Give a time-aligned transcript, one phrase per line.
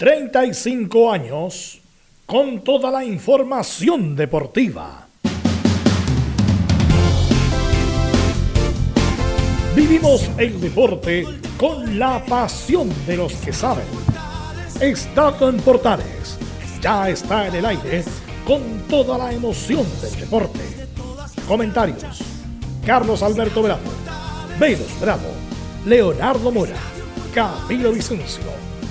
[0.00, 1.78] 35 años
[2.24, 5.06] con toda la información deportiva.
[9.76, 11.26] Vivimos el deporte
[11.58, 13.84] con la pasión de los que saben.
[14.80, 16.38] Estado en Portales
[16.80, 18.02] ya está en el aire
[18.46, 20.60] con toda la emoción del deporte.
[21.46, 22.22] Comentarios:
[22.86, 23.82] Carlos Alberto Bravo,
[24.58, 25.28] Velos Bravo,
[25.84, 26.80] Leonardo Mora,
[27.34, 28.69] Camilo Vicencio,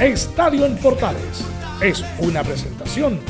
[0.00, 1.44] Estadio en Portales
[1.80, 3.20] es una presentación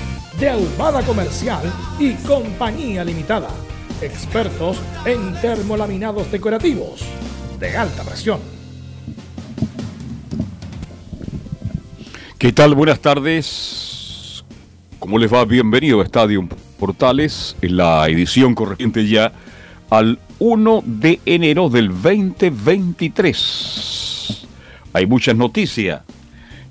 [0.41, 1.61] de Ahumada Comercial
[1.99, 3.51] y Compañía Limitada.
[4.01, 7.03] Expertos en termolaminados decorativos
[7.61, 8.41] de alta presión.
[12.39, 12.75] ¿Qué tal?
[12.75, 14.43] Buenas tardes.
[14.99, 15.45] ¿Cómo les va?
[15.45, 19.35] Bienvenido a Estadio Portales, en la edición correspondiente ya
[19.91, 24.47] al 1 de enero del 2023.
[24.95, 26.01] Hay muchas noticias.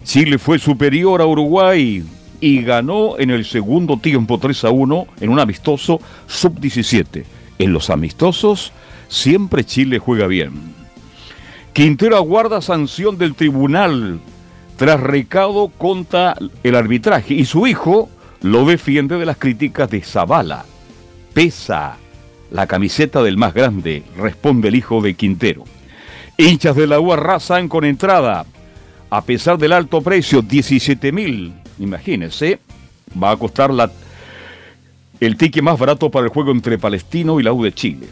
[0.04, 2.04] Chile fue superior a Uruguay
[2.40, 7.24] y ganó en el segundo tiempo 3 a 1 en un amistoso sub-17.
[7.60, 8.74] En los amistosos
[9.08, 10.74] siempre Chile juega bien.
[11.72, 14.20] Quintero aguarda sanción del tribunal
[14.76, 18.10] tras recado contra el arbitraje y su hijo
[18.42, 20.66] lo defiende de las críticas de Zavala.
[21.34, 21.98] Pesa
[22.52, 25.64] la camiseta del más grande, responde el hijo de Quintero.
[26.38, 28.46] Hinchas de la U arrasan con entrada.
[29.14, 32.60] A pesar del alto precio, 17 mil, imagínense,
[33.22, 33.92] va a costar la,
[35.20, 38.08] el ticket más barato para el juego entre Palestino y la U de Chile.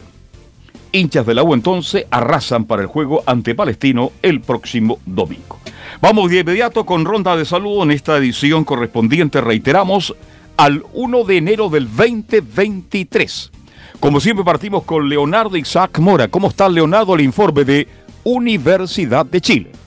[0.92, 5.58] Hinchas de la U entonces arrasan para el juego ante Palestino el próximo domingo.
[6.00, 10.14] Vamos de inmediato con ronda de saludo en esta edición correspondiente, reiteramos,
[10.56, 13.50] al 1 de enero del 2023.
[13.98, 16.28] Como siempre partimos con Leonardo Isaac Mora.
[16.28, 17.16] ¿Cómo está Leonardo?
[17.16, 17.88] El informe de
[18.22, 19.81] Universidad de Chile.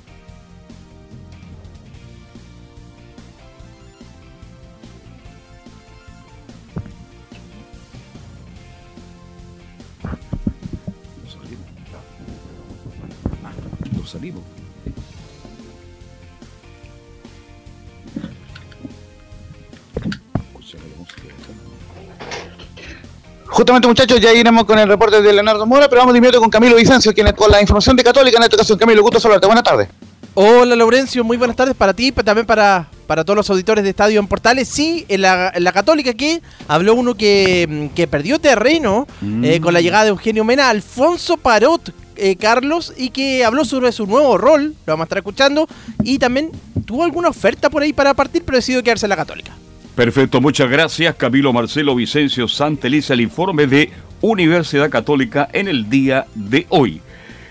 [23.56, 26.50] Justamente muchachos, ya iremos con el reporte de Leonardo Mora, pero vamos de inmediato con
[26.50, 28.78] Camilo Vicencio, quien es con la información de Católica en esta ocasión.
[28.78, 29.48] Camilo, gusto saludarte.
[29.48, 29.88] Buenas tardes.
[30.34, 33.92] Hola Laurencio, muy buenas tardes para ti, pero también para, para todos los auditores de
[33.92, 34.68] Estadio en Portales.
[34.68, 39.08] Sí, en la, en la Católica aquí habló uno que, que perdió terreno
[39.42, 43.94] eh, con la llegada de Eugenio Mena, Alfonso Parot, eh, Carlos, y que habló sobre
[43.94, 45.66] su nuevo rol, lo vamos a estar escuchando,
[46.04, 46.52] y también
[46.86, 49.54] tuvo alguna oferta por ahí para partir, pero decidió quedarse en la Católica.
[49.96, 53.90] Perfecto, muchas gracias Camilo Marcelo Vicencio Santeliza, el informe de
[54.20, 57.02] Universidad Católica en el día de hoy.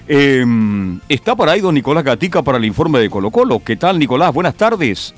[0.06, 0.44] Eh,
[1.08, 3.62] está por ahí don Nicolás Gatica para el informe de Colo Colo.
[3.64, 4.34] ¿Qué tal Nicolás?
[4.34, 5.14] Buenas tardes.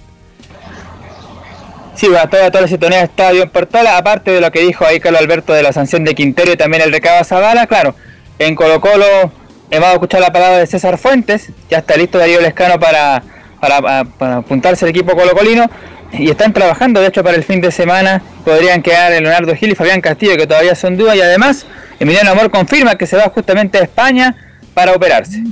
[1.97, 5.21] Sí, a toda la sintonía de Estadio en aparte de lo que dijo ahí Carlos
[5.21, 7.97] Alberto de la sanción de Quintero y también el recado Zavala, claro,
[8.39, 9.33] en Colo Colo
[9.71, 9.89] hemos
[10.19, 13.25] a la palabra de César Fuentes, ya está listo Darío Lescano para,
[13.61, 15.69] para, para apuntarse al equipo colocolino
[16.13, 19.75] y están trabajando, de hecho para el fin de semana podrían quedar Leonardo Gil y
[19.75, 21.67] Fabián Castillo que todavía son dudas y además
[21.99, 24.35] Emiliano Amor confirma que se va justamente a España
[24.75, 25.43] para operarse.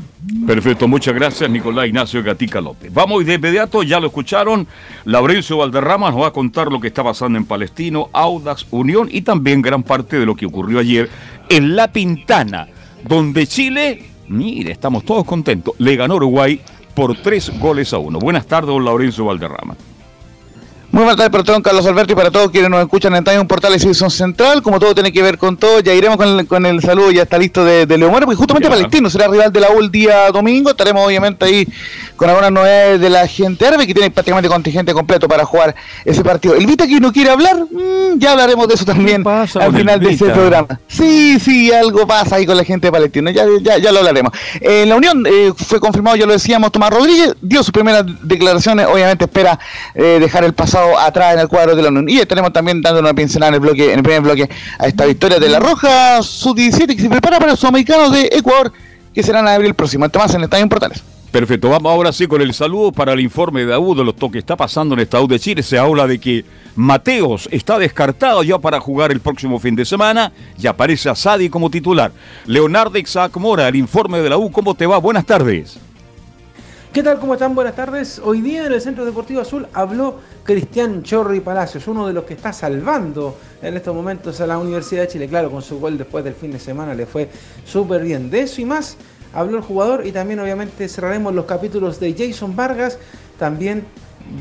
[0.46, 2.92] Perfecto, muchas gracias Nicolás Ignacio Gatica López.
[2.92, 4.66] Vamos de inmediato, ya lo escucharon,
[5.04, 9.22] Laurencio Valderrama nos va a contar lo que está pasando en Palestino, Audax, Unión y
[9.22, 11.10] también gran parte de lo que ocurrió ayer
[11.48, 12.68] en La Pintana,
[13.06, 16.60] donde Chile, mire, estamos todos contentos, le ganó Uruguay
[16.94, 18.18] por tres goles a uno.
[18.18, 19.76] Buenas tardes, don Laurencio Valderrama.
[20.94, 23.44] Muy buenas tardes para todos, Carlos Alberto, y para todos quienes nos escuchan en Time
[23.46, 24.62] Portal y Edición Central.
[24.62, 27.22] Como todo tiene que ver con todo, ya iremos con el, con el saludo, ya
[27.22, 28.76] está listo de, de Leo Mora, porque justamente Ya.
[28.76, 30.70] Palestino será rival de la U el día domingo.
[30.70, 31.66] Estaremos obviamente ahí
[32.14, 35.74] con algunas novedades de la gente árabe, que tiene prácticamente contingente completo para jugar
[36.04, 36.54] ese partido.
[36.54, 39.98] El Vita que no quiere hablar, mm, ya hablaremos de eso también pasa al final
[39.98, 40.36] de ese Vita?
[40.36, 40.80] programa.
[40.86, 44.32] Sí, sí, algo pasa ahí con la gente de Palestino, ya, ya, ya lo hablaremos.
[44.60, 48.86] En la Unión eh, fue confirmado, ya lo decíamos, Tomás Rodríguez dio sus primeras declaraciones,
[48.86, 49.58] obviamente espera
[49.96, 52.08] eh, dejar el pasado atrás en el cuadro de la Unión.
[52.08, 54.48] Y estaremos también dando una pincelada en el bloque, en el primer bloque
[54.78, 58.72] a esta victoria de la Roja Sub-17 que se prepara para los sudamericanos de Ecuador,
[59.14, 60.04] que serán en abril próximo.
[60.04, 61.02] Este más en Estadio en Portales.
[61.34, 64.38] Perfecto, vamos ahora sí con el saludo para el informe de AU de lo que
[64.38, 65.64] está pasando en Estados de Chile.
[65.64, 66.44] Se habla de que
[66.76, 71.48] Mateos está descartado ya para jugar el próximo fin de semana y aparece a Sadi
[71.48, 72.12] como titular.
[72.46, 74.98] Leonardo Isaac Mora, el informe de la U, ¿cómo te va?
[74.98, 75.76] Buenas tardes.
[76.92, 77.18] ¿Qué tal?
[77.18, 77.56] ¿Cómo están?
[77.56, 78.20] Buenas tardes.
[78.24, 82.34] Hoy día en el Centro Deportivo Azul habló Cristian Chorri Palacios, uno de los que
[82.34, 85.26] está salvando en estos momentos a la Universidad de Chile.
[85.26, 87.30] Claro, con su gol después del fin de semana le fue
[87.64, 88.30] súper bien.
[88.30, 88.98] De eso y más
[89.32, 92.98] habló el jugador y también obviamente cerraremos los capítulos de Jason Vargas,
[93.38, 93.84] también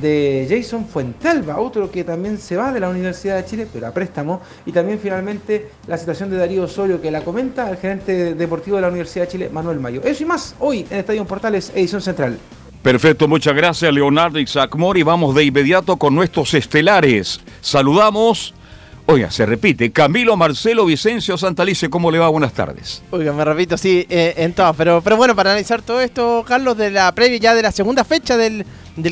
[0.02, 3.92] de Jason Fuentelva, otro que también se va de la Universidad de Chile, pero a
[3.92, 8.76] préstamo, y también finalmente la situación de Darío Osorio, que la comenta el gerente deportivo
[8.76, 10.02] de la Universidad de Chile, Manuel Mayo.
[10.04, 12.38] Eso y más hoy en Estadio Portales, edición central.
[12.83, 15.03] Perfecto, muchas gracias Leonardo Isaac Mori.
[15.03, 17.39] Vamos de inmediato con nuestros estelares.
[17.62, 18.53] Saludamos
[19.06, 19.91] Oiga, se repite.
[19.91, 22.30] Camilo Marcelo Vicencio Santalice, ¿cómo le va?
[22.30, 23.03] Buenas tardes.
[23.12, 24.74] Oiga, me repito, sí, eh, en todo.
[24.75, 28.06] Pero, pero bueno, para analizar todo esto, Carlos, de la previa ya de la segunda
[28.06, 28.65] fecha del,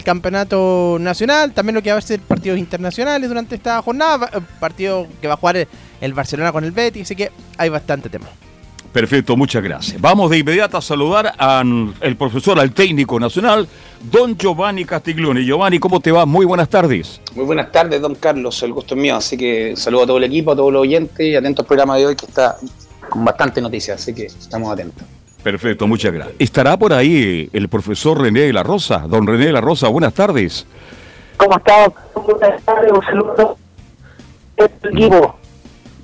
[0.06, 5.08] campeonato nacional, también lo que va a ser partidos internacionales durante esta jornada, eh, partido
[5.20, 5.68] que va a jugar
[6.00, 8.28] el Barcelona con el Betis, así que hay bastante tema.
[8.92, 10.02] Perfecto, muchas gracias.
[10.02, 13.68] Vamos de inmediato a saludar al profesor, al técnico nacional,
[14.12, 15.46] don Giovanni Castiglione.
[15.46, 16.26] Giovanni, ¿cómo te va?
[16.26, 17.22] Muy buenas tardes.
[17.34, 18.62] Muy buenas tardes, don Carlos.
[18.64, 19.16] El gusto es mío.
[19.16, 21.96] Así que saludo a todo el equipo, a todos los oyentes y atentos al programa
[21.96, 22.58] de hoy que está
[23.10, 24.02] con bastante noticias.
[24.02, 25.04] Así que estamos atentos.
[25.42, 26.36] Perfecto, muchas gracias.
[26.38, 29.06] ¿Estará por ahí el profesor René de la Rosa?
[29.08, 30.68] Don René de la Rosa, buenas tardes.
[31.38, 31.92] ¿Cómo está?
[32.14, 33.58] Buenas tardes, un saludo
[34.58, 35.36] equipo.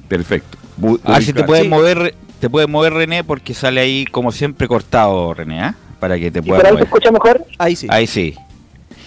[0.07, 0.57] Perfecto.
[1.03, 5.33] Ah, si te puedes mover te puedes mover, René, porque sale ahí, como siempre, cortado,
[5.33, 5.75] René, ¿ah?
[5.99, 7.45] Para que te puedas ahí te escucha mejor?
[7.57, 7.87] Ahí sí.
[7.89, 8.35] Ahí sí.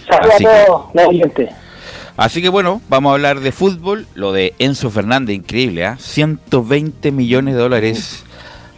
[0.07, 1.49] Saludos a todos los
[2.17, 4.05] Así que bueno, vamos a hablar de fútbol.
[4.13, 5.97] Lo de Enzo Fernández, increíble, ¿ah?
[5.99, 8.23] 120 millones de dólares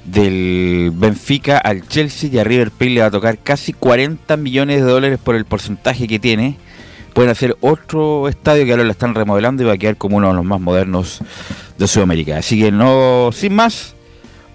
[0.06, 4.84] del Benfica al Chelsea y a River Plate le va a tocar casi 40 millones
[4.84, 6.58] de dólares por el porcentaje que tiene.
[7.14, 10.30] Pueden hacer otro estadio que ahora lo están remodelando y va a quedar como uno
[10.30, 11.20] de los más modernos
[11.78, 12.38] de Sudamérica.
[12.38, 13.96] Así que no, sin más,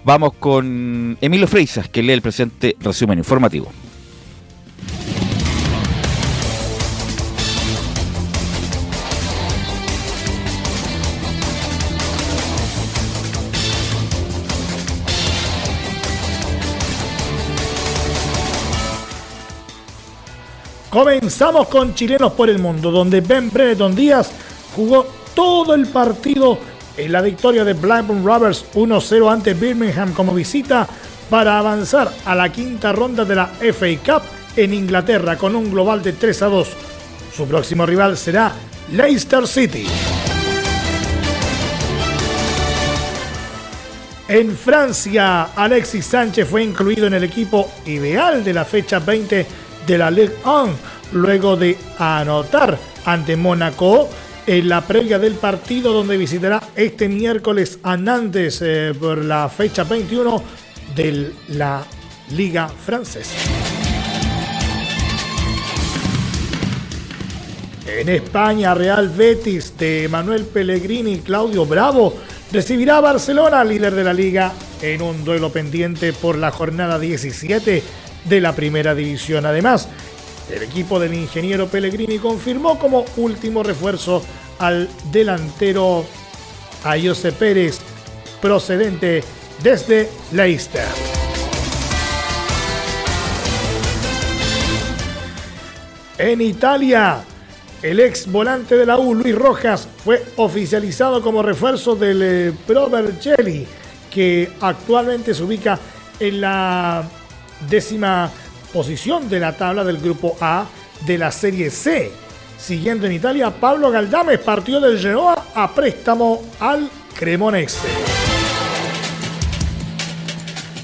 [0.03, 3.71] Vamos con Emilio Freisas, que lee el presente resumen informativo.
[20.89, 24.31] Comenzamos con Chilenos por el Mundo, donde Ben Brereton Díaz
[24.75, 25.05] jugó
[25.35, 26.57] todo el partido
[26.99, 30.87] en la victoria de Blackburn Rovers 1-0 ante Birmingham como visita
[31.29, 34.23] para avanzar a la quinta ronda de la FA Cup
[34.55, 36.69] en Inglaterra con un global de 3 a 2.
[37.35, 38.51] Su próximo rival será
[38.91, 39.85] Leicester City.
[44.27, 49.45] En Francia, Alexis Sánchez fue incluido en el equipo ideal de la fecha 20
[49.87, 50.69] de la Ligue 1
[51.13, 54.07] luego de anotar ante Mónaco
[54.49, 59.83] en la previa del partido donde visitará este miércoles a Nantes eh, por la fecha
[59.83, 60.41] 21
[60.95, 61.85] de la
[62.31, 63.37] Liga Francesa.
[67.85, 72.17] En España, Real Betis de Manuel Pellegrini y Claudio Bravo
[72.51, 74.51] recibirá a Barcelona, líder de la liga,
[74.81, 77.83] en un duelo pendiente por la jornada 17
[78.25, 79.45] de la primera división.
[79.45, 79.89] Además,
[80.49, 84.23] el equipo del ingeniero Pellegrini confirmó como último refuerzo
[84.59, 86.05] al delantero
[86.83, 87.79] Ayose Pérez,
[88.41, 89.23] procedente
[89.61, 90.87] desde Leicester.
[96.17, 97.21] En Italia,
[97.81, 102.89] el ex volante de la U, Luis Rojas, fue oficializado como refuerzo del eh, Pro
[102.89, 103.65] Vercelli,
[104.11, 105.79] que actualmente se ubica
[106.19, 107.07] en la
[107.69, 108.29] décima
[108.73, 110.65] posición de la tabla del grupo A
[111.05, 112.11] de la Serie C.
[112.57, 117.87] Siguiendo en Italia, Pablo Galdames partió del Genoa a préstamo al Cremonese.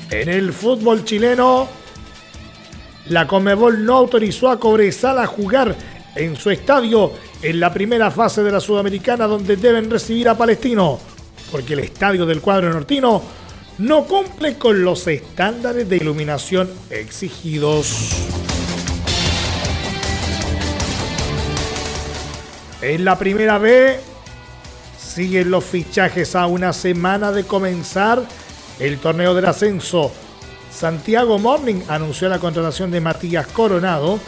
[0.10, 1.68] En el fútbol chileno,
[3.10, 5.76] la Comebol no autorizó a Cobresal a jugar
[6.16, 7.12] en su estadio
[7.42, 10.98] en la primera fase de la Sudamericana donde deben recibir a Palestino,
[11.52, 13.22] porque el estadio del cuadro nortino
[13.78, 18.12] no cumple con los estándares de iluminación exigidos.
[22.82, 24.00] En la primera B
[24.98, 28.24] siguen los fichajes a una semana de comenzar
[28.80, 30.12] el torneo del ascenso.
[30.72, 34.20] Santiago Morning anunció la contratación de Matías Coronado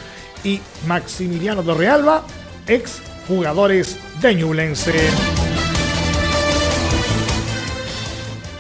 [0.44, 2.26] y Maximiliano Torrealba,
[2.68, 5.47] ex jugadores de Ñublense.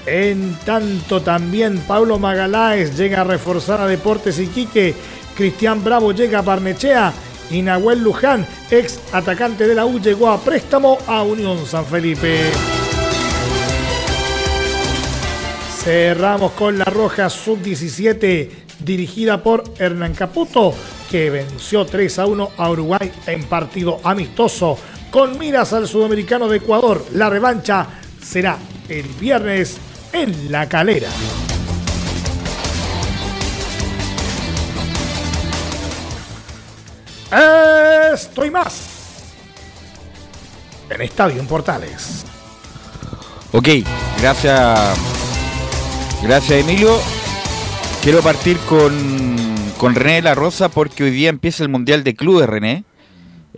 [0.07, 4.95] En tanto también Pablo Magaláes llega a reforzar a Deportes Iquique
[5.37, 7.13] Cristian Bravo llega a Barnechea
[7.51, 12.39] y Nahuel Luján, ex atacante de la U, llegó a préstamo a Unión San Felipe.
[15.83, 18.49] Cerramos con la Roja Sub-17,
[18.79, 20.73] dirigida por Hernán Caputo,
[21.09, 24.77] que venció 3 a 1 a Uruguay en partido amistoso.
[25.11, 27.87] Con miras al sudamericano de Ecuador, la revancha
[28.21, 28.57] será
[28.89, 29.77] el viernes
[30.21, 31.09] en La Calera.
[38.13, 38.87] Estoy más
[40.89, 42.25] en Estadio en Portales.
[43.51, 43.67] Ok,
[44.19, 44.97] gracias.
[46.23, 46.97] Gracias Emilio.
[48.01, 52.15] Quiero partir con, con René de la Rosa porque hoy día empieza el Mundial de
[52.15, 52.86] Clubes, René.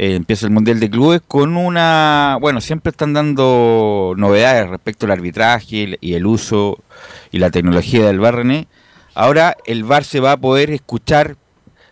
[0.01, 2.37] Eh, empieza el Mundial de Clubes con una...
[2.39, 6.77] Bueno, siempre están dando novedades respecto al arbitraje y el uso
[7.31, 8.69] y la tecnología del VAR, René.
[9.13, 11.35] Ahora el VAR se va a poder escuchar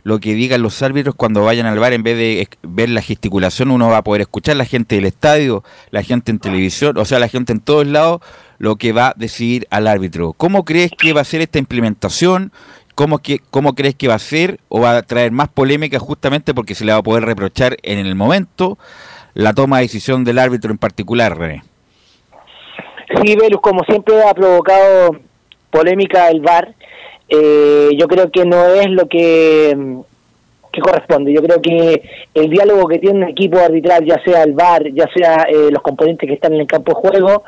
[0.08, 3.72] lo que digan los árbitros cuando vayan al bar, en vez de ver la gesticulación,
[3.72, 7.20] uno va a poder escuchar la gente del estadio, la gente en televisión, o sea,
[7.20, 8.22] la gente en todos lados,
[8.58, 10.32] lo que va a decidir al árbitro.
[10.32, 12.54] ¿Cómo crees que va a ser esta implementación?
[12.98, 14.58] ¿Cómo, que, ¿Cómo crees que va a ser?
[14.70, 18.00] ¿O va a traer más polémica justamente porque se le va a poder reprochar en
[18.00, 18.80] el momento
[19.36, 21.62] la toma de decisión del árbitro en particular, René?
[23.22, 25.16] Sí, Velus, como siempre ha provocado
[25.70, 26.74] polémica el VAR,
[27.30, 29.78] eh, yo creo que no es lo que,
[30.74, 31.32] que corresponde.
[31.32, 32.02] Yo creo que
[32.34, 35.84] el diálogo que tiene un equipo arbitral, ya sea el VAR, ya sea eh, los
[35.84, 37.44] componentes que están en el campo de juego,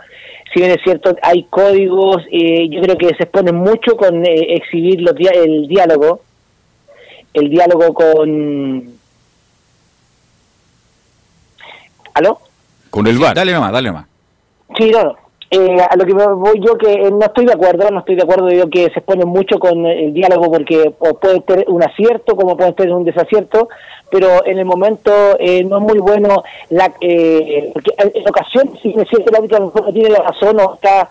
[0.54, 4.56] si bien es cierto, hay códigos, eh, yo creo que se expone mucho con eh,
[4.56, 6.22] exhibir los el diálogo,
[7.34, 8.94] el diálogo con...
[12.16, 12.40] ¿Aló?
[12.90, 13.36] Con el VAR.
[13.36, 14.06] Dale nomás, dale nomás.
[14.78, 15.29] Sí, no, no.
[15.52, 18.22] Eh, a lo que voy yo que eh, no estoy de acuerdo, no estoy de
[18.22, 22.56] acuerdo yo que se expone mucho con el diálogo porque puede tener un acierto como
[22.56, 23.68] puede tener un desacierto,
[24.12, 28.90] pero en el momento eh, no es muy bueno, la, eh, porque en ocasiones si
[28.90, 31.10] es cierto el árbitro no tiene la razón o está,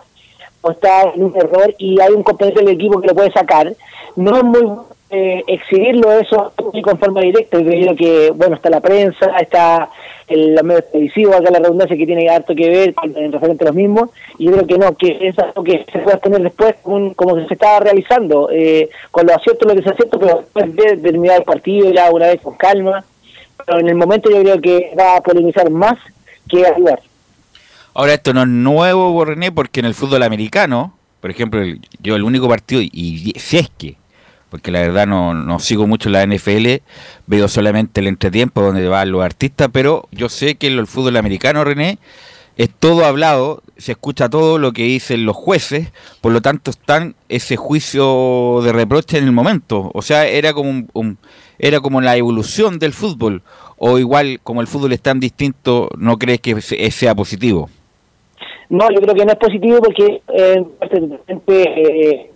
[0.61, 3.73] o está en un error y hay un compañero del equipo que lo puede sacar,
[4.15, 4.71] no es muy
[5.11, 7.59] eh, exhibirlo eso con forma directa.
[7.59, 9.89] Yo creo que, bueno, está la prensa, está
[10.27, 13.69] el medio televisivo, acá la redundancia que tiene harto que ver con, en referente a
[13.69, 16.75] los mismos, y yo creo que no, que es algo que se puede tener después
[16.83, 20.77] como, como se estaba realizando, eh, con lo acierto lo que se acierto, pero después
[20.77, 23.05] de terminar el partido ya una vez con calma,
[23.65, 25.97] pero en el momento yo creo que va a polemizar más
[26.47, 27.01] que ayudar.
[27.95, 32.15] Ahora esto no es nuevo, René, porque en el fútbol americano, por ejemplo, el- yo
[32.17, 33.97] el único partido, y si es que,
[34.51, 36.77] porque la verdad no, no sigo mucho la NFL,
[37.27, 41.65] veo solamente el entretiempo donde van los artistas, pero yo sé que el fútbol americano,
[41.65, 41.99] René,
[42.57, 47.15] es todo hablado, se escucha todo lo que dicen los jueces, por lo tanto están
[47.29, 49.93] ese juicio de reproche en el momento.
[49.95, 51.19] O sea, era como un,
[51.61, 53.43] era como la evolución del fútbol,
[53.77, 57.71] o igual como el fútbol es tan distinto, ¿no crees que se- sea positivo?
[58.71, 60.63] No, yo creo que no es positivo porque eh,
[61.47, 62.31] eh,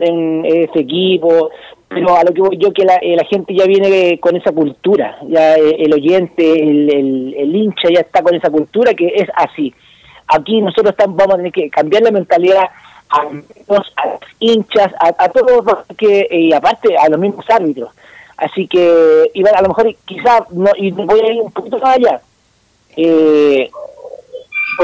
[0.00, 1.50] en ese equipo,
[1.88, 4.52] pero a lo que voy yo que la, eh, la gente ya viene con esa
[4.52, 9.06] cultura, ya eh, el oyente, el, el, el hincha ya está con esa cultura que
[9.14, 9.72] es así.
[10.28, 12.64] Aquí nosotros estamos, vamos a tener que cambiar la mentalidad
[13.10, 15.64] a, los- a los hinchas, a, a todos
[15.98, 17.90] que, y aparte a los mismos árbitros.
[18.38, 22.20] Así que a lo mejor quizás, no, y voy a ir un poquito más allá,
[22.96, 23.70] eh,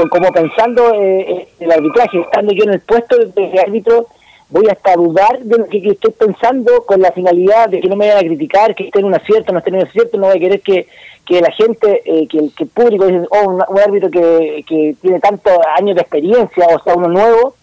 [0.09, 4.07] como pensando eh, eh, el arbitraje, estando yo en el puesto de, árbitro,
[4.49, 8.07] voy hasta dudar de lo que, estoy pensando con la finalidad de que no me
[8.07, 10.37] vayan a criticar, que esté en un acierto, no esté en un acierto, no voy
[10.37, 10.87] a querer que,
[11.25, 15.57] que la gente, eh, que, el, público dice, oh, un, árbitro que, que tiene tantos
[15.77, 17.55] años de experiencia, o sea, uno nuevo,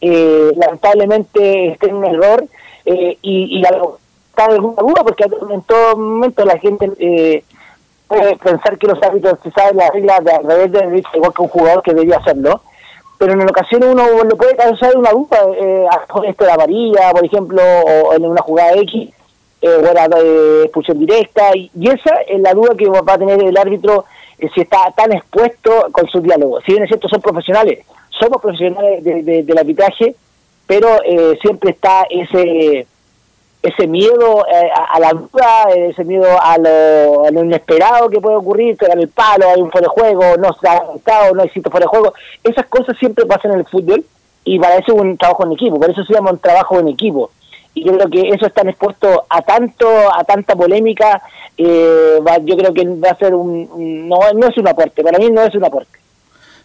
[0.00, 2.44] eh, lamentablemente esté en un error
[2.84, 3.98] eh, y, y algo
[4.34, 7.44] está alguna duda porque en todo momento la gente eh,
[8.08, 11.32] puede pensar que los árbitros se saben las reglas de al revés de derecho, igual
[11.34, 12.60] que un jugador que debía hacerlo
[13.16, 17.10] pero en ocasiones uno le puede causar una duda eh, con esto de la varilla
[17.12, 19.08] por ejemplo o en una jugada X
[19.62, 23.18] eh, o era de expulsión directa y, y esa es la duda que va a
[23.18, 24.04] tener el árbitro
[24.38, 26.60] eh, si está tan expuesto con su diálogo.
[26.62, 27.78] Si bien es cierto son profesionales
[28.10, 30.14] somos profesionales de- de- del arbitraje
[30.66, 32.86] pero eh, siempre está ese
[33.64, 38.36] ese miedo eh, a, la duda, ese miedo a lo, a lo inesperado que puede
[38.36, 40.82] ocurrir, pegar el palo, hay un fuera de juego, no se ha
[41.32, 42.12] no existe fuera de juego.
[42.42, 44.04] Esas cosas siempre pasan en el fútbol
[44.44, 46.88] y para eso es un trabajo en equipo, por eso se llama un trabajo en
[46.88, 47.30] equipo.
[47.76, 51.22] Y yo creo que eso están expuestos a tanto, a tanta polémica,
[51.56, 55.18] eh, va- yo creo que va a ser un- no, no es un aporte, para
[55.18, 55.98] mí no es un aporte.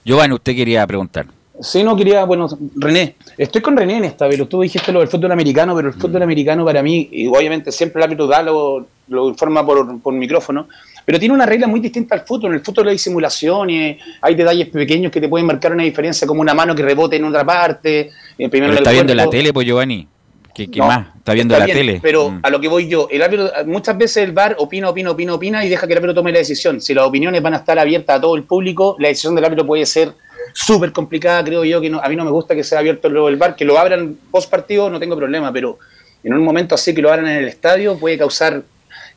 [0.03, 1.25] Giovanni, usted quería preguntar.
[1.61, 5.09] Sí, no quería, bueno, René, estoy con René en esta vez, tú dijiste lo del
[5.09, 8.87] fútbol americano, pero el fútbol americano para mí, y obviamente siempre el árbitro da lo,
[9.09, 10.67] lo informa por, por micrófono,
[11.03, 12.51] pero tiene una regla muy distinta al fútbol.
[12.51, 16.39] En el fútbol hay simulaciones, hay detalles pequeños que te pueden marcar una diferencia, como
[16.41, 18.11] una mano que rebote en otra parte.
[18.37, 20.07] eh, primero Pero está viendo la tele, pues Giovanni.
[20.53, 21.07] ¿Qué, qué No, más?
[21.17, 21.99] Está viendo está la bien, tele.
[22.01, 22.39] Pero Mm.
[22.43, 25.65] a lo que voy yo, el árbitro, muchas veces el VAR opina, opina, opina, opina
[25.65, 26.79] y deja que el árbitro tome la decisión.
[26.79, 29.65] Si las opiniones van a estar abiertas a todo el público, la decisión del árbitro
[29.65, 30.13] puede ser
[30.53, 33.29] súper complicada, creo yo, que no- a mí no me gusta que sea abierto luego
[33.29, 35.77] el VAR, que lo abran post partido no tengo problema, pero
[36.23, 38.61] en un momento así que lo abran en el estadio puede causar,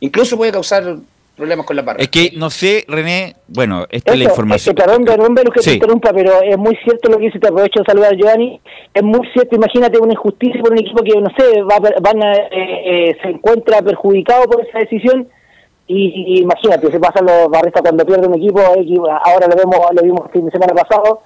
[0.01, 0.97] incluso puede causar
[1.37, 2.01] problemas con la barra.
[2.01, 4.75] Es que no sé, René, bueno, esta es la Eso, información.
[4.77, 5.71] eh, perdón, perdón, que te Sí.
[5.75, 8.61] interrumpa, pero es muy cierto lo que dice, te aprovecho de saludar a Giovanni,
[8.93, 12.01] es muy cierto, imagínate una injusticia por un equipo que, no sé, va, a per-
[12.03, 12.51] van a, eh,
[13.11, 15.27] eh, se encuentra perjudicado por esa decisión,
[15.93, 20.03] y, y imagínate, se pasan los barristas cuando pierde un equipo, ahora lo vemos, lo
[20.03, 21.21] vimos el fin de semana pasado,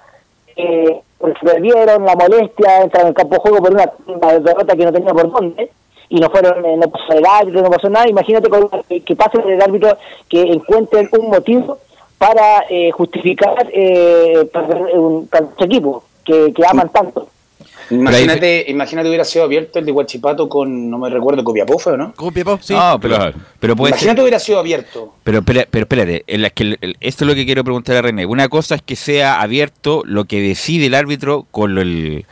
[0.55, 4.39] eh, porque se perdieron, la molestia, entran en el campo de juego por una, una
[4.39, 5.69] derrota que no tenía por dónde,
[6.09, 9.15] y no fueron, eh, no pasó el árbitro, no pasó nada, imagínate con- que, que
[9.15, 9.97] pase el árbitro
[10.29, 11.77] que encuentren un motivo
[12.17, 17.27] para eh, justificar eh, perder un, para su equipo, que, que aman tanto.
[17.89, 21.97] Imagínate, imagínate hubiera sido abierto el de Huachipato con, no me recuerdo, Copiapó, ¿fue o
[21.97, 22.13] no?
[22.15, 22.73] Copiapó, sí.
[22.73, 23.17] No, pero,
[23.59, 23.99] pero puede ser.
[24.03, 25.13] Imagínate hubiera sido abierto.
[25.23, 27.95] Pero, espera- pero espérate, en la que el- el- esto es lo que quiero preguntar
[27.95, 28.25] a René.
[28.25, 32.25] Una cosa es que sea abierto lo que decide el árbitro con lo, el,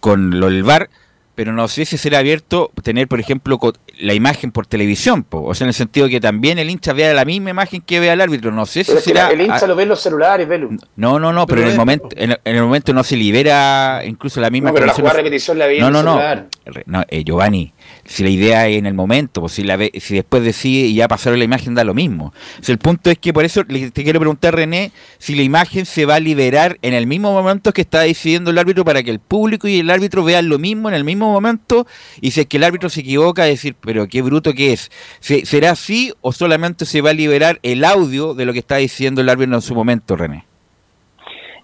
[0.00, 0.90] con lo del VAR,
[1.34, 3.58] pero no sé si será abierto tener, por ejemplo,
[3.98, 5.42] la imagen por televisión, po.
[5.44, 8.12] o sea, en el sentido que también el hincha vea la misma imagen que vea
[8.12, 8.50] el árbitro.
[8.52, 9.30] No sé si Pero será...
[9.30, 10.76] el hincha a- lo ve en los celulares, Velu.
[10.96, 13.16] No, no, no, pero, Pero en el momento en el, en el momento no se
[13.16, 16.12] libera incluso la misma No, pero la repetición la veía No, en no, el no.
[16.12, 16.46] celular.
[16.86, 17.72] No, eh, Giovanni,
[18.04, 20.94] si la idea es en el momento, pues si la ve, si después decide y
[20.94, 22.32] ya pasaron la imagen da lo mismo.
[22.66, 26.04] O el punto es que por eso te quiero preguntar René si la imagen se
[26.04, 29.20] va a liberar en el mismo momento que está decidiendo el árbitro para que el
[29.20, 31.86] público y el árbitro vean lo mismo en el mismo momento
[32.20, 34.90] y si es que el árbitro se equivoca decir, pero qué bruto que es.
[35.20, 38.76] Se- ¿Será así o solamente se va a liberar el audio de lo que está
[38.76, 40.44] diciendo el árbitro en su momento, René?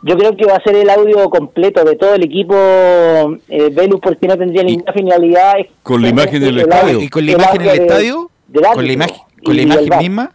[0.03, 4.01] Yo creo que va a ser el audio completo de todo el equipo eh, Velus
[4.01, 5.55] porque no tendría ninguna finalidad.
[5.83, 6.95] Con la imagen del el estadio.
[6.95, 8.31] audio- ¿Y con la imagen del estadio?
[8.47, 10.31] del ¿Con la árbitro imagen, con la imagen misma?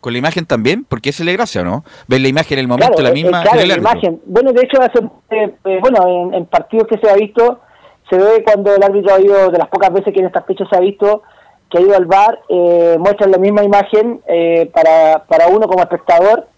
[0.00, 0.84] ¿Con la imagen también?
[0.88, 1.84] Porque esa es la gracia, ¿no?
[2.08, 4.20] Ver la imagen en el momento, Claro, la eh, misma claro, del la imagen.
[4.24, 4.98] Bueno, de hecho, hace,
[5.30, 7.60] eh, eh, bueno, en, en partidos que se ha visto,
[8.08, 10.66] se ve cuando el árbitro ha ido, de las pocas veces que en estas fechas
[10.70, 11.22] se ha visto,
[11.70, 15.82] que ha ido al bar, eh, muestran la misma imagen eh, para, para uno como
[15.82, 16.48] espectador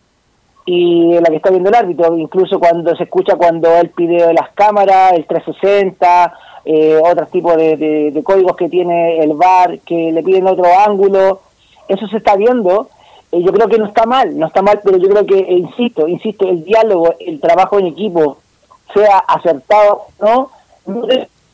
[0.64, 4.50] y la que está viendo el árbitro, incluso cuando se escucha cuando él pide las
[4.54, 6.32] cámaras, el 360,
[6.64, 7.76] eh, otros tipos de,
[8.12, 11.40] de- códigos que tiene el VAR, que le piden otro ángulo,
[11.88, 12.88] eso se está viendo.
[13.32, 15.54] Eh, yo creo que no está mal, no está mal, pero yo creo que, eh,
[15.54, 18.36] insisto, insisto, el diálogo, el trabajo en equipo,
[18.94, 20.50] sea acertado no,
[20.86, 21.06] no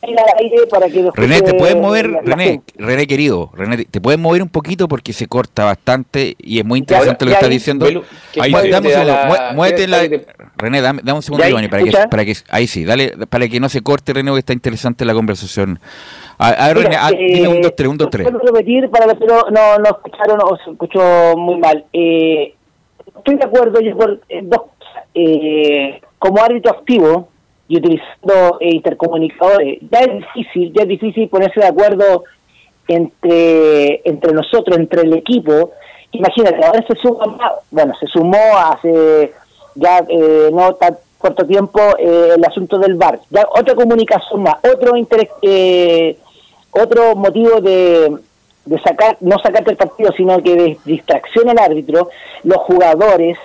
[0.03, 2.09] aire para que lo René, ¿te puedes mover?
[2.09, 2.63] la- René.
[2.77, 4.89] René querido, René, ¿te- ¿te puedes mover un poquito?
[4.89, 7.87] Porque se corta bastante y es muy interesante lo que estás diciendo.
[8.33, 10.09] Que Ahí, dame un a segundo, muévete la-
[10.57, 13.15] René, dame, dame un segundo, ¿Ya ahí Giovanni, para que, para que, ahí sí, dale,
[13.29, 15.79] para que no se corte, René, porque está interesante la conversación.
[16.39, 18.29] A, a ver, René, Mira, eh, dime un, dos, tres, un, dos, tres.
[18.31, 21.85] Puedo repetir para que no, no, no escucharon o se escuchó muy mal.
[21.93, 22.55] Eh,
[23.17, 25.05] estoy de acuerdo yo por eh, dos cosas.
[25.15, 27.29] Eh, como árbitro activo
[27.69, 32.25] y utilizando eh, intercomunicadores, ya es difícil, ya es difícil ponerse de acuerdo
[32.89, 35.73] entre, entre nosotros, entre el equipo.
[36.13, 37.37] Imagínate, ahora se suma
[37.71, 39.33] bueno, se sumó hace
[39.75, 43.21] ya eh, no tan corto tiempo eh, el asunto del VAR.
[43.31, 46.17] Ya otra comunicación más, otro interés, eh,
[46.71, 48.17] otro motivo de,
[48.65, 52.09] de sacar, no sacarte el partido, sino que de distracción al árbitro,
[52.45, 53.37] los jugadores,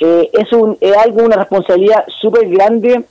[0.00, 3.04] eh, es, un, es algo, una responsabilidad súper grande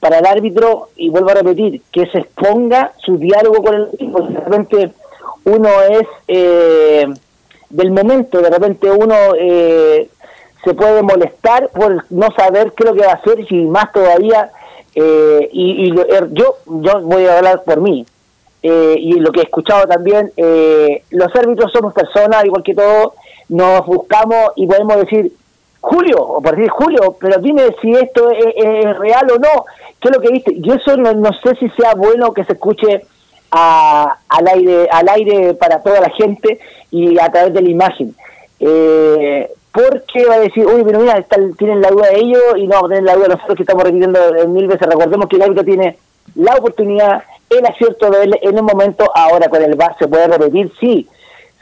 [0.00, 4.22] para el árbitro, y vuelvo a repetir, que se exponga su diálogo con el equipo.
[4.22, 4.90] De repente
[5.44, 7.06] uno es eh,
[7.68, 10.08] del momento, de repente uno eh,
[10.64, 13.92] se puede molestar por no saber qué es lo que va a hacer, y más
[13.92, 14.50] todavía,
[14.94, 18.04] eh, y, y er, yo, yo voy a hablar por mí,
[18.62, 23.12] eh, y lo que he escuchado también, eh, los árbitros somos personas, igual que todos,
[23.48, 25.32] nos buscamos y podemos decir,
[25.80, 29.64] Julio, o por decir Julio, pero dime si esto es, real o no,
[30.00, 30.52] qué es lo que viste.
[30.54, 33.02] Y eso no, no sé si sea bueno que se escuche
[33.50, 38.14] a- al aire al aire para toda la gente y a través de la imagen.
[38.60, 41.24] Eh, porque va a decir, uy, pero mira,
[41.56, 43.84] tienen la duda de ellos y no vamos a tener la duda nosotros que estamos
[43.84, 44.86] repitiendo eh, mil veces.
[44.86, 45.96] Recordemos que el árbitro tiene
[46.34, 50.26] la oportunidad, el acierto de verle en un momento, ahora con el VAR se puede
[50.28, 51.08] repetir, sí,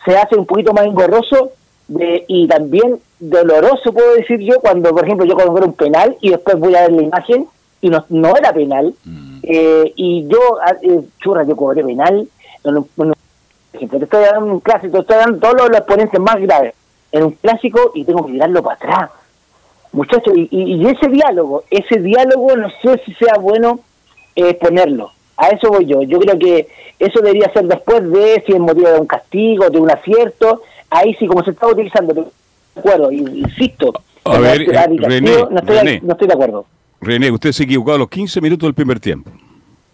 [0.05, 1.53] se hace un poquito más engorroso
[1.87, 6.31] de, y también doloroso, puedo decir yo, cuando, por ejemplo, yo veo un penal y
[6.31, 7.47] después voy a ver la imagen
[7.81, 8.95] y no, no era penal.
[9.43, 12.29] Eh, y yo, ah, eh, churra, yo cobré penal.
[12.65, 15.55] En un, en un- por ejemplo, te estoy dando un clásico, te estoy dando todos
[15.55, 16.75] los, los exponentes más graves
[17.13, 19.11] en un clásico y tengo que tirarlo para atrás.
[19.93, 23.81] Muchachos, y, y- y ese diálogo, ese diálogo no sé si sea bueno
[24.37, 25.11] eh, ponerlo.
[25.37, 26.03] A eso voy yo.
[26.03, 29.79] Yo creo que eso debería ser después de si es motivo de un castigo, de
[29.79, 30.63] un acierto.
[30.91, 32.13] Ahí sí, como se está utilizando,
[32.79, 33.93] acuerdo, y- insisto.
[34.25, 36.01] A ver, eh, René, no, estoy, René.
[36.03, 36.67] no estoy de acuerdo.
[37.01, 39.31] René, usted se equivocó a los 15 minutos del primer tiempo.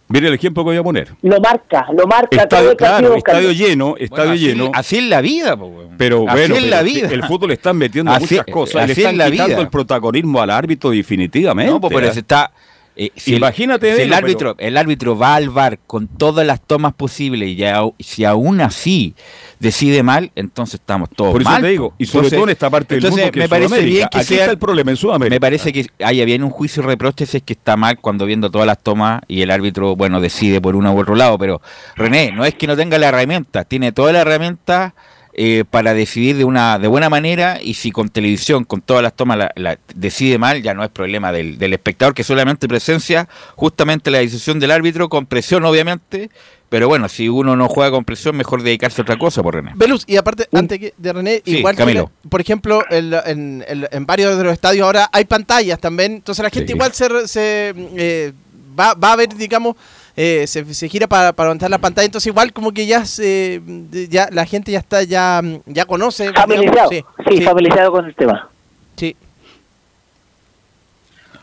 [0.09, 1.09] Mire el ejemplo que voy a poner.
[1.23, 2.47] Lo marca, lo marca.
[2.47, 4.71] todo Estadio, claro, estadio lleno, estadio Bueno, así, lleno.
[4.75, 5.73] así es la vida, po.
[5.97, 7.09] Pero Así bueno, es pero la vida.
[7.11, 8.75] el fútbol le están metiendo Así- muchas cosas.
[8.87, 9.61] Le así están es la quitando vida.
[9.63, 11.73] el protagonismo al árbitro definitivamente.
[11.73, 12.51] No, pues, pero se está.
[12.97, 16.61] Eh, si el- Imagínate, si el, árbitro, el árbitro va al bar con todas las
[16.61, 19.15] tomas posibles y ya, si aún así
[19.59, 21.63] decide mal, entonces estamos todos Por eso mal.
[21.63, 23.95] te digo, y sobre Entonces- todo en esta parte del mundo que me parece Sudamérica.
[23.97, 25.35] bien que Aquí sea- está el problema en Sudamérica.
[25.35, 28.27] Me parece que haya bien un juicio y reproche si es que está mal cuando
[28.27, 31.39] viendo todas las tomas y el árbitro, bueno, decide por uno u otro lado.
[31.39, 31.63] Pero
[31.97, 34.95] René, no es que no tenga la herramienta, tiene toda la herramienta
[35.37, 39.15] eh, para decidir de una de buena manera y si con televisión, con todas las
[39.15, 43.29] tomas, la, la decide mal, ya no es problema del, del espectador que solamente presencia
[43.57, 46.31] justamente la decisión del árbitro con presión, obviamente.
[46.71, 49.73] Pero bueno, si uno no juega con presión, mejor dedicarse a otra cosa, por René.
[49.77, 52.11] Velus, y aparte, antes de René, Sí, igual Camilo.
[52.29, 56.43] por ejemplo, en, en- en- en varios de los estadios ahora hay pantallas también, entonces
[56.43, 56.75] la gente Sí.
[56.75, 58.33] igual se, se, eh,
[58.79, 59.77] va, va a ver, digamos,
[60.17, 63.61] eh, se, se gira para, para levantar la pantalla, entonces igual como que ya se,
[64.09, 66.33] ya la gente ya está, ya, ya conoce.
[66.33, 68.49] Familiarizado, sí, familiarizado con el tema.
[68.97, 69.17] sí.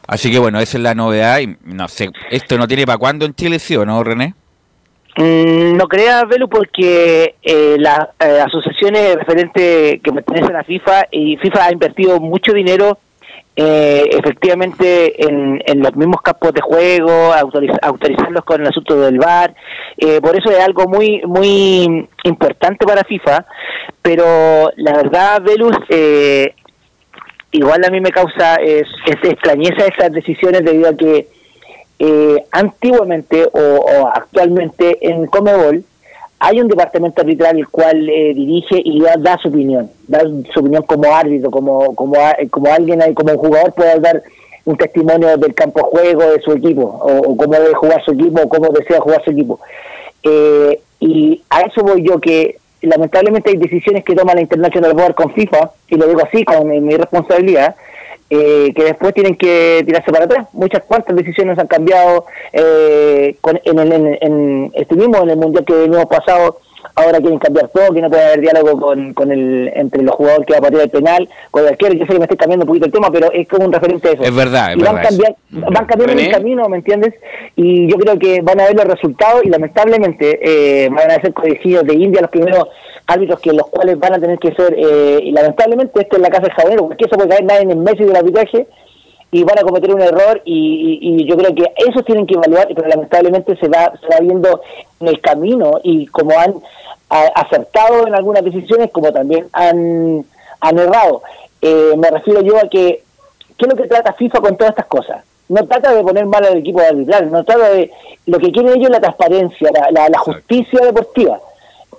[0.08, 3.26] Así que bueno, esa es la novedad y no sé, esto no tiene para cuándo
[3.26, 4.34] en Chile, ¿sí o no, René?
[5.18, 11.38] Mm, no creas, Velu, porque eh, las eh, asociaciones referentes que pertenecen a FIFA y
[11.38, 12.98] FIFA ha invertido mucho dinero
[13.56, 19.18] eh, efectivamente en, en los mismos campos de juego, autoriz- autorizarlos con el asunto del
[19.20, 19.54] VAR.
[19.98, 23.46] eh, por eso es algo muy muy importante para FIFA,
[24.02, 26.54] pero la verdad, Velus, eh,
[27.52, 31.28] igual a mí me causa es, es extrañeza esas decisiones debido a que
[32.00, 35.84] eh, antiguamente o, o actualmente en Comebol
[36.44, 40.60] hay un departamento arbitral el cual eh, dirige y da, da su opinión, da su
[40.60, 42.18] opinión como árbitro, como como
[42.50, 44.24] como alguien, como un jugador puede dar
[44.66, 48.42] un testimonio del campo de juego de su equipo, o, cómo debe jugar su equipo,
[48.42, 49.60] o cómo desea jugar su equipo.
[50.24, 55.14] Eh, y a eso voy yo, que lamentablemente hay decisiones que toma la International Board
[55.14, 57.76] con FIFA, y lo digo así, con mi responsabilidad,
[58.34, 60.48] eh, que después tienen que tirarse para atrás.
[60.54, 65.38] Muchas cuantas decisiones han cambiado eh, con, en, el, en, en este mismo, en el
[65.38, 66.60] mundial que hemos pasado.
[66.96, 70.46] Ahora quieren cambiar todo, que no puede haber diálogo con, con el, entre los jugadores
[70.48, 71.94] que va a partir el penal, con el arquero.
[71.94, 74.08] Yo sé que me estoy cambiando un poquito el tema, pero es como un referente
[74.08, 74.24] de eso.
[74.24, 75.62] Es verdad, es y van, verdad cambiar, eso.
[75.72, 76.26] van cambiando René.
[76.26, 77.14] el camino, ¿me entiendes?
[77.56, 81.34] Y yo creo que van a ver los resultados y lamentablemente eh, van a ser
[81.34, 82.68] corregidos de India los primeros
[83.12, 86.30] árbitros que los cuales van a tener que ser, eh, y lamentablemente esto es la
[86.30, 88.68] casa del jabonero, porque eso puede caer nadie en el medio del arbitraje
[89.34, 92.34] y van a cometer un error y, y- y yo creo que eso tienen que
[92.36, 94.62] evaluar, pero lamentablemente se va, se va viendo
[95.00, 96.56] en el camino y como han
[97.10, 100.26] a- acertado en algunas decisiones, como también han,
[100.60, 101.22] han errado.
[101.62, 103.04] Eh, me refiero yo a que,
[103.58, 105.24] ¿qué es lo que trata FIFA con todas estas cosas?
[105.48, 107.92] No trata de poner mal al equipo de arbitrar, no trata de,
[108.26, 111.40] lo que quieren ellos es la transparencia, la, la, la justicia deportiva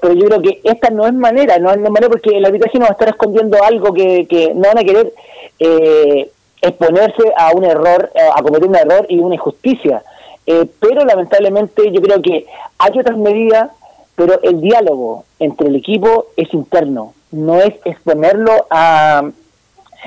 [0.02, 2.86] pero yo creo que esta no es manera, no es manera porque el arbitraje no
[2.86, 5.12] va a estar escondiendo algo que, que no van a querer
[5.60, 6.28] eh,
[6.60, 10.02] exponerse a un error, eh, a cometer un error y una injusticia.
[10.44, 12.46] Eh, pero lamentablemente yo creo que
[12.78, 13.70] hay otras medidas,
[14.16, 19.30] pero el diálogo entre el equipo es interno, no es exponerlo a...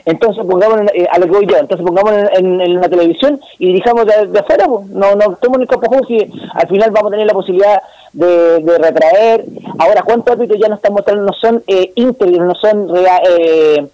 [0.03, 4.05] Entonces pongamos eh, a lo que voy yo, entonces pongamos en, la televisión y dirijamos
[4.05, 4.87] de, afuera, pues.
[4.87, 6.17] no, no estemos en el campo si
[6.53, 7.81] al final vamos a tener la posibilidad
[8.13, 9.45] de, de retraer.
[9.79, 11.23] Ahora, ¿cuántos árbitros ya no están mostrando?
[11.23, 12.89] No son eh, íntegros, no son
[13.29, 13.87] eh,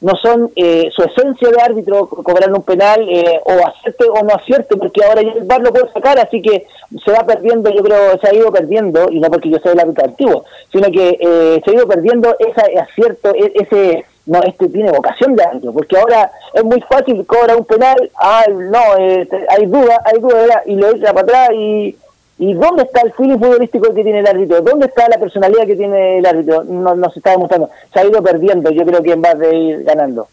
[0.00, 4.22] no son eh, su esencia de árbitro co- cobrando un penal eh, o acierte o
[4.22, 6.66] no acierte, porque ahora ya el VAR lo puede sacar, así que
[7.02, 9.80] se va perdiendo, yo creo, se ha ido perdiendo, y no porque yo soy el
[9.80, 14.68] árbitro antiguo, sino que eh, se ha ido perdiendo ese acierto, e- ese, no, este
[14.68, 19.26] tiene vocación de árbitro, porque ahora es muy fácil, cobra un penal, ah, no, eh,
[19.26, 20.62] te- hay duda, hay duda, ¿verdad?
[20.66, 21.96] y lo echa para atrás y...
[22.36, 24.60] ¿Y dónde está el feeling futbolístico que tiene el árbitro?
[24.60, 26.64] ¿Dónde está la personalidad que tiene el árbitro?
[26.64, 27.70] No, no se está demostrando.
[27.92, 30.26] Se ha ido perdiendo, yo creo que en vez de ir ganando.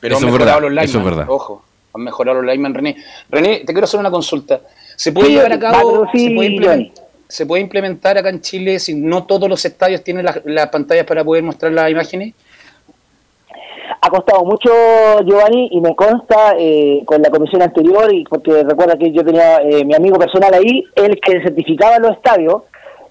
[0.00, 1.32] Pero Eso han es mejorado verdad, los eso es linemen, verdad.
[1.32, 1.62] Ojo,
[1.94, 2.96] han mejorado los linemen, René.
[3.30, 4.60] René, te quiero hacer una consulta.
[4.96, 8.40] ¿Se puede Sí, llevar a cabo, sí, se, puede implementar, se puede implementar acá en
[8.40, 12.34] Chile si no todos los estadios tienen las, las pantallas para poder mostrar las imágenes?
[14.00, 14.70] Ha costado mucho,
[15.24, 19.56] Giovanni, y me consta eh, con la comisión anterior, y porque recuerda que yo tenía
[19.58, 22.62] eh, mi amigo personal ahí, el que certificaba los estadios,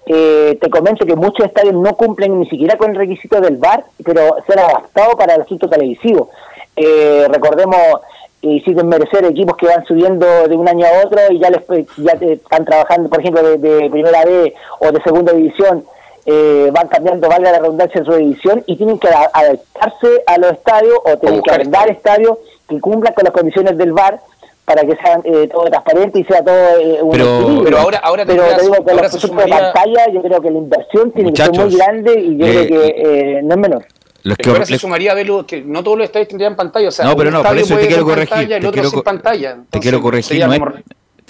[0.06, 3.84] eh, te comento que muchos estadios no cumplen ni siquiera con el requisito del VAR,
[4.04, 6.30] pero se han adaptado para el asunto televisivo.
[6.74, 8.00] Eh, recordemos,
[8.42, 11.62] y sin merecer equipos que van subiendo de un año a otro y ya les
[11.98, 15.84] ya están trabajando, por ejemplo, de, de primera B o de segunda división,
[16.26, 20.52] eh, van cambiando, valga la redundancia, en su división y tienen que adaptarse a los
[20.52, 24.20] estadios o tienen que arrendar estadios que cumplan con las condiciones del VAR
[24.64, 27.64] para que sean eh, todo transparente y sea todo eh, un Pero- equilibrio.
[27.64, 30.40] pero ahora- ahora pero te digo que ahora los productos de sumaría- pantalla yo creo
[30.40, 32.94] que la inversión tiene que ser muy grande y yo creo que
[33.38, 33.84] eh, no es menor.
[34.22, 36.88] Los Pero ahora que, se sumaría, Belu, que no todos los estadios tendrían pantalla.
[36.88, 38.68] O sea, No, pero no, por estadio eso te puede quiero corregir, pantalla, el te
[38.68, 39.56] otro quiero pantalla.
[39.70, 40.72] te quiero corregir, no es- como-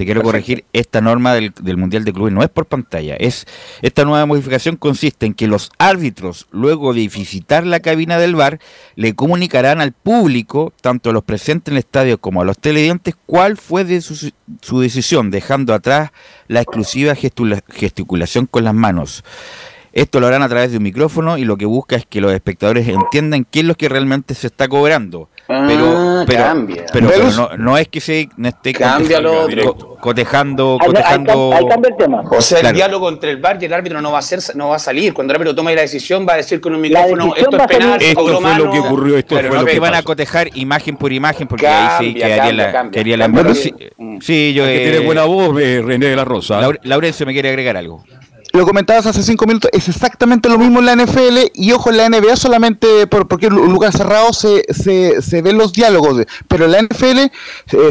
[0.00, 0.32] te quiero Perfecto.
[0.32, 3.46] corregir, esta norma del, del Mundial de Clubes no es por pantalla, es
[3.82, 8.60] esta nueva modificación consiste en que los árbitros, luego de visitar la cabina del bar,
[8.96, 13.14] le comunicarán al público, tanto a los presentes en el estadio como a los televidentes,
[13.26, 14.32] cuál fue de su,
[14.62, 16.12] su decisión, dejando atrás
[16.48, 19.22] la exclusiva gesticulación con las manos.
[19.92, 22.32] Esto lo harán a través de un micrófono y lo que busca es que los
[22.32, 25.28] espectadores entiendan qué es lo que realmente se está cobrando.
[25.48, 26.84] Pero, Ah, pero, cambia.
[26.92, 27.36] pero, pero ¿Velus?
[27.36, 31.96] no, no es que se no esté Cámbialo, cotejando, co- cotejando, Ahí, cotejando cambia el
[31.96, 32.20] tema.
[32.30, 32.68] O sea, Claro.
[32.68, 34.78] el diálogo entre el VAR y el árbitro no va a ser, no va a
[34.78, 35.12] salir.
[35.12, 38.00] Cuando el árbitro toma la decisión, va a decir con un micrófono, esto es penal,
[38.00, 38.70] Esto fue lo mano".
[38.70, 41.48] que ocurrió, esto Pero fue no lo que- que van a cotejar imagen por imagen
[41.48, 42.90] porque ahí sí Cambia, quedaría cambia, la, cambia.
[42.92, 43.74] quedaría la Cambia porque- Sí,
[44.20, 46.60] sí, yo que eh, tiene buena voz, eh, René de la Rosa.
[46.60, 48.04] Laure- Laurencio me quiere agregar algo.
[48.52, 51.96] Lo comentabas hace cinco minutos, es exactamente lo mismo en la NFL y ojo, en
[51.96, 56.26] la NBA solamente por, porque en un lugar cerrado se, se, se ven los diálogos,
[56.48, 57.30] pero en la NFL eh,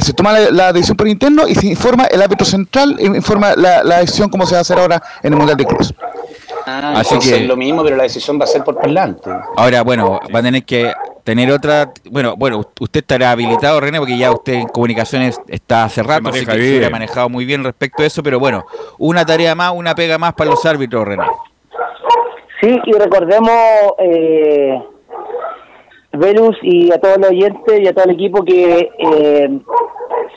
[0.02, 4.00] se toma la, decisión por interno y se informa el árbitro central, informa la, la
[4.00, 5.94] decisión como se va a hacer ahora en el Mundial de Clubes.
[6.72, 9.30] Ah, Así que- es lo mismo, pero la decisión va a ser por parlante.
[9.58, 10.92] Ahora, bueno, va a tener que
[11.24, 11.92] tener otra.
[12.10, 16.46] Bueno, bueno, usted estará habilitado, René, porque ya usted en comunicaciones está hace rato, así
[16.46, 16.70] que se bien.
[16.72, 18.66] hubiera manejado muy bien respecto a eso, pero bueno,
[18.98, 21.24] una tarea más, una pega más para los árbitros, René.
[22.62, 23.52] Sí, y recordemos,
[24.00, 24.82] eh,
[26.12, 29.60] Velus y a todos los oyentes y a todo el equipo que eh,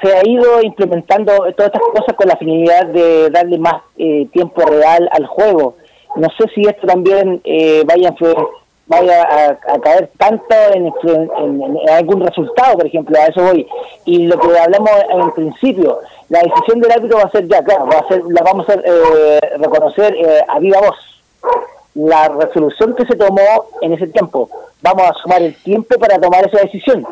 [0.02, 4.60] se ha ido implementando todas estas cosas con la finalidad de darle más eh, tiempo
[4.66, 5.76] real al juego.
[6.16, 10.92] No sé si esto también eh, vaya, a a, caer tanto en,
[11.38, 13.66] en- algún resultado, por ejemplo, a eso voy.
[14.04, 17.86] Y lo que hablamos en principio, la decisión del árbitro va a ser ya, claro,
[17.86, 20.96] va a ser, la vamos a eh, reconocer eh, a viva voz
[21.94, 23.40] la resolución que se tomó
[23.80, 24.48] en ese tiempo.
[24.82, 27.06] Vamos a sumar el tiempo para tomar esa decisión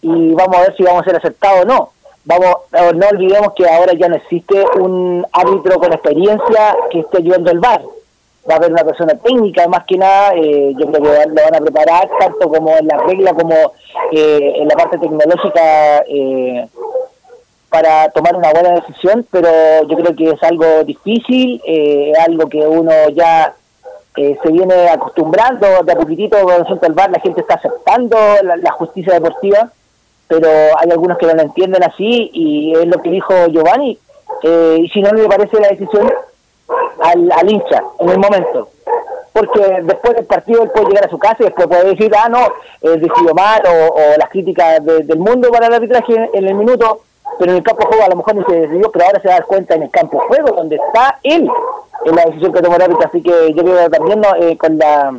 [0.00, 1.90] y vamos a ver si vamos a ser aceptados o no.
[2.24, 7.18] Vamos, eh, no olvidemos que ahora ya no existe un árbitro con experiencia que esté
[7.18, 7.82] ayudando al VAR.
[8.48, 11.54] Va a haber una persona técnica, más que nada, eh, yo creo que lo van
[11.54, 13.54] a preparar tanto como en la regla como
[14.10, 16.66] eh, en la parte tecnológica eh,
[17.72, 19.48] para tomar una buena decisión, pero
[19.88, 23.54] yo creo que es algo difícil, eh, es algo que uno ya
[24.16, 28.56] eh, se viene acostumbrando de a poquitito asunto del VAR, la gente está aceptando la,
[28.56, 29.70] la justicia deportiva,
[30.28, 33.98] pero hay algunos que no lo entienden así y es lo que dijo Giovanni,
[34.42, 36.12] eh, y si no le parece la decisión
[37.02, 38.68] al, al hincha en el momento.
[39.32, 42.28] Porque después del partido él puede llegar a su casa y después puede decir, ah,
[42.28, 42.40] no,
[42.82, 47.00] eh, decidió mal, o, las críticas de- del mundo para el arbitraje en, el minuto,
[47.38, 49.28] pero en el campo de juego a lo mejor ni se decidió, pero ahora se
[49.28, 51.50] da cuenta en el campo de juego, donde está él,
[52.04, 53.06] en la decisión que tomó el árbitro.
[53.08, 55.14] Así que yo creo que también no, eh, con la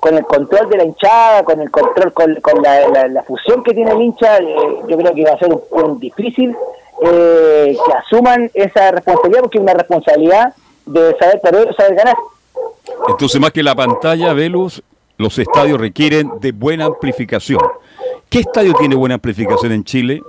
[0.00, 3.90] con el control de la hinchada, con el control, con, la- la fusión que tiene
[3.90, 6.56] el hincha, eh, yo creo que va a ser un, un difícil
[7.02, 10.54] eh, que asuman esa responsabilidad, porque es una responsabilidad
[10.86, 12.16] de saber perder o saber ganar.
[13.08, 14.82] Entonces, más que la pantalla, Velus,
[15.16, 17.60] los estadios requieren de buena amplificación.
[18.28, 20.22] ¿Qué estadio tiene buena amplificación en Chile?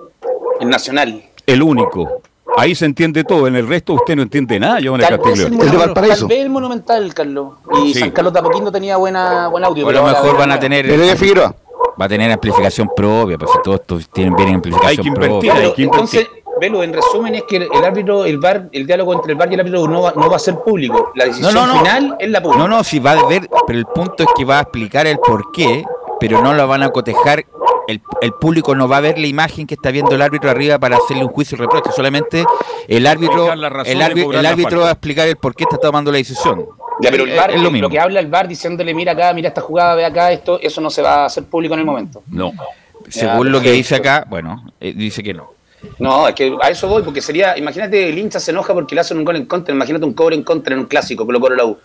[0.60, 1.24] El Nacional.
[1.46, 2.22] El único.
[2.58, 5.30] Ahí se entiende todo, en el resto usted no entiende nada, Giovanni vez, el.
[5.30, 6.20] El de monumental, Valparaíso.
[6.20, 7.54] tal vez el Monumental, Carlos.
[7.84, 8.00] Y Sí.
[8.00, 9.86] San Carlos de Apoquindo tenía buena, buen audio.
[9.88, 11.56] Pero lo ahora mejor van a tener El de Figueroa.
[12.00, 15.30] va a tener amplificación propia, pues si todos estos tienen bien amplificación Hay que invertir,
[15.30, 15.54] propia.
[15.54, 15.86] hay que invertir.
[15.86, 16.28] entonces,
[16.60, 19.50] Velo, en resumen es que el, el árbitro, el bar, el diálogo entre el bar
[19.52, 21.12] y el árbitro no va, no va a ser público.
[21.16, 21.80] La decisión No, no, no.
[21.80, 22.62] final es la pública.
[22.62, 25.18] No, no, sí va a ver, pero el punto es que va a explicar el
[25.18, 25.84] por qué,
[26.20, 27.46] pero no lo van a cotejar.
[27.88, 30.78] El, el público no va a ver la imagen que está viendo el árbitro arriba
[30.78, 31.92] para hacerle un juicio y reproche.
[31.92, 32.46] Solamente
[32.88, 33.64] el árbitro, el,
[34.02, 36.66] árbitro, el va a explicar el por qué está tomando la decisión.
[37.02, 37.90] Ya, pero el bar, es lo lo, mismo.
[37.90, 40.92] que habla el bar diciéndole, mira acá, mira esta jugada, ve acá esto, eso no
[40.92, 42.22] se va a hacer público en el momento.
[42.30, 42.52] No.
[43.10, 45.50] Según Ya, lo que dice acá, bueno, eh, dice que no.
[46.00, 49.02] No, es que a eso voy, porque sería, imagínate, el hincha se enoja porque le
[49.02, 51.78] hacen un gol en contra, imagínate un cobre en contra en un clásico, la U.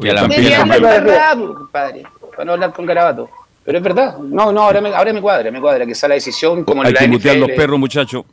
[0.00, 0.52] Ya la también.
[0.54, 3.28] hablar más rápido, compadre, para no hablar con garabato.
[3.64, 4.18] Pero es verdad.
[4.18, 6.88] No, no, ahora me, ahora me cuadra, me cuadra que sea la decisión como en
[6.88, 8.24] Hay la que mutear los perros, muchachos.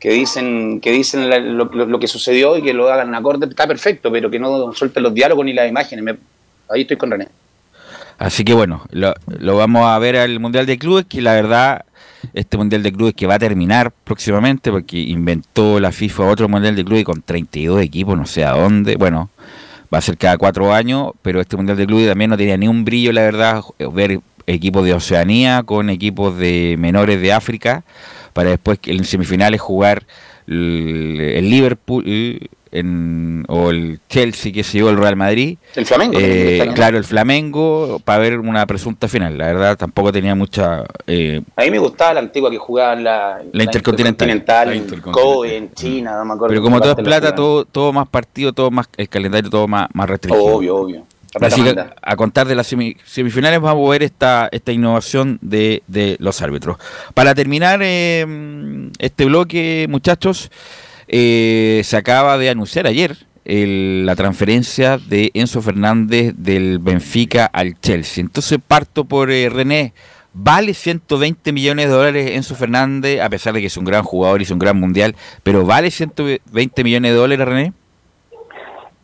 [0.00, 3.46] que dicen que dicen la- lo, lo- lo que sucedió y que lo hagan acorde,
[3.46, 6.04] está perfecto, pero que no suelten los diálogos ni las imágenes.
[6.04, 6.16] Me-
[6.70, 7.28] ahí estoy con René.
[8.18, 11.84] Así que bueno, lo, lo vamos a ver al Mundial de Clubes, que la verdad,
[12.34, 16.76] este Mundial de Clubes que va a terminar próximamente, porque inventó la FIFA otro Mundial
[16.76, 19.30] de Clubes con 32 equipos, no sé a dónde, bueno,
[19.92, 22.68] va a ser cada cuatro años, pero este Mundial de Clubes también no tenía ni
[22.68, 27.84] un brillo, la verdad, ver equipos de Oceanía con equipos de menores de África,
[28.32, 30.06] para después en semifinales jugar
[30.48, 32.04] el, Liverpool
[32.70, 35.56] en- o el Chelsea, que se llevó el Real Madrid.
[35.74, 36.18] El Flamengo.
[36.20, 39.38] Eh, también, claro, el Flamengo para ver una presunta final.
[39.38, 40.84] La verdad tampoco tenía mucha...
[41.06, 44.28] eh, A mí me gustaba la antigua que jugaban la, La Intercontinental.
[44.28, 45.34] Intercontinental La en Intercontinental.
[45.34, 46.48] Kobe, en China, no me acuerdo.
[46.52, 49.88] pero como todo es plata, todo, todo más partido, todo más el calendario todo más,
[49.94, 50.44] más restringido.
[50.56, 51.04] Obvio, obvio.
[51.46, 51.70] Así que
[52.02, 56.40] a contar de las semi- semifinales vamos a ver esta, esta innovación de, de los
[56.42, 56.78] árbitros.
[57.14, 60.50] Para terminar eh, este bloque, muchachos,
[61.06, 67.78] eh, se acaba de anunciar ayer el- la transferencia de Enzo Fernández del Benfica al
[67.80, 68.20] Chelsea.
[68.22, 69.92] Entonces parto por eh, René.
[70.40, 74.40] ¿Vale 120 millones de dólares Enzo Fernández, a pesar de que es un gran jugador
[74.40, 77.72] y es un gran mundial, pero vale 120 millones de dólares, René?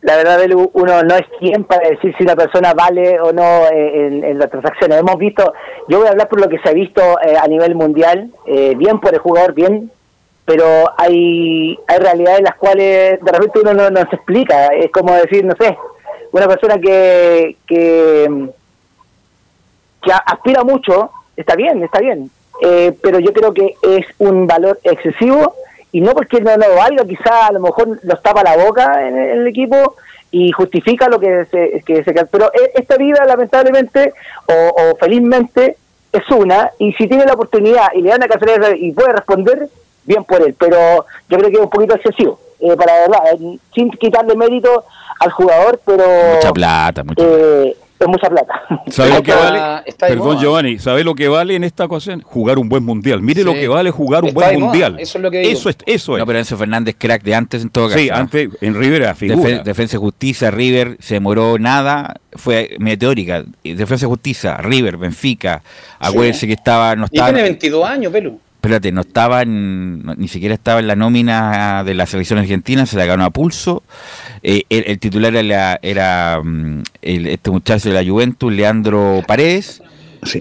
[0.05, 3.65] La verdad Belu, uno no es quien para decir si una persona vale o no
[3.71, 4.99] eh, en, en las transacciones.
[4.99, 5.51] Hemos visto,
[5.87, 8.75] yo voy a hablar por lo que se ha visto eh, a nivel mundial, eh,
[8.77, 9.91] bien por el jugador, bien,
[10.45, 10.65] pero
[10.95, 14.67] hay, hay realidades las cuales de repente uno no, no se explica.
[14.67, 15.75] Es como decir, no sé,
[16.33, 18.47] una persona que, que,
[20.03, 22.29] que aspira mucho, está bien, está bien,
[22.61, 25.55] eh, pero yo creo que es un valor excesivo
[25.95, 29.17] y no porque no lo valga, quizá a lo mejor nos tapa la boca en,
[29.17, 29.95] en el equipo
[30.29, 34.13] y justifica lo que se, que se pero e- esta vida lamentablemente
[34.45, 35.77] o, o felizmente
[36.11, 39.69] es una y si tiene la oportunidad y le dan la casualidad y puede responder
[40.03, 40.53] bien por él.
[40.59, 44.83] Pero yo creo que es un poquito excesivo eh, para verdad eh, sin quitarle mérito
[45.21, 46.03] al jugador pero
[46.35, 49.83] Mucha plata, mucha eh, es mucha plata ¿Sabe lo que vale?
[49.97, 50.41] Perdón, moda.
[50.41, 52.21] Giovanni, ¿sabe lo que vale en esta ocasión?
[52.21, 53.21] Jugar un buen mundial.
[53.21, 53.59] Mire lo Sí.
[53.59, 54.97] que vale jugar un Está buen mundial.
[54.99, 55.51] eso es lo que digo.
[55.51, 56.19] Eso es, eso es.
[56.19, 57.99] No, pero Enzo Fernández, crack de antes en todo caso.
[57.99, 58.15] sí, ¿no?
[58.17, 59.49] antes en Rivera figura.
[59.49, 63.43] Defe- Defensa y Justicia, River, se demoró nada, fue meteórica.
[63.63, 65.61] Y Defensa y Justicia, River, Benfica,
[65.99, 68.39] acuérdense que estaba, no Y estaba, tiene 22 años, Pelu.
[68.65, 72.97] Espérate, no estaba en- ni siquiera estaba en la nómina de la selección argentina, se
[72.97, 73.83] la ganó a pulso.
[74.43, 79.81] Eh, el, el titular era, era, mm, el- este muchacho de la Juventus, Leandro Paredes,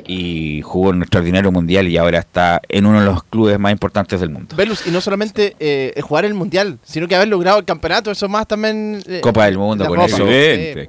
[0.06, 3.70] y jugó en un extraordinario mundial y ahora está en uno de los clubes más
[3.72, 4.56] importantes del mundo.
[4.56, 8.26] Velus, y no solamente eh, jugar el mundial, sino que haber logrado el campeonato, eso
[8.28, 9.02] más también.
[9.06, 10.06] eh, Copa del Mundo, con Copa.
[10.06, 10.26] eso.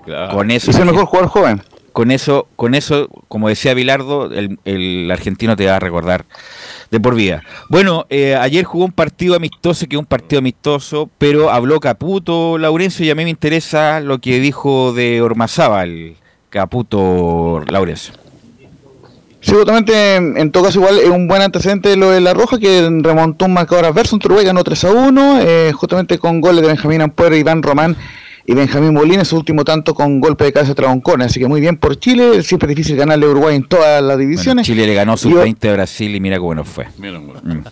[0.06, 0.34] Claro.
[0.34, 1.62] Con eso Es el mejor jugador joven.
[1.92, 6.24] con eso, con eso, como decía Bilardo, el, el argentino te va a recordar
[6.92, 7.44] de por vida.
[7.70, 12.58] Bueno, eh, ayer jugó un partido amistoso, que es un partido amistoso, pero habló Caputo,
[12.58, 16.16] Laurencio, y a mí me interesa lo que dijo de Ormazábal,
[16.50, 18.14] Caputo, Laurencio.
[19.42, 22.82] Sí, justamente, en todo caso, igual es un buen antecedente lo de La Roja, que
[23.02, 26.70] remontó un marcador adverso, un Uruguay ganó 3 a 1, eh, justamente con goles de
[26.70, 27.96] Benjamín Ampuero, Iván Román
[28.48, 31.26] y Benjamín Molina, su último tanto con golpe de cabeza de Traboncona.
[31.26, 34.16] Así que muy bien por Chile, siempre es difícil ganarle a Uruguay en todas las
[34.16, 34.66] Bueno, divisiones.
[34.68, 36.86] Chile le ganó Yo- sub-20 a Brasil y mira cómo nos fue.
[36.98, 37.20] Mira.
[37.20, 37.64] Mm.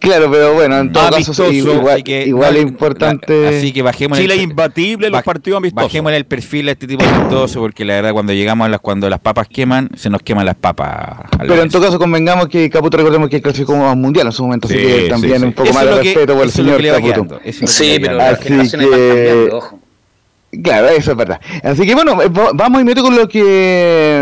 [0.00, 3.48] Claro, pero bueno, en todo caso, sí, igual, Así que- igual no, es importante.
[3.48, 5.88] Así que bajemos Chile el- es imbatible en los partidos amistosos.
[5.88, 8.80] Bajemos el perfil a este tipo de amistoso, porque la verdad cuando llegamos a las,
[8.80, 11.28] cuando las papas queman, se nos queman las papas.
[11.40, 14.66] Pero en todo caso convengamos que Caputo recordemos que clasificó como mundial en su momento,
[14.68, 15.44] así Sí, que sí, también sí.
[15.46, 17.40] un poco Eso más de que- respeto por el señor que Caputo.
[17.40, 19.80] que Sí, pero las Así generaciones van que- cambiando, ojo.
[20.62, 21.38] Claro, eso es verdad.
[21.62, 23.42] Así que bueno, eh, va- vamos inmediato con lo que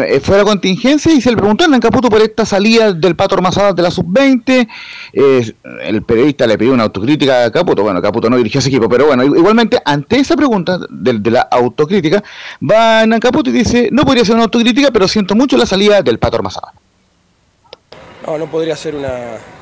[0.08, 3.14] eh, fue la contingencia y se le preguntó a Hernán Caputo por esta salida del
[3.14, 4.68] Pato Ormazábal de la Sub-20.
[5.12, 5.52] Eh,
[5.84, 7.84] el periodista le pidió una autocrítica a Caputo.
[7.84, 11.42] Bueno, Caputo no dirigió ese equipo, pero bueno, igualmente ante esa pregunta de, de la
[11.42, 12.24] autocrítica,
[12.60, 16.02] va Hernán Caputo y dice, no podría ser una autocrítica, pero siento mucho la salida
[16.02, 16.72] del Pato Ormazábal.
[18.26, 19.14] No, no podría ser una,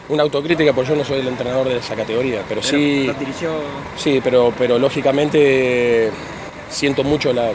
[0.09, 3.07] una autocrítica porque yo no soy el entrenador de esa categoría, pero, sí.
[3.99, 6.11] Sí, pero, pero lógicamente
[6.71, 7.51] siento mucho la,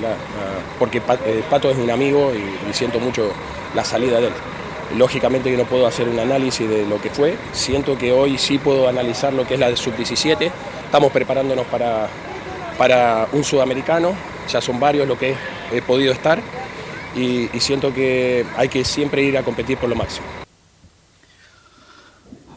[0.77, 3.31] porque eh, Pato es un amigo y, siento mucho
[3.75, 4.33] la salida de él.
[4.97, 7.37] Lógicamente que no puedo hacer un análisis de lo que fue.
[7.51, 10.51] Siento que hoy sí puedo analizar lo que es la de sub-17.
[10.85, 12.07] Estamos preparándonos para,
[12.77, 14.13] para un sudamericano.
[14.51, 15.35] Ya son varios lo que
[15.71, 16.39] he, podido estar.
[17.15, 20.25] Y siento que hay que siempre ir a competir por lo máximo.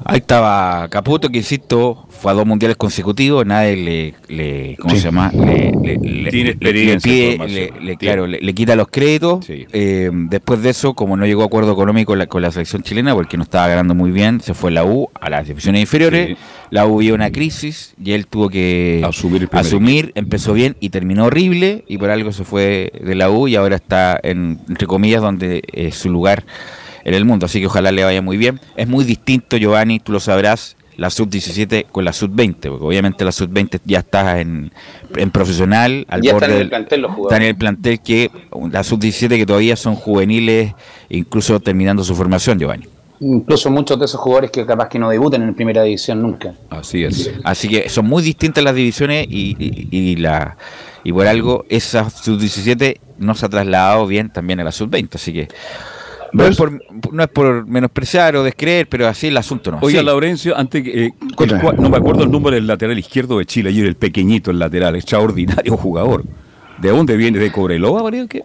[0.05, 5.01] Ahí estaba Caputo, que insisto, fue a dos mundiales consecutivos, nadie le, le ¿cómo se
[5.01, 5.31] llama?
[5.33, 9.45] Le, le- le- Tiene experiencia, le pide- le- claro, le, le quita los créditos.
[9.47, 9.67] Sí.
[9.73, 12.83] Eh, después de eso, como no llegó a acuerdo económico con la, con la selección
[12.83, 16.29] chilena, porque no estaba ganando muy bien, se fue la U a las divisiones inferiores.
[16.29, 16.37] Sí.
[16.71, 21.27] La U vio una crisis y él tuvo que Asumir asumir, empezó bien y terminó
[21.27, 25.21] horrible y por algo se fue de la U y ahora está en, entre comillas
[25.21, 26.45] donde es su lugar
[27.05, 28.61] en el mundo, así que ojalá le vaya muy bien.
[28.77, 33.33] Es muy distinto, Giovanni, tú lo sabrás, la sub-17 con la sub-20, porque obviamente la
[33.33, 34.71] sub-20 ya está en,
[35.17, 37.49] en profesional, al Ya borde están en el plantel los está en jugadores.
[37.49, 38.31] el plantel que
[38.71, 40.75] la sub-17 que todavía son juveniles,
[41.09, 42.87] incluso terminando su formación, Giovanni.
[43.21, 46.55] Incluso muchos de esos jugadores que capaz que no debuten en primera división nunca.
[46.71, 47.31] Así es.
[47.45, 50.57] Así que son muy distintas las divisiones y, y- y la
[51.05, 55.15] y por algo esa sub-17 no se ha trasladado bien también a la sub-20.
[55.15, 55.49] Así que
[56.33, 56.81] no es, por,
[57.13, 59.79] no es por menospreciar o descreer, pero así el asunto no.
[59.83, 60.07] Oiga, Sí.
[60.07, 61.15] Laurencio, antes que, eh,
[61.79, 64.97] no me acuerdo el número del lateral izquierdo de Chile, ayer el pequeñito, el lateral,
[64.97, 66.25] extraordinario jugador.
[66.79, 67.39] ¿De dónde viene?
[67.39, 68.27] ¿De Cobreloa, María?
[68.27, 68.43] ¿Qué?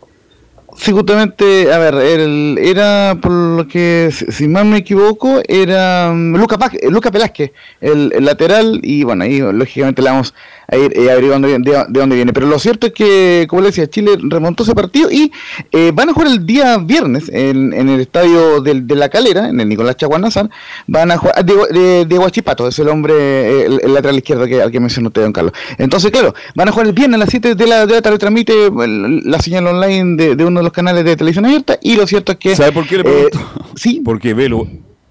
[0.76, 6.36] Sí, justamente, a ver, el- era, por lo que, si mal me equivoco, era mm,
[6.36, 6.58] Luca,
[6.90, 10.36] Luca Velázquez, el, el lateral, y bueno, ahí lógicamente le vamos
[10.76, 12.34] ir eh, averiguando de, de dónde viene.
[12.34, 15.32] Pero lo cierto es que, como le decía, Chile remontó ese partido y
[15.72, 19.48] eh, van a jugar el día viernes en, en el estadio del- de, La Calera,
[19.50, 20.50] en el Nicolás Chaguanazar,
[20.88, 24.46] van a jugar, ah, de, Diego Achipato, es el hombre, eh, el, el lateral izquierdo
[24.46, 25.54] que, al que mencionó usted, don Carlos.
[25.78, 28.18] Entonces, claro, van a jugar el viernes a las 7 de la, de la tarde,
[28.18, 31.96] transmite el- la señal online de, de uno de los canales de televisión abierta, y
[31.96, 32.56] lo cierto es que...
[32.56, 33.72] ¿Sabe por qué le eh, pregunto?
[33.76, 34.68] sí, Porque velo,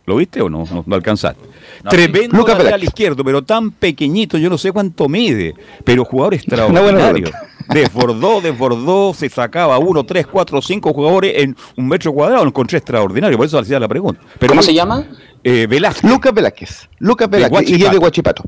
[0.06, 0.64] ¿lo viste o no?
[0.70, 1.44] No, no alcanzaste.
[1.84, 5.54] No, Tremendo Luca lateral izquierdo, pero tan pequeñito, yo no sé cuánto mide,
[5.84, 7.30] pero jugador extraordinario.
[7.68, 12.78] Desbordó, desbordó, se sacaba uno, tres, cuatro, cinco jugadores en un metro cuadrado, lo encontré
[12.78, 14.20] extraordinario, por eso hacía la pregunta.
[14.38, 15.04] Pero ¿Cómo se llama?
[15.42, 16.08] Eh, Velázquez.
[16.08, 18.44] Lucas Velázquez, Lucas Velázquez, y es de Guachipato.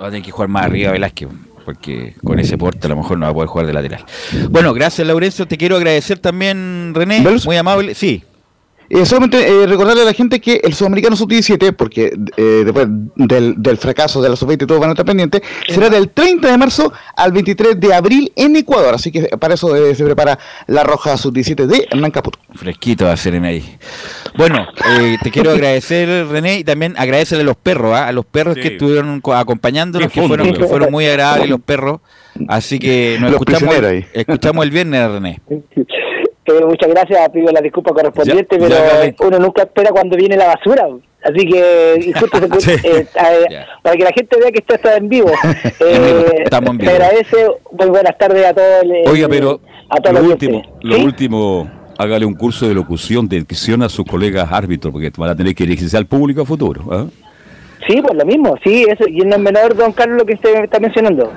[0.00, 1.28] Va a tener que jugar más arriba Velázquez,
[1.66, 4.04] porque con ese porte a lo mejor no va a poder jugar de lateral.
[4.48, 5.46] Bueno, gracias Laurencio.
[5.46, 7.22] Te quiero agradecer también, René.
[7.44, 7.94] Muy amable.
[7.94, 8.24] Sí.
[8.90, 13.54] Eh, solamente eh, recordarle a la gente que el Sudamericano Sub-17, porque eh, después del,
[13.56, 16.92] del fracaso de la Sub-20 todos van a estar pendientes, será del 30 de marzo
[17.16, 18.94] al 23 de abril en Ecuador.
[18.94, 22.38] Así que para eso eh, se prepara la Roja Sub-17 de Hernán Caputo.
[22.54, 23.64] Fresquito va a ser en ahí.
[24.36, 24.66] Bueno,
[24.98, 28.08] eh, te quiero agradecer, René, y también agradecerle a los perros, ¿ah?
[28.08, 28.60] a los perros Sí.
[28.60, 32.00] que estuvieron co- acompañándonos, que fueron, que fueron muy agradables los perros.
[32.48, 33.74] Así que nos Los escuchamos,
[34.12, 35.40] escuchamos el viernes, René.
[36.44, 40.36] Eh, muchas gracias, pido la disculpa correspondiente, Ya, pero ya, uno nunca espera cuando viene
[40.36, 40.88] la basura.
[41.22, 42.70] Así que, justo Sí.
[42.82, 45.30] eh, eh, para que la gente vea que esto está en vivo.
[45.78, 46.90] Eh, Estamos en vivo.
[46.90, 47.46] Te agradece,
[47.78, 48.82] muy buenas tardes a todos.
[48.82, 51.04] el- Oiga, pero a todos lo los último, lo ¿Sí?
[51.04, 55.36] último, hágale un curso de locución, de dicción a sus colegas árbitros, porque van a
[55.36, 56.82] tener que dirigirse al público a futuro.
[56.90, 57.06] ¿ah?
[57.86, 60.64] Sí, pues lo mismo, sí, eso, y no es menor, don Carlos, lo que usted
[60.64, 61.32] está mencionando.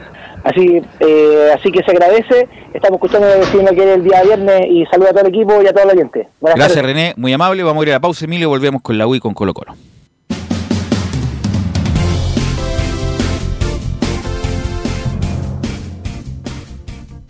[0.46, 4.86] Así eh, así que se agradece, estamos escuchando el vecino que el día viernes y
[4.86, 6.28] saludo a todo el equipo y a todo el oyente.
[6.40, 6.96] Buenas Gracias, tardes.
[6.96, 7.14] René.
[7.18, 7.64] Muy amable.
[7.64, 9.74] Vamos a ir a la pausa, Emilio, y volvemos con la UI con Colo Colo.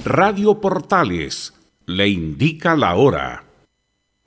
[0.03, 1.53] Radio Portales
[1.85, 3.45] le indica la hora.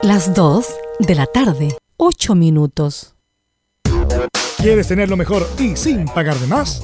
[0.01, 0.67] Las 2
[0.99, 1.67] de la tarde,
[1.97, 3.13] 8 minutos.
[4.57, 6.83] ¿Quieres tener lo mejor y sin pagar de más?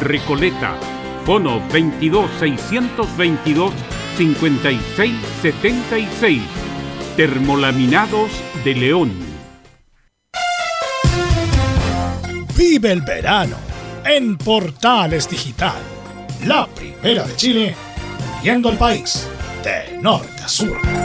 [0.00, 0.74] Recoleta.
[1.24, 3.72] Fono 22 622
[4.16, 6.42] 5676.
[7.16, 8.30] Termolaminados
[8.64, 9.12] de León.
[12.56, 13.56] Vive el verano
[14.04, 15.80] en Portales Digital,
[16.46, 17.76] la primera de Chile,
[18.42, 19.26] viendo el país
[19.64, 20.99] de norte a sur.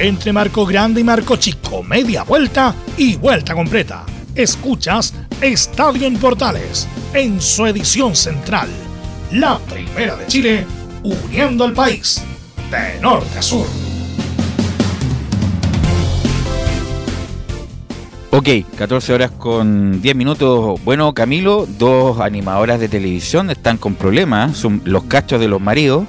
[0.00, 4.06] Entre Marco Grande y Marco Chico, media vuelta y vuelta completa.
[4.32, 8.68] Escuchas Estadio en Portales en su edición central.
[9.32, 10.64] La primera de Chile,
[11.02, 12.22] uniendo al país
[12.70, 13.66] de norte a sur.
[18.30, 20.80] Ok, 14 horas con 10 minutos.
[20.84, 24.56] Bueno, Camilo, dos animadoras de televisión están con problemas.
[24.56, 26.04] Son los cachos de los maridos.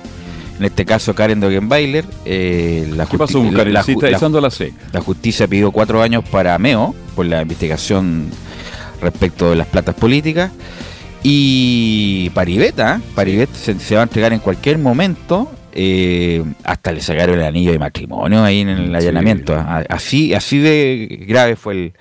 [0.60, 2.05] En este caso, Karen Dogenbailer.
[2.26, 3.74] Eh, la ¿Qué pasó justi- con la- Karen?
[3.74, 4.74] la Sí, ju- está la- echando la C.
[4.91, 8.30] la justicia pidió cuatro años para Meo por la investigación
[9.01, 10.51] respecto de las platas políticas.
[11.24, 13.01] Y Paribet, ¿ah?
[13.16, 15.51] Paribet se, se va a entregar en cualquier momento.
[15.72, 19.53] eh, hasta le sacaron el anillo de matrimonio ahí en el allanamiento.
[19.55, 19.84] ¿ah?
[19.88, 21.93] Así, así de grave fue el,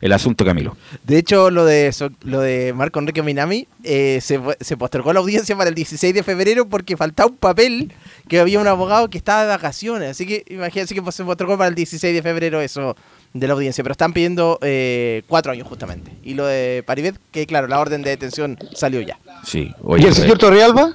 [0.00, 0.76] el asunto, Camilo.
[1.04, 5.20] De hecho, lo de so- lo de Marco Enrique Minami eh, se, se postergó la
[5.20, 7.92] audiencia para el 16 de febrero porque faltaba un papel
[8.28, 10.10] que había un abogado que estaba de vacaciones.
[10.10, 12.96] Así que imagínense que se postergó para el 16 de febrero eso
[13.32, 13.82] de la audiencia.
[13.84, 16.10] Pero están pidiendo eh, cuatro años justamente.
[16.22, 19.18] Y lo de Paribet, que claro, la orden de detención salió ya.
[19.44, 20.92] Sí, ¿Y el señor Torrealba?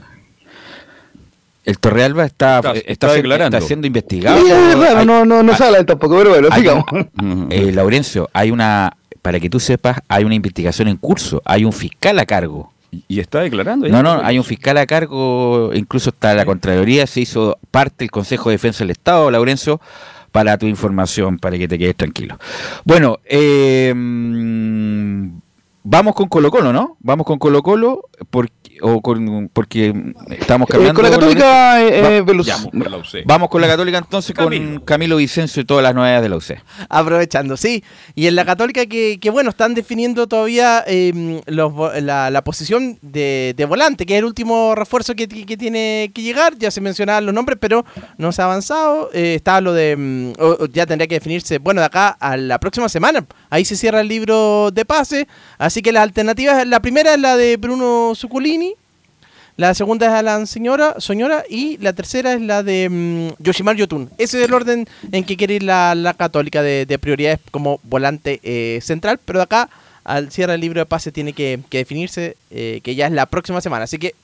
[1.63, 3.57] El Torrealba está, Está- está, está siendo- declarando.
[3.57, 4.39] está siendo investigado.
[4.41, 6.85] Sí, es raro, Hay- no, no, no sale tampoco, pero bueno, sigamos.
[6.91, 11.63] una- eh, Laurencio, hay una, para que tú sepas, hay una investigación en curso, hay
[11.65, 12.71] un fiscal a cargo.
[13.07, 13.87] Y está declarando.
[13.87, 18.11] No, no, hay un fiscal a cargo, incluso está la Contraloría, se hizo parte del
[18.11, 19.79] Consejo de Defensa del Estado, Laurencio,
[20.33, 22.37] para tu información, para que te quedes tranquilo.
[22.83, 23.93] Bueno, eh,
[25.83, 26.97] vamos con Colo Colo, ¿no?
[26.99, 28.51] Vamos con Colo Colo, porque,
[28.81, 29.93] o con, porque
[30.29, 31.01] estamos Eh, cambiando...
[31.01, 33.23] con la Católica, eh, Va- eh, Velus- Ya, por la UC.
[33.25, 36.61] Vamos con la Católica entonces con Camilo Vicencio y todas las novedades de la UC.
[36.89, 37.83] Aprovechando, sí.
[38.15, 42.97] Y en la Católica que, que, bueno, están definiendo todavía eh, los la, la posición
[43.01, 46.57] de, de volante, que es el último refuerzo que, que tiene que llegar.
[46.57, 47.85] Ya se mencionaban los nombres, pero
[48.17, 49.09] no se ha avanzado.
[49.13, 50.33] Eh, está lo de...
[50.39, 53.25] o ya tendría que definirse, bueno, de acá a la próxima semana.
[53.49, 55.27] Ahí se cierra el libro de pase.
[55.57, 58.73] Así que las alternativas, la primera es la de Bruno Zuculini.
[59.57, 64.09] La segunda es Alan Señora, Soñora y la tercera es la de mm, Yoshimar Yotun.
[64.17, 67.79] Ese es el orden en que quiere ir la, la católica de, de prioridades como
[67.83, 69.69] volante eh, central, pero de acá
[70.03, 73.25] al cierre del libro de pase tiene que, que definirse eh, que ya es la
[73.27, 73.83] próxima semana.
[73.83, 74.15] Así que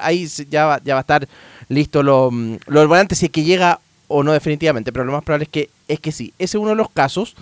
[0.00, 1.28] ahí ya va, ya va a estar
[1.68, 5.12] listo lo, mm, lo del volante si es que llega o no definitivamente, pero lo
[5.12, 6.32] más probable es que, es que sí.
[6.38, 7.34] Ese es uno de los casos.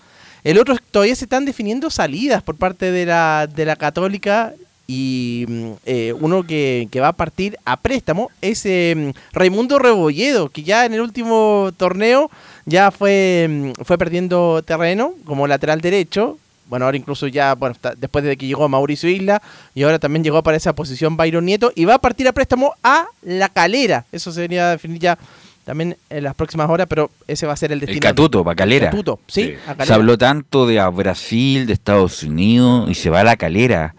[0.45, 4.53] El otro todavía se están definiendo salidas por parte de la, de la católica
[4.86, 10.51] y mm, eh, uno que, que va a partir a préstamo es eh, Raimundo Rebolledo,
[10.51, 12.30] que ya en el último torneo
[12.66, 13.47] ya fue,
[13.78, 16.38] mm, fue perdiendo terreno como lateral derecho.
[16.66, 19.42] Bueno, ahora incluso ya, bueno, después de que llegó Mauricio Isla
[19.74, 22.74] y ahora también llegó para esa posición Byron Nieto y va a partir a préstamo
[22.82, 24.05] a La Calera.
[24.12, 25.18] Eso se venía a definir ya
[25.64, 27.96] también en las próximas horas, pero ese va a ser el destino.
[27.96, 28.90] El Catuto, para Calera.
[28.90, 29.94] Catuto, sí, a Se Calera.
[29.96, 33.94] habló tanto de a Brasil, de Estados Unidos y se va a la calera.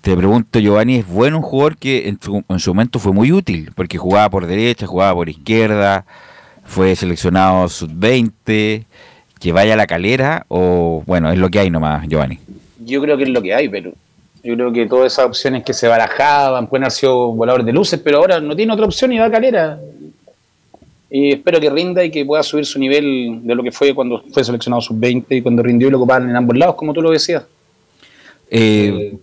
[0.00, 3.32] Te pregunto, Giovanni, ¿es bueno un jugador que en su, en su momento fue muy
[3.32, 3.70] útil?
[3.74, 6.06] Porque jugaba por derecha, jugaba por izquierda,
[6.64, 8.84] fue seleccionado sub-20,
[9.38, 12.38] que vaya a la calera o, bueno, es lo que hay nomás, Giovanni.
[12.78, 13.92] Yo creo que es lo que hay, pero
[14.42, 18.00] yo creo que todas esas opciones que se barajaban pueden haber sido voladores de luces,
[18.02, 19.78] pero ahora no tiene otra opción y va a calera.
[21.10, 24.22] Y espero que rinda y que pueda subir su nivel de lo que fue cuando
[24.32, 27.10] fue seleccionado sub-20 y cuando rindió y lo ocupaban en ambos lados, como tú lo
[27.10, 27.44] decías.
[28.48, 29.18] Eh,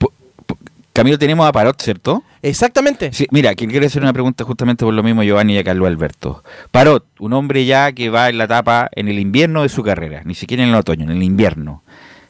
[0.98, 2.24] Camilo, tenemos a Parot, ¿cierto?
[2.42, 3.14] Exactamente.
[3.14, 5.88] Sí, mira, que quiero hacer una pregunta justamente por lo mismo Giovanni y a Carlos
[5.88, 6.44] Alberto.
[6.72, 10.24] Parot, un hombre ya que va en la etapa, en el invierno de su carrera,
[10.26, 11.84] ni siquiera en el otoño, en el invierno.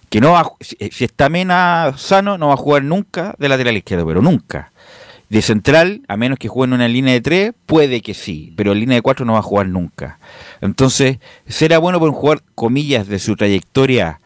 [0.09, 4.05] Que no va, si está Mena sano, no va a jugar nunca de lateral izquierdo,
[4.05, 4.73] pero nunca.
[5.30, 8.71] De central, a menos que juegue en una línea de tres, puede que sí, pero
[8.71, 10.19] en línea de cuatro no va a jugar nunca.
[10.61, 11.17] Entonces,
[11.47, 14.21] ¿será bueno por un jugador, comillas, de su trayectoria,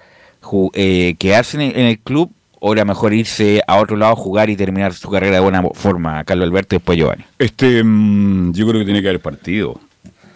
[0.73, 4.51] eh, quedarse en el, en el club o era mejor irse a otro lado, jugar
[4.51, 6.23] y terminar su carrera de buena forma?
[6.23, 7.23] Carlos Alberto y después Giovanni.
[7.39, 9.79] Este, mm, yo creo que tiene que haber partido.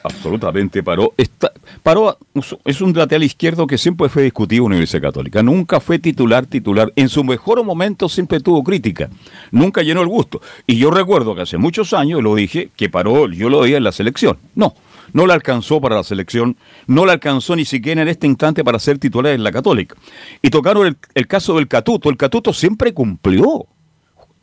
[0.06, 1.14] Absolutamente paró.
[1.18, 1.52] Está,
[1.82, 2.16] paró
[2.64, 5.42] es un lateral izquierdo que siempre fue discutido en la Universidad Católica.
[5.42, 6.94] Nunca fue titular, titular.
[6.96, 9.10] En su mejor momento siempre tuvo crítica.
[9.50, 10.42] Nunca llenó el gusto.
[10.68, 13.84] Y yo recuerdo que hace muchos años lo dije que paró, yo lo veía en
[13.84, 14.38] la selección.
[14.54, 14.76] No,
[15.12, 18.78] no le alcanzó para la selección, no le alcanzó ni siquiera en este instante para
[18.78, 19.96] ser titular en la Católica.
[20.44, 22.12] Y tocaron el caso del Catuto.
[22.12, 23.66] El Catuto siempre cumplió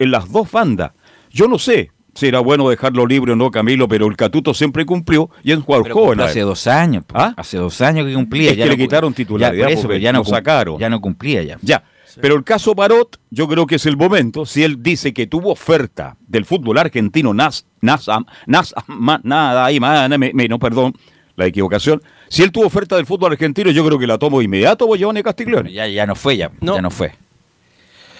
[0.00, 0.90] en las dos bandas.
[1.30, 4.84] Yo no sé si era bueno dejarlo libre o no, Camilo, pero el Catuto siempre
[4.84, 6.20] cumplió y es un jugador Pero joven.
[6.20, 7.04] hace dos años.
[7.04, 7.18] po.
[7.36, 8.50] Hace dos años que cumplía.
[8.50, 10.78] Es que le quitaron titularidad, Ya, por eso, porque pero ya no sacaron.
[10.78, 11.58] Ya no cumplía ya.
[11.62, 11.84] Ya.
[12.20, 14.44] Pero el caso Parot, yo creo que es el momento.
[14.44, 18.06] Si él dice que tuvo oferta del fútbol argentino, Nas, Nas,
[18.46, 20.92] Nas, ma- nada, ahí, ma- me- me- no, perdón,
[21.36, 22.02] la equivocación.
[22.28, 25.22] Si él tuvo oferta del fútbol argentino, yo creo que la tomo inmediato, voy a
[25.22, 25.72] Castiglione.
[25.72, 26.74] Ya, ya no fue, ya, No.
[26.74, 27.12] ya no fue.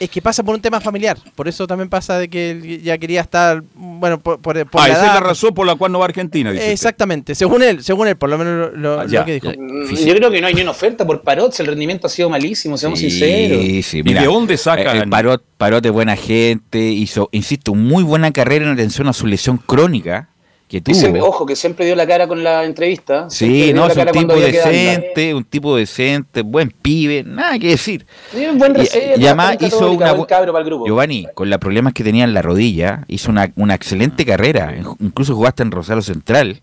[0.03, 1.17] Es que pasa por un tema familiar.
[1.37, 4.89] Por eso también pasa de que él ya quería estar, bueno, por, por, por Ah,
[4.89, 6.73] la esa es la razón por la cual no va a Argentina, dice usted.
[6.73, 9.49] Exactamente, según él, según él, por lo menos lo, lo- Ah, lo que dijo.
[9.57, 12.11] Mm, Yo creo que no hay ni una oferta por Parot, si el rendimiento ha
[12.11, 13.63] sido malísimo, seamos sinceros.
[13.63, 14.97] Sí, sí, ¿Y mira, de dónde sacan?
[14.97, 19.13] eh, eh, Parot, Parot es buena gente, hizo, insisto, muy buena carrera en atención a
[19.13, 20.31] su lesión crónica
[20.73, 20.95] que tuvo.
[20.95, 23.29] siempre- ojo, que siempre dio la cara con la entrevista.
[23.29, 28.07] Sí, no, es un tipo decente, un tipo decente, buen pibe, nada que decir.
[28.33, 30.87] Sí, un buen Y- reserva, y además buen hizo Católica, una para el grupo.
[30.87, 34.75] Giovanni, con los problemas que tenía en la rodilla, hizo una, una excelente carrera.
[34.99, 36.63] Incluso jugaste en Rosario Central,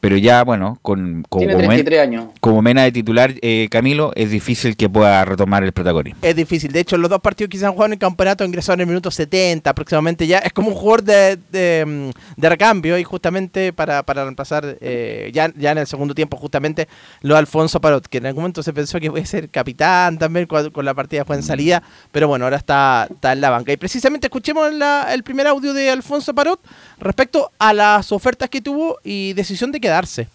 [0.00, 2.24] pero ya, bueno, con, como, Tiene men- 33 años.
[2.40, 6.18] como mena de titular, eh, Camilo, es difícil que pueda retomar el protagonismo.
[6.22, 6.70] Es difícil.
[6.72, 8.86] De hecho, los dos partidos que se han jugado en el campeonato ingresó en el
[8.86, 10.26] minuto 70 aproximadamente.
[10.26, 14.76] Ya es como un jugador de, de, mm, de recambio y justamente para, para reemplazar
[14.80, 16.86] eh, ya, ya en el segundo tiempo justamente
[17.22, 20.46] lo de Alfonso Parot, que en algún momento se pensó que puede ser capitán también
[20.46, 21.82] con, con la partida fue en salida,
[22.12, 23.72] pero bueno, ahora está, está en la banca.
[23.72, 26.60] Y precisamente escuchemos la- el primer audio de Alfonso Parot
[26.98, 30.28] respecto a las ofertas que tuvo y decisión de quedarse.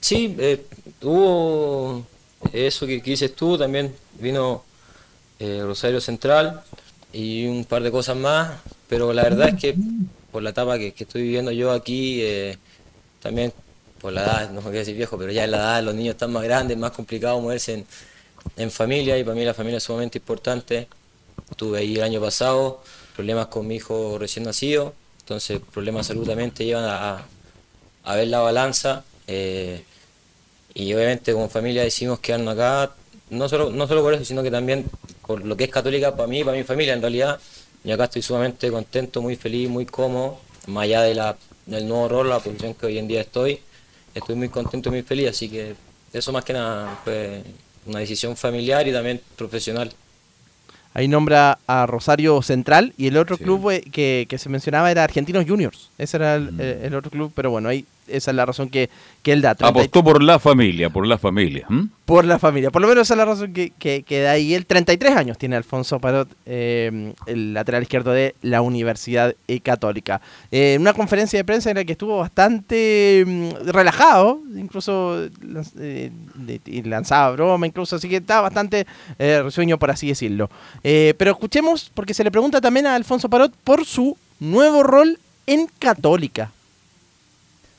[0.00, 0.64] Sí, eh,
[2.52, 4.64] eso que, que dices tú, también vino
[5.38, 6.62] eh, Rosario Central
[7.12, 9.76] y un par de cosas más, pero la verdad es que
[10.32, 12.56] por la etapa que, estoy viviendo yo aquí, eh,
[13.20, 13.52] también
[14.00, 16.32] por la edad, no quiero decir viejo, pero ya en la edad los niños están
[16.32, 17.84] más grandes, más complicado moverse
[18.56, 20.88] en, familia y para mí la familia es sumamente importante.
[21.56, 22.82] Tuve ahí el año pasado
[23.14, 27.26] problemas con mi hijo recién nacido, entonces problemas de llevan a-
[28.04, 29.04] a ver la balanza.
[29.26, 29.84] eh,
[30.74, 32.94] y obviamente como familia decidimos quedarnos acá,
[33.30, 34.86] no solo, no solo por eso, sino que también
[35.26, 37.40] por lo que es católica para mí y para mi familia en realidad.
[37.84, 41.36] Y acá estoy sumamente contento, muy feliz, muy cómodo, más allá de la,
[41.66, 43.60] del nuevo rol, la posición que hoy en día estoy.
[44.14, 45.74] Estoy muy contento y muy feliz, así que
[46.12, 47.42] eso más que nada fue
[47.86, 49.92] una decisión familiar y también profesional.
[50.92, 55.04] Ahí nombra a Rosario Central y el otro club eh, que, que se mencionaba era
[55.04, 55.88] Argentinos Juniors.
[55.98, 56.60] Ese era el, Mm.
[56.60, 58.90] eh, el otro club, pero bueno, ahí esa es la razón que,
[59.22, 59.54] que él da.
[59.54, 61.66] 30 Apostó por la familia, por la familia.
[62.04, 62.70] por la familia.
[62.70, 64.54] Por lo menos esa es la razón que, que, que da ahí.
[64.54, 70.20] Él 33 años tiene Alfonso Parot, eh, el lateral izquierdo de la Universidad eh, Católica.
[70.50, 75.28] Eh, En una conferencia de prensa en la que estuvo bastante mm, relajado, incluso
[75.78, 76.10] eh,
[76.66, 78.86] y lanzaba broma, incluso, así que estaba bastante
[79.18, 80.50] eh, risueño, por así decirlo.
[80.82, 85.66] Pero escuchemos, porque se le pregunta también a Alfonso Parot por su nuevo rol en
[85.78, 86.50] Católica.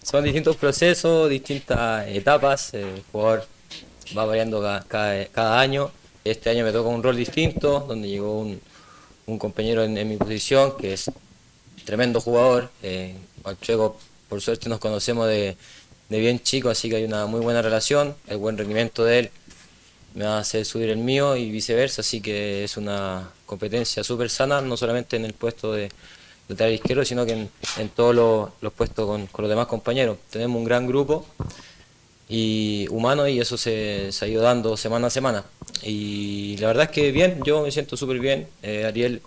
[0.03, 2.73] Son distintos procesos, distintas etapas.
[2.73, 3.45] El jugador
[4.17, 5.91] va variando ca- cada, año.
[6.23, 8.59] Este año me toca un rol distinto, donde llegó un,
[9.27, 11.11] un compañero en, mi posición, que es
[11.85, 12.71] tremendo jugador.
[12.81, 13.97] Eh, al Chueco,
[14.27, 15.55] por suerte, nos conocemos de,
[16.09, 18.15] de bien chico, así que hay una muy buena relación.
[18.27, 19.31] El buen rendimiento de él
[20.15, 24.29] me va a hacer subir el mío y viceversa, así que es una competencia súper
[24.31, 25.89] sana, no solamente en el puesto de
[26.51, 28.15] lateral sino que en, en todos
[28.61, 30.17] los, puestos con, los demás compañeros.
[30.29, 31.25] Tenemos un gran grupo
[32.29, 35.43] y humano y eso se, se ha ido dando semana a semana.
[35.83, 38.47] Y la verdad es que bien, yo me siento súper bien.
[38.61, 39.21] Eh, Ariel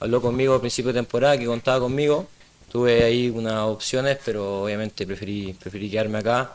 [0.00, 2.26] habló conmigo a principio de temporada, que contaba conmigo.
[2.70, 6.52] Tuve ahí unas opciones, pero obviamente preferí, preferí quedarme acá.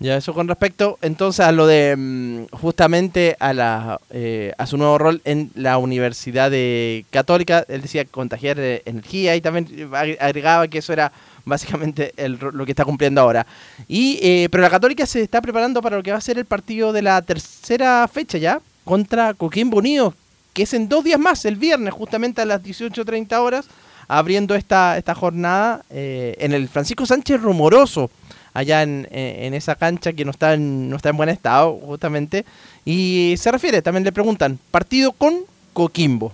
[0.00, 4.76] Ya, eso con respecto entonces a lo de mm, justamente a la eh, a su
[4.76, 10.16] nuevo rol en la Universidad de Católica, él decía contagiar eh, energía y también ag-
[10.20, 11.12] agregaba que eso era
[11.44, 13.46] básicamente el lo que está cumpliendo ahora.
[13.86, 16.44] Y eh, pero la Católica se está preparando para lo que va a ser el
[16.44, 20.12] partido de la tercera fecha ya contra Coquimbo Unido,
[20.52, 23.66] que es en dos días más, el viernes justamente a las 18:30 horas,
[24.08, 28.10] abriendo esta esta jornada eh, en el Francisco Sánchez Rumoroso
[28.54, 32.44] allá en, en- esa cancha que no está en, no está en buen estado, justamente.
[32.86, 35.40] Y se refiere, también le preguntan, partido con
[35.74, 36.32] Coquimbo.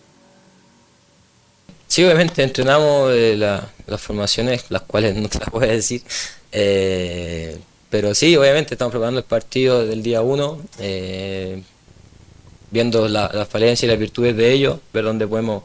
[1.88, 6.02] Sí, obviamente entrenamos eh, la- las formaciones, las cuales no te las voy a decir.
[6.52, 7.58] Eh,
[7.88, 10.58] pero sí, obviamente estamos preparando el partido del día 1,
[12.70, 15.64] viendo la- las falencias y las virtudes de ellos, ver dónde podemos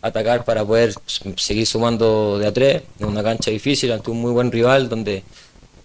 [0.00, 0.94] atacar para poder
[1.36, 5.24] seguir sumando de a tres en una cancha difícil ante un muy buen rival donde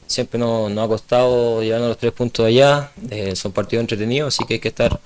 [0.10, 2.91] siempre nos, nos ha costado llevarnos los tres puntos allá.
[3.10, 4.99] Eh, son partidos entretenidos, así que hay que estar,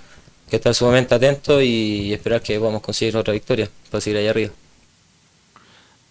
[0.50, 4.52] que estar sumamente atentos y esperar que podamos conseguir otra victoria para seguir allá arriba.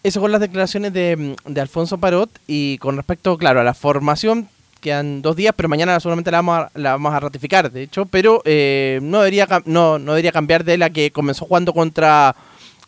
[0.05, 4.49] Eso con las declaraciones de, de Alfonso Parot y con respecto, claro, a la formación,
[4.81, 8.05] quedan dos días, pero mañana seguramente la vamos a, la vamos a ratificar, de hecho,
[8.07, 12.37] pero eh, no, debería, no, no debería cambiar de la que comenzó jugando contra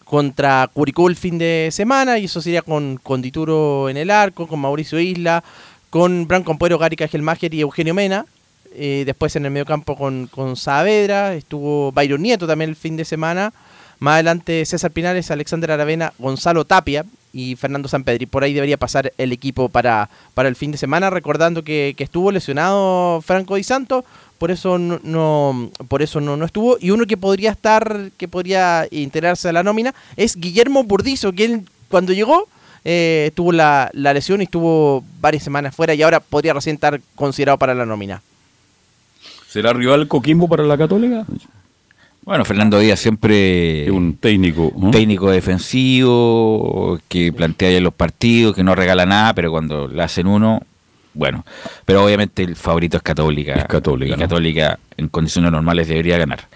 [0.04, 4.46] contra Curicó el fin de semana y eso sería con, con Dituro en el arco,
[4.46, 5.42] con Mauricio Isla,
[5.94, 8.26] con Branco Ampuero, Gary Cajelmacher y Eugenio Mena.
[8.74, 12.96] Eh, después en el medio campo con, con Saavedra, estuvo Byron Nieto también el fin
[12.96, 13.52] de semana.
[14.00, 18.26] Más adelante César Pinales, Alexander Aravena, Gonzalo Tapia y Fernando Sampedri.
[18.26, 22.02] Por ahí debería pasar el equipo para, para el fin de semana, recordando que, que
[22.02, 24.04] estuvo lesionado Franco Di Santo,
[24.38, 26.76] por eso no, no- por eso no, no estuvo.
[26.80, 31.44] Y uno que podría estar, que podría integrarse a la nómina, es Guillermo Burdizo, que
[31.44, 32.48] él cuando llegó
[32.84, 37.00] eh, tuvo la, la lesión y estuvo varias semanas fuera y ahora podría recién estar
[37.14, 38.22] considerado para la nómina.
[39.48, 41.24] ¿Será rival Coquimbo para la Católica?
[42.22, 48.64] Bueno, Fernando Díaz siempre un técnico, un técnico defensivo que plantea ya los partidos, que
[48.64, 50.62] no regala nada, pero cuando le hacen uno,
[51.12, 51.44] bueno.
[51.84, 53.54] Pero obviamente el favorito es Católica.
[53.54, 54.22] Es Católica, Y ¿no?
[54.22, 56.48] Católica en condiciones normales debería ganar.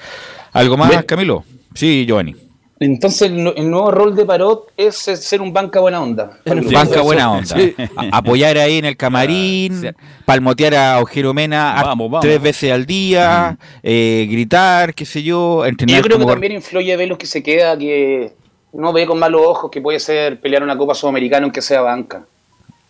[0.52, 1.02] ¿Algo más, Bien.
[1.02, 1.44] Camilo?
[1.74, 2.34] Sí, Giovanni.
[2.80, 6.38] Entonces, el, el nuevo rol de Parot es ser un banca buena onda.
[6.72, 7.56] Banca buena onda.
[7.96, 12.20] A- apoyar ahí en el camarín, palmotear a Ojero Mena a- Vamos, vamos.
[12.24, 16.96] tres veces al día, eh, gritar, qué sé yo, entrenar yo creo que también influye
[16.96, 18.32] Velos que se queda, que
[18.72, 22.22] no ve con malos ojos que puede ser pelear una Copa Sudamericana aunque sea banca.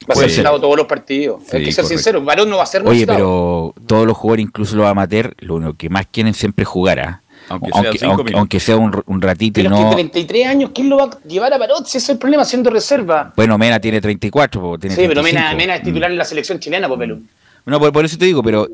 [0.08, 1.42] Va a ser lado todos los partidos.
[1.50, 1.88] Sí, Hay que ser correcto.
[2.02, 3.72] sincero, Varón no va a ser Oye, necesitado.
[3.74, 7.00] pero todos los jugadores, incluso los amateur, lo único que más quieren siempre es jugar,
[7.00, 7.22] ¿ah?
[7.48, 9.88] Aunque aunque, cinco aunque- aunque sea un, un ratito y Pero es no...
[9.90, 11.86] que 33 años, ¿quién lo va a llevar a Parot?
[11.86, 13.32] Si ese es el problema, siendo reserva.
[13.36, 15.42] Bueno, Mena tiene 34, po, tiene Sí, pero 35.
[15.44, 17.20] Mena, Mena es titular en la selección chilena, pues Pelu.
[17.66, 18.68] No, por, por eso te digo, pero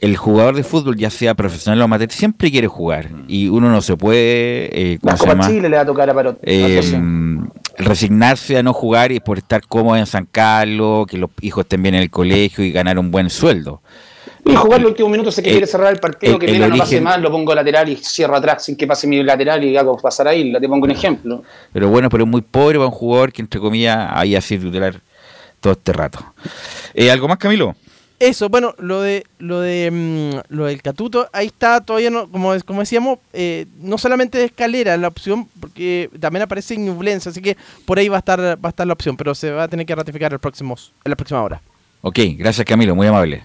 [0.00, 3.08] el jugador de fútbol, ya sea profesional o amateur, siempre quiere jugar.
[3.28, 4.92] Y uno no se puede...
[4.92, 5.48] Eh, ¿cómo La se Copa llama?
[5.48, 6.38] Chile le va a tocar a Parot.
[6.42, 7.52] Eh, Atención.
[7.76, 11.82] resignarse a no jugar y por estar cómodo en San Carlos, que los hijos estén
[11.82, 13.82] bien en el colegio y ganar un buen sueldo.
[14.44, 16.52] Y jugar los últimos minutos, sé que el- quiere cerrar el partido, el- que el
[16.52, 19.62] Mena no pase más, lo pongo lateral y cierro atrás sin que pase mi lateral
[19.64, 20.52] y hago pasar ahí.
[20.52, 21.42] Te pongo un ejemplo.
[21.72, 24.64] Pero bueno, pero es muy pobre para un jugador que, entre comillas, ahí ha sido
[24.70, 25.00] titular
[25.60, 26.20] todo este rato.
[26.94, 27.74] Eh, ¿Algo más, Camilo?
[28.18, 32.52] Eso, bueno, lo de lo de mm, lo del Catuto, ahí está todavía no, como
[32.66, 37.56] como decíamos, eh, no solamente de escalera la opción, porque también aparece Ñublense, así que
[37.86, 39.86] por ahí va a estar va a estar la opción, pero se va a tener
[39.86, 41.62] que ratificar el próximos, en la próxima hora.
[42.02, 43.42] Ok, gracias, Camilo, muy amable.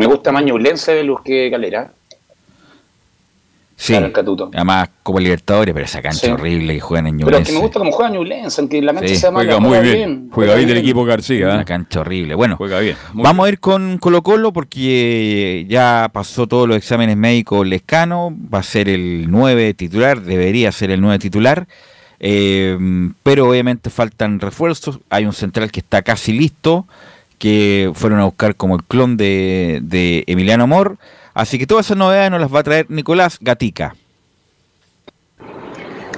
[0.00, 1.90] Me gusta más Ñublense de Luz que Calera.
[3.76, 4.50] Sí, Claro, el Catuto.
[4.54, 6.30] además como Libertadores, pero esa cancha Sí.
[6.30, 7.52] horrible que juegan en Pero es que Ñublense.
[7.52, 9.56] me gusta cómo juega Ñublense, aunque la cancha Sí, sea mala.
[9.56, 10.28] Juega muy bien.
[10.32, 11.48] Juega bien el equipo García.
[11.48, 11.64] Una ¿eh?
[11.66, 12.34] cancha horrible.
[12.34, 12.96] Bueno, Juega bien.
[13.12, 18.34] muy vamos a ir con Colo Colo porque ya pasó todos los exámenes médicos Lescano,
[18.52, 21.66] va a ser el 9 titular, debería ser el 9 titular,
[22.20, 22.78] eh,
[23.22, 26.86] pero obviamente faltan refuerzos, hay un central que está casi listo,
[27.40, 30.98] que fueron a buscar como el clon de, de Emiliano Amor,
[31.32, 33.96] así que todas esas novedades nos las va a traer Nicolás Gatica.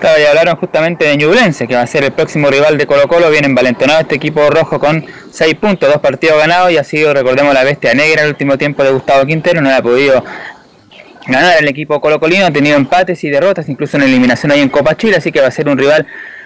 [0.01, 3.07] Claro, ya hablaron justamente de Ñublense, que va a ser el próximo rival de Colo
[3.07, 3.31] Colo.
[3.31, 7.55] Viene envalentonado este equipo rojo con 6 puntos, dos partidos ganados y ha sido, recordemos,
[7.55, 9.61] la bestia negra el último tiempo de Gustavo Quintero.
[9.61, 10.25] No ha podido
[11.29, 14.97] ganar el equipo colocolino, ha tenido empates y derrotas, incluso en eliminación ahí en Copa
[14.97, 16.05] Chile, así que va a ser un rival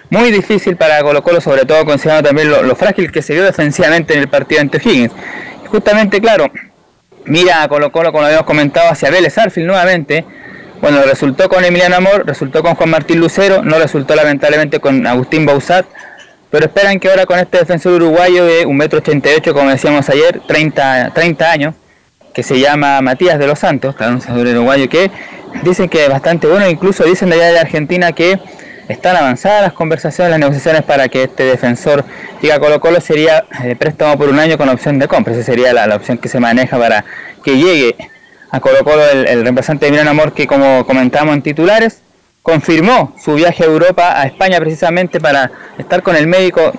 [0.09, 4.13] muy difícil para Colo Colo, sobre todo considerando también lo, frágil que se vio defensivamente
[4.13, 5.11] en el partido ante Higgins.
[5.67, 6.49] Justamente, claro,
[7.25, 10.25] mira a Colo Colo, como habíamos comentado, hacia Vélez Arfield nuevamente.
[10.81, 15.45] Bueno, resultó con Emiliano Amor, resultó con Juan Martín Lucero, no resultó lamentablemente con Agustín
[15.45, 15.87] Bausat,
[16.51, 21.51] pero esperan que ahora con este defensor uruguayo de 1,88m, como decíamos ayer, 30, 30
[21.51, 21.75] años,
[22.33, 25.09] que se llama Matías de los Santos, claro, un uruguayo que
[25.63, 28.39] dicen que es bastante bueno, incluso dicen de allá de Argentina que
[28.87, 32.05] están avanzadas las conversaciones, las negociaciones para que este defensor
[32.41, 35.43] llegue a Colo Colo sería de préstamo por un año con opción de compra, esa
[35.43, 37.03] sería la, la opción que se maneja para
[37.43, 37.95] que llegue
[38.51, 42.01] a Colo Colo el, el reemplazante de Milán Amor que como comentamos en titulares
[42.47, 46.71] confirmó su viaje a Europa, a España precisamente para estar con el médico,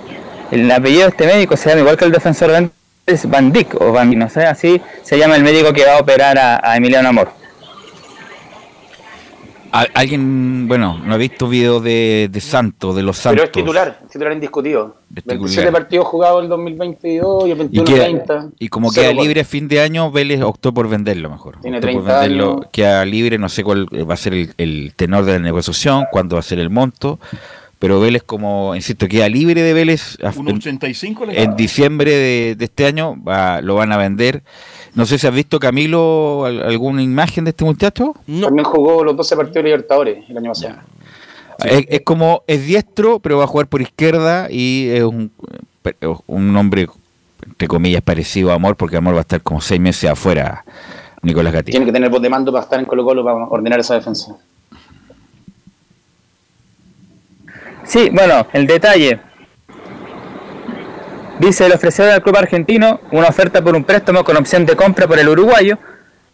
[0.51, 3.79] el apellido de este médico se llama igual que el defensor de antes, Van Dijk
[3.79, 6.77] o Van, no sé, así se llama el médico que va a operar a, a
[6.79, 7.38] Emiliano Amor.
[9.73, 13.45] Alguien, bueno, no ha visto videos de, de Santos, de los Pero Santos.
[13.45, 14.97] es titular, es titular indiscutido.
[15.15, 15.73] Es 27 titular.
[15.83, 18.49] partidos jugados el 2022 y el Y, 21 queda- 30.
[18.59, 21.61] y como queda libre a fin de año, Vélez optó por venderlo mejor.
[21.61, 22.67] Tiene Optó por 30 venderlo, años.
[22.73, 26.37] queda libre, no sé cuál va a ser el, el tenor de la negociación, cuándo
[26.37, 27.19] va a ser el monto,
[27.79, 31.57] pero Vélez como, insisto, queda libre de Vélez a- Un 85 le en da.
[31.57, 34.43] diciembre de, de este año, va- lo van a vender.
[34.99, 38.15] No sé si has visto, Camilo, al- alguna imagen de este muchacho.
[38.27, 40.75] También jugó los 12 partidos de Libertadores el año pasado.
[41.65, 45.31] Es, es como, es diestro, pero va a jugar por izquierda y es un,
[46.27, 46.89] un hombre,
[47.47, 50.65] entre comillas, parecido a Amor, porque Amor va a estar como seis meses afuera,
[51.23, 51.73] Nicolás Gatillo.
[51.75, 54.35] Tiene que tener voz de mando para estar en Colo Colo para ordenar esa defensa.
[57.85, 59.21] Sí, bueno, el detalle.
[61.39, 65.07] Dice el ofrecedor al club argentino una oferta por un préstamo con opción de compra
[65.07, 65.79] por el uruguayo.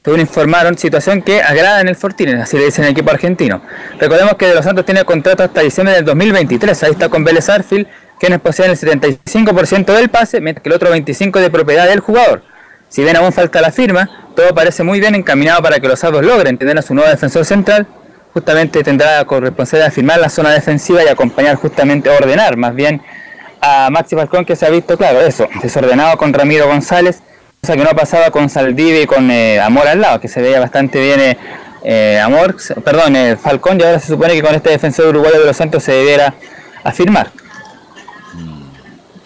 [0.03, 3.61] Según informaron, situación que agrada en el Fortines, así le dicen el equipo argentino.
[3.99, 6.83] Recordemos que De Los Santos tiene contrato hasta diciembre del 2023.
[6.83, 7.87] Ahí está con Vélez Arfield,
[8.19, 12.43] quienes poseen el 75% del pase, mientras que el otro 25% de propiedad del jugador.
[12.89, 16.25] Si bien aún falta la firma, todo parece muy bien encaminado para que los Salvos
[16.25, 17.87] logren tener a su nuevo defensor central.
[18.33, 23.03] Justamente tendrá la corresponsabilidad de firmar la zona defensiva y acompañar justamente, ordenar más bien
[23.65, 27.23] a Maxi Falcón que se ha visto, claro, eso, desordenado con Ramiro González,
[27.61, 30.61] cosa que no pasaba con Saldivia y con eh, Amor al lado, que se veía
[30.61, 31.37] bastante bien eh,
[31.85, 35.47] eh, Amor, perdón, eh, Falcón, y ahora se supone que con este defensor uruguayo de
[35.47, 36.35] los Santos se debiera
[36.83, 37.31] afirmar.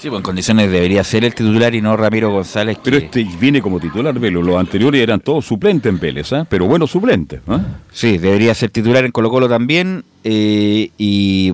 [0.00, 2.76] Sí, pues en condiciones debería ser el titular y no Ramiro González.
[2.76, 4.42] que- Pero este viene como titular, Velo.
[4.42, 6.46] Los anteriores eran todos suplentes en Vélez, ¿ah?
[6.48, 7.40] pero buenos suplentes.
[7.48, 7.58] ¿ah?
[7.92, 10.04] Sí, debería ser titular en Colo Colo también.
[10.22, 11.52] eh, y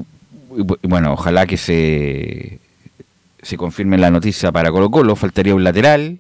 [0.82, 2.59] bueno, ojalá que se,
[3.45, 5.16] se confirme la noticia para Colo Colo.
[5.16, 6.18] Faltaría un lateral,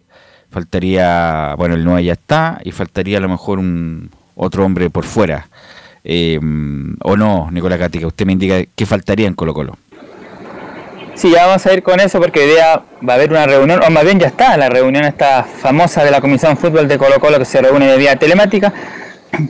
[0.50, 5.04] faltaría, bueno, el 9 ya está, y faltaría a lo mejor un otro hombre por
[5.04, 5.48] fuera.
[6.04, 6.38] Eh,
[7.02, 9.76] o no, Nicolás Gatica, usted me indica qué faltaría en Colo Colo.
[11.14, 13.80] Sí, ya vamos a ir con eso porque hoy día va a haber una reunión,
[13.86, 17.20] o más bien ya está, la reunión esta famosa de la Comisión Fútbol de Colo
[17.20, 18.72] Colo que se reúne de vía telemática,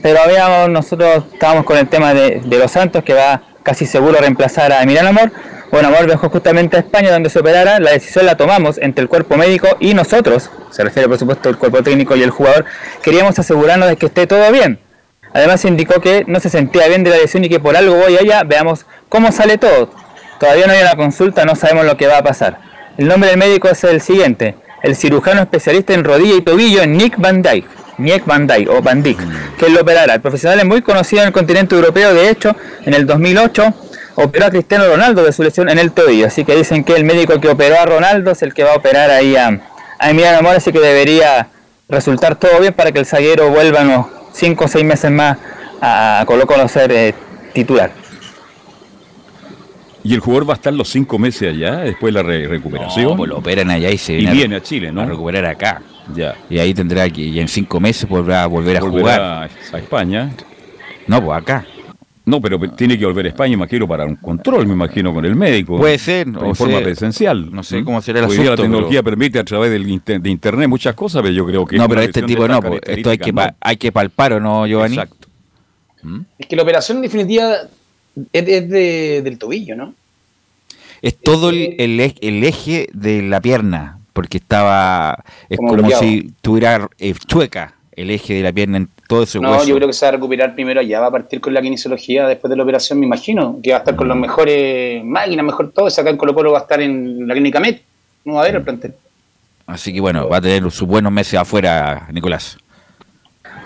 [0.01, 4.19] pero habíamos, nosotros estábamos con el tema de, de los Santos que va casi seguro
[4.19, 5.31] a reemplazar a Emiliano Amor.
[5.75, 9.09] Bueno, Amor viajó justamente a España donde se operara, la decisión la tomamos entre el
[9.09, 12.63] cuerpo médico y nosotros, se refiere por supuesto al cuerpo técnico y el jugador,
[13.03, 14.79] queríamos asegurarnos de que esté todo bien.
[15.33, 18.15] Además indicó que no se sentía bien de la lesión y que por algo voy
[18.15, 19.89] allá, veamos cómo sale todo.
[20.39, 22.57] Todavía no hay una consulta, no sabemos lo que va a pasar.
[22.97, 27.17] El nombre del médico es el siguiente, el cirujano especialista en rodilla y tobillo Nick
[27.17, 27.67] Van Dyke.
[27.97, 29.19] Nick Van Dyke o Van Dyck,
[29.57, 30.13] que lo operará.
[30.13, 32.55] El profesional es muy conocido en el continente europeo, de hecho,
[32.85, 33.73] en el 2008
[34.15, 37.03] operó a Cristiano Ronaldo de su lesión en el tobillo, así que dicen que el
[37.03, 39.59] médico que operó a Ronaldo es el que va a operar ahí a,
[39.99, 41.47] a Emiliano Amor, así que debería
[41.89, 45.37] resultar todo bien para que el zaguero vuelva unos 5 o 6 meses más
[45.81, 47.13] a Colo Colo ser eh,
[47.53, 47.91] titular.
[50.03, 53.05] Y el jugador va a estar los cinco meses allá, después de la re- recuperación.
[53.05, 55.01] No, pues lo operan allá y se Y viene, viene a Chile, ¿no?
[55.01, 55.81] a recuperar acá.
[56.13, 56.35] Ya.
[56.47, 59.21] Y ahí tendrá que, y en cinco meses podrá volver a Volverá jugar.
[59.73, 60.29] a España.
[61.07, 61.65] No, pues acá.
[62.25, 65.35] No, pero tiene que volver a España, imagino, para un control, me imagino, con el
[65.35, 65.77] médico.
[65.77, 67.51] Puede ser, En o forma sea, presencial.
[67.51, 69.87] no sé cómo será el Hoy día la asunto, tecnología pero- permite a través del
[69.87, 71.77] inter- de internet muchas cosas, pero yo creo que...
[71.77, 74.39] no, es pero este tipo no, pues, esto hay que, pa- hay que palpar o
[74.39, 74.95] no, Giovanni.
[74.95, 75.27] Exacto.
[76.39, 77.53] Es que la operación definitiva
[78.33, 79.93] es, es de- del tobillo, ¿no?
[81.01, 85.23] Es todo el, el ej- el eje de la pierna, porque estaba.
[85.49, 89.51] Es Como si tuviera eh, chueca el eje de la pierna en todo ese No,
[89.51, 89.65] hueso.
[89.67, 92.27] yo creo que se va a recuperar primero allá, va a partir con la kinesiología
[92.27, 95.71] después de la operación, me imagino, que va a estar con las mejores máquinas, mejor
[95.71, 97.81] todo, acá en Colo Colo va a estar en la clínica Met,
[98.23, 98.93] no va a haber el plantel.
[99.67, 102.57] Así que bueno, va a tener sus buenos meses afuera, Nicolás.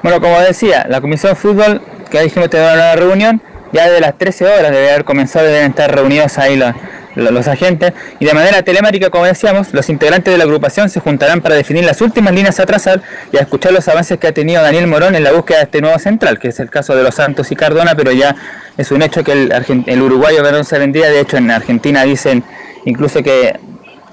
[0.02, 3.42] Bueno, como decía, la Comisión de Fútbol, que dijimos tener una reunión,
[3.74, 6.74] ya de las 13 horas debe haber comenzado, deben estar reunidos ahí los,
[7.20, 11.42] los- agentes, y de manera telemática, como decíamos, los integrantes de la agrupación se juntarán
[11.42, 13.02] para definir las últimas líneas a trazar
[13.32, 15.82] y a escuchar los avances que ha tenido Daniel Morón en la búsqueda de este
[15.82, 18.36] nuevo central, que es el caso de los Santos y Cardona, pero ya
[18.78, 22.44] es un hecho que el, uruguayo Verón se vendría, de hecho en Argentina dicen
[22.86, 23.60] incluso que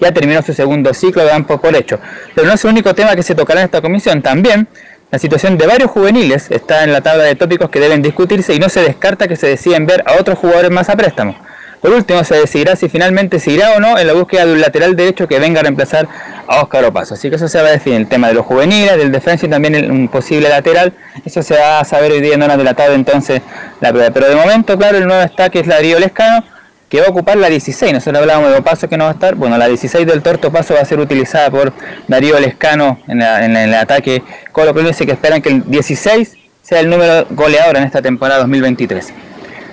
[0.01, 1.99] ya terminó su segundo ciclo, dan por hecho.
[2.35, 4.69] Pero no es el único tema que se tocará en esta comisión, también
[5.11, 8.59] la situación de varios juveniles está en la tabla de tópicos que deben discutirse y
[8.59, 11.37] no se descarta que se deciden ver a otros jugadores más a préstamo.
[11.81, 14.61] Por último, se decidirá si finalmente se irá o no en la búsqueda de un
[14.61, 16.09] lateral derecho que venga a reemplazar
[16.47, 17.15] a Óscar Opaso.
[17.15, 19.49] Así que eso se va a definir, el tema de los juveniles, del defensa y
[19.49, 20.93] también un posible lateral.
[21.25, 23.43] Eso se va a saber hoy día en horas de la tarde entonces
[23.81, 24.11] la prueba.
[24.11, 26.45] Pero de momento, claro, el nuevo está que es Darío Lescano,
[26.89, 27.93] que va a ocupar la 16.
[27.93, 29.35] Nosotros hablábamos de Opaso que no va a estar.
[29.35, 31.73] Bueno, la 16 del Torto Paso va a ser utilizada por
[32.09, 34.23] Darío Lescano en, en el ataque
[34.53, 34.89] Colo Colo.
[34.89, 39.13] Dice que esperan que el 16 sea el número goleador en esta temporada 2023.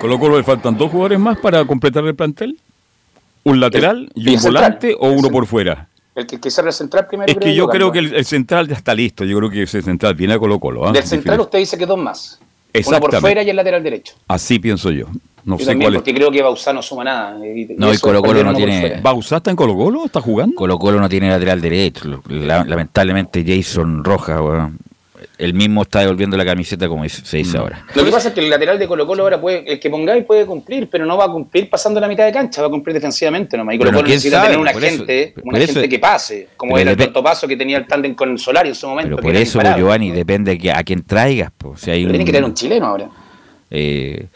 [0.04, 2.58] Colo Colo le faltan dos jugadores más para completar el plantel.
[3.44, 4.52] Un lateral El- y un central.
[4.64, 5.88] volante o uno por fuera.
[6.14, 7.32] El que, que será el central primero.
[7.32, 9.24] Es que yo creo que el, el central ya está listo.
[9.24, 10.86] Yo creo que ese central viene a Colo Colo.
[10.86, 10.92] ¿ah?
[10.92, 12.38] Del central usted dice que dos más.
[12.86, 14.14] Uno por fuera y el lateral derecho.
[14.28, 15.06] Así pienso yo.
[15.46, 15.98] No Yo sé también, cuál es.
[16.00, 17.38] porque creo que Bausá no suma nada.
[17.78, 19.00] No, y Colo Colo no tiene.
[19.00, 20.04] ¿Bausá está en Colo Colo?
[20.04, 20.54] ¿Está jugando?
[20.54, 22.20] Colo Colo no tiene lateral derecho.
[22.28, 24.76] La- lamentablemente Jason Rojas, weón,
[25.36, 27.42] él mismo está devolviendo la camiseta como se Mm.
[27.42, 27.84] dice ahora.
[27.94, 30.24] Lo que pasa es que el lateral de Colo Colo ahora puede, el que pongáis
[30.24, 32.94] puede cumplir, pero no va a cumplir pasando la mitad de cancha, va a cumplir
[32.94, 33.74] defensivamente nomás.
[33.74, 35.72] Y Colo Bueno, Colo quién necesita sabe, tener una por eso- gente, por una eso-
[35.74, 38.70] gente que pase, como era el tonto paso que tenía el tándem con el Solario
[38.70, 39.16] en su momento.
[39.16, 39.60] Pero por eso.
[39.76, 41.50] Giovanni, depende de que- a quién traigas.
[41.58, 43.08] pues, si hay Pero un, que tener un chileno ahora.
[43.70, 44.26] eh,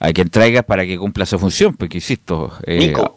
[0.00, 2.52] a quien traigas para que cumpla su función, porque insisto.
[2.66, 3.14] Eh, Nico.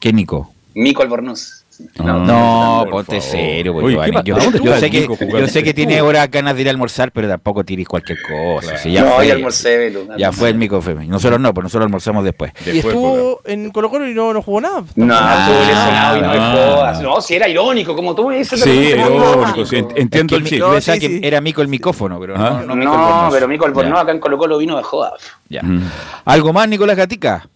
[0.00, 0.52] ¿Qué Nico?
[0.74, 1.57] Mico Albornoz.
[2.02, 4.10] No, no, ponte serio, pues, Oye, Giovanni.
[4.10, 6.26] ¿qué pa- Yo, ¿a dónde yo juega sé el que, yo sé que tiene ahora
[6.26, 8.76] ganas de ir a almorzar, pero tampoco tires cualquier cosa.
[8.78, 10.32] si ya no, fue, ya almorcé, ya almorcé.
[10.32, 11.06] fue el Mico Femi.
[11.06, 12.52] Nosotros no, pues nosotros almorzamos después.
[12.66, 14.82] Y estuvo en Colo Colo y no, no jugó nada.
[14.96, 16.52] No, Ah, estuvo lesionado y no me ah.
[16.74, 17.00] jodas.
[17.02, 18.60] No, si era irónico, como tú me dices.
[18.60, 20.58] Sí, irónico, sí, entiendo Es el que chiste.
[20.58, 21.20] Yo pensaba sí, sí.
[21.20, 22.62] que era Mico el micófono, pero Ah.
[22.66, 22.84] no, Albornoz.
[22.84, 25.12] No, pero Mico Albornoz Ya, acá en Colo Colo vino de joda.
[25.48, 25.62] ya.
[25.62, 25.82] Mm.
[26.24, 27.48] ¿Algo más, Nicolás Gatica?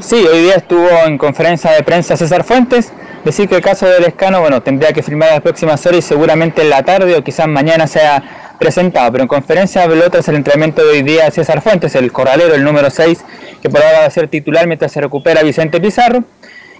[0.00, 2.92] Sí, hoy día estuvo en conferencia de prensa César Fuentes.
[3.24, 6.62] Decir que el caso del Escano, bueno, tendría que firmar las próximas horas y seguramente
[6.62, 9.12] en la tarde o quizás mañana sea presentado.
[9.12, 12.64] Pero en conferencia habló tras el entrenamiento de hoy día César Fuentes, el corralero, el
[12.64, 13.24] número 6,
[13.62, 16.24] que por ahora va a ser titular mientras se recupera Vicente Pizarro.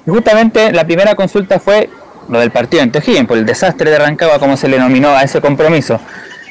[0.07, 1.89] Y justamente la primera consulta fue
[2.29, 5.23] lo del partido en Tejín, por el desastre de Rancagua, como se le denominó a
[5.23, 6.01] ese compromiso.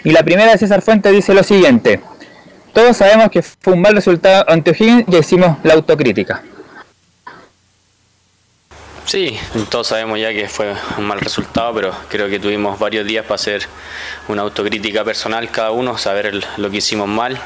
[0.04, 2.00] Y la primera de César Fuentes dice lo siguiente.
[2.72, 6.42] Todos sabemos que fue un mal resultado ante O'Higgins y hicimos la autocrítica.
[9.06, 9.38] Sí,
[9.70, 13.36] todos sabemos ya que fue un mal resultado, pero creo que tuvimos varios días para
[13.36, 13.68] hacer
[14.28, 17.40] una autocrítica personal cada uno, saber lo que hicimos mal.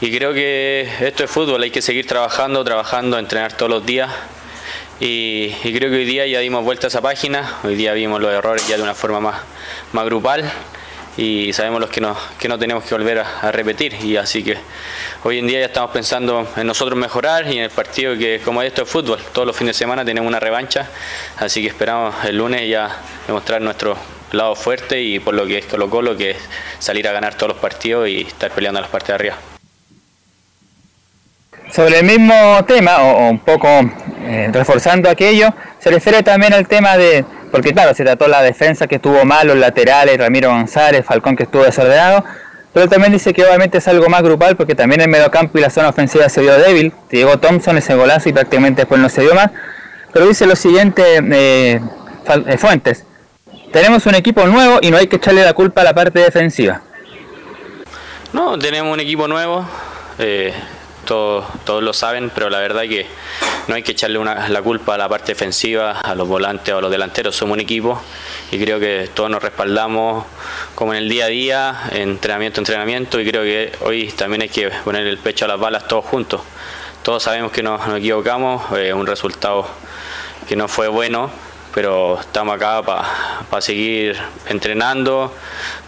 [0.00, 4.10] Y creo que esto es fútbol, hay que seguir trabajando, trabajando, entrenar todos los días.
[4.98, 8.20] Y, y creo que hoy día ya dimos vuelta a esa página, hoy día vimos
[8.20, 9.40] los errores ya de una forma más,
[9.92, 10.52] más grupal
[11.20, 13.94] y sabemos los que no, que no tenemos que volver a, repetir.
[14.02, 14.56] Y así que
[15.22, 18.62] hoy en día ya estamos pensando en nosotros mejorar y en el partido que como
[18.62, 20.88] esto es fútbol, todos los fines de semana tenemos una revancha,
[21.36, 22.96] así que esperamos el lunes ya
[23.26, 23.98] demostrar nuestro
[24.32, 26.38] lado fuerte y por lo que es Colo Colo, que es
[26.78, 29.36] salir a ganar todos los partidos y estar peleando en las partes de arriba.
[31.70, 33.68] Sobre el mismo tema, o, o un poco
[34.22, 38.86] eh, reforzando aquello, se refiere también al tema de, porque claro, se trató la defensa
[38.86, 42.24] que estuvo mal, los laterales, Ramiro González, Falcón que estuvo desordenado,
[42.72, 45.70] pero también dice que obviamente es algo más grupal porque también el mediocampo y la
[45.70, 49.34] zona ofensiva se vio débil, llegó Thompson ese golazo y prácticamente después no se dio
[49.34, 49.50] más,
[50.12, 51.80] pero dice lo siguiente eh,
[52.46, 53.04] eh, Fuentes,
[53.72, 56.82] tenemos un equipo nuevo y no hay que echarle la culpa a la parte defensiva.
[58.32, 59.66] No, tenemos un equipo nuevo,
[60.18, 60.52] eh,
[61.10, 63.04] todos, todos lo saben, pero la verdad que
[63.66, 66.78] no hay que echarle una- la culpa a la parte defensiva, a los volantes o
[66.78, 68.00] a los delanteros, somos un equipo
[68.52, 70.24] y creo que todos nos respaldamos
[70.76, 74.70] como en el día a día, entrenamiento, entrenamiento y creo que hoy también hay que
[74.84, 76.42] poner el pecho a las balas todos juntos.
[77.02, 79.66] Todos sabemos que nos, nos equivocamos, eh, un resultado
[80.48, 81.28] que no fue bueno,
[81.74, 84.16] pero estamos acá para seguir
[84.48, 85.34] entrenando.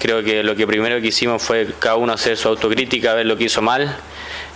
[0.01, 3.37] Creo que lo que primero que hicimos fue cada uno hacer su autocrítica, ver lo
[3.37, 3.95] que hizo mal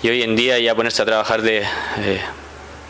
[0.06, 2.20] y hoy en día ya ponerse a trabajar de, eh,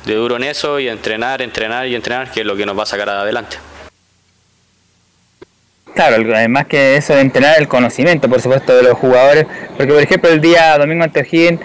[0.05, 2.83] de duro en eso y entrenar, entrenar y entrenar, que es lo que nos va
[2.83, 3.57] a sacar adelante.
[5.95, 9.47] Claro, además que eso de entrenar el conocimiento, por supuesto, de los jugadores,
[9.79, 11.59] porque por ejemplo el día domingo ante O'Higgins,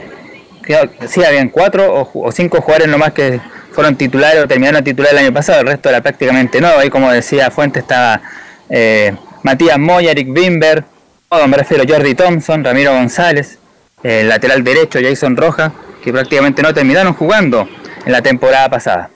[1.09, 3.41] sí habían cuatro o, cinco jugadores nomás que
[3.73, 7.11] fueron titulares o terminaron titular el año pasado, el resto era prácticamente nuevo, ahí como
[7.11, 8.21] decía Fuentes estaba
[8.69, 10.85] eh, Matías Moya, Eric Bimber,
[11.27, 13.59] todo, me refiero Jordi Thompson, Ramiro González,
[14.03, 15.71] el lateral derecho Jason Rojas,
[16.03, 17.67] que prácticamente no terminaron jugando
[18.05, 19.09] en la temporada pasada.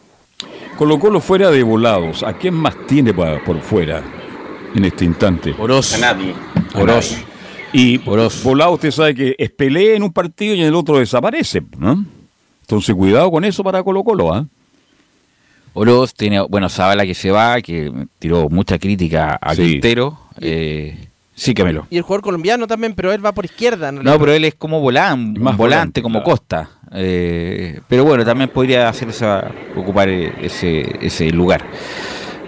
[0.78, 2.24] Colo Colo fuera de volados.
[2.24, 4.02] ¿A quién más tiene por fuera
[4.76, 5.56] en este instante?
[5.58, 5.94] Oroz.
[5.96, 6.34] A nadie.
[6.74, 7.18] Oroz.
[7.72, 11.62] Y volado usted sabe que es pelea en un partido y en el otro desaparece,
[11.78, 12.06] ¿no?
[12.62, 14.46] Entonces cuidado con eso para Colo Colo, ¿ah?
[15.74, 19.72] Oroz tiene, bueno, Zabala que se va, que tiró mucha crítica a Sí.
[19.74, 20.18] Quintero.
[20.40, 21.86] Eh, sí, Camilo.
[21.90, 23.90] Y el jugador colombiano también, pero él va por izquierda.
[23.90, 26.32] en No, pero él es como volán, Más volante, volante, como claro.
[26.32, 26.70] Costa.
[26.94, 31.64] Eh, pero bueno, también podría hacer esa, ocupar eh, ese, ese lugar.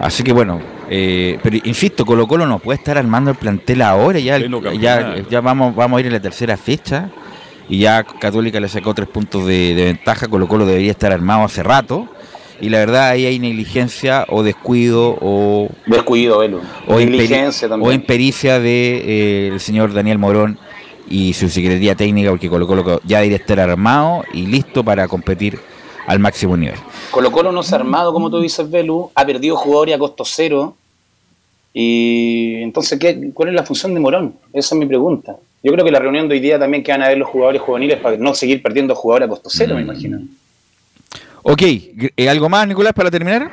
[0.00, 0.60] Así que bueno,
[0.90, 5.74] eh, pero insisto, Colo Colo no puede estar armando el plantel ahora, ya, ya vamos,
[5.74, 7.10] vamos a ir en la tercera fecha
[7.68, 11.44] y ya Católica le sacó tres puntos de, de ventaja, Colo Colo debería estar armado
[11.44, 12.08] hace rato
[12.60, 15.68] y la verdad ahí hay negligencia o descuido o...
[15.86, 16.60] Descuido, Velo.
[16.86, 17.90] O, Negligencia también.
[17.90, 20.58] o impericia de, eh, el señor Daniel Morón
[21.08, 25.58] y su secretaría técnica porque Colo Colo ya debería estar armado y listo para competir
[26.06, 26.76] al máximo nivel.
[27.10, 30.24] Colo Colo no se ha armado, como tú dices, Velu, ha perdido jugadores a costo
[30.24, 30.74] cero.
[31.72, 34.34] Y entonces, ¿qué, ¿cuál es la función de Morón?
[34.52, 35.36] Esa es mi pregunta.
[35.62, 37.60] Yo creo que la reunión de hoy día también que van a ver los jugadores
[37.60, 40.20] juveniles para no seguir perdiendo jugadores a costo cero, me imagino.
[41.42, 43.50] Ok, eh, ¿algo más, Nicolás, para terminar?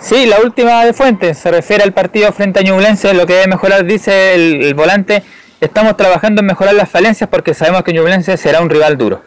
[0.00, 3.48] Sí, la última de Fuentes se refiere al partido frente a Ñublense, lo que debe
[3.48, 5.22] mejorar, dice el, el volante,
[5.60, 9.22] estamos trabajando en mejorar las falencias porque sabemos que Ñublense será un rival duro.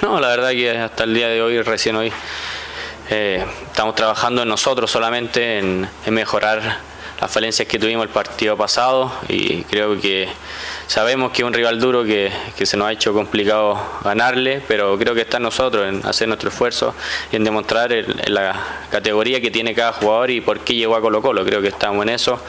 [0.00, 2.10] No, la verdad que hasta el día de hoy, recién hoy,
[3.10, 6.78] eh, estamos trabajando en nosotros solamente, en, en mejorar
[7.22, 10.26] las falencias que tuvimos el partido pasado y creo que
[10.88, 14.98] sabemos que es un rival duro que, que se nos ha hecho complicado ganarle, pero
[14.98, 16.96] creo que está en nosotros en hacer nuestro esfuerzo
[17.30, 18.56] y en demostrar el- la
[18.90, 21.44] categoría que tiene cada jugador y por qué llegó a Colo Colo.
[21.44, 22.40] Creo que estamos en eso,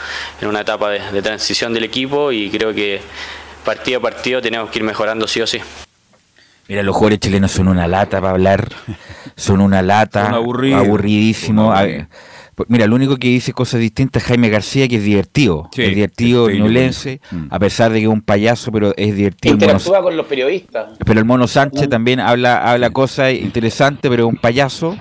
[0.42, 3.00] en una etapa de, de transición del equipo y creo que
[3.64, 5.60] partido a partido tenemos que ir mejorando sí o sí.
[6.68, 8.70] Mira, los jugadores chilenos son una lata para hablar,
[9.36, 11.76] son una lata, Son aburridísimo.
[11.76, 12.08] Son
[12.68, 15.70] Mira, el único que dice cosas distintas es Jaime García, que es divertido.
[15.74, 17.46] Sí, es divertido, sí, ñublense, mm.
[17.50, 19.54] a pesar de que es un payaso, pero es divertido.
[19.54, 20.92] El mono- Interactúa con los periodistas.
[21.06, 24.98] pero el mono Sánchez también habla, habla cosas interesantes, pero es un payaso.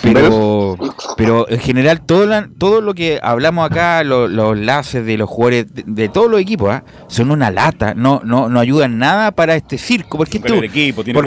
[0.00, 0.76] Pero,
[1.16, 5.28] pero en general todo, la- todo lo que hablamos acá, lo- los enlaces de los
[5.28, 6.84] jugadores de, de todos los equipos, ¿ah?
[7.08, 10.40] son una lata, no, no, no ayudan nada para este circo, porque,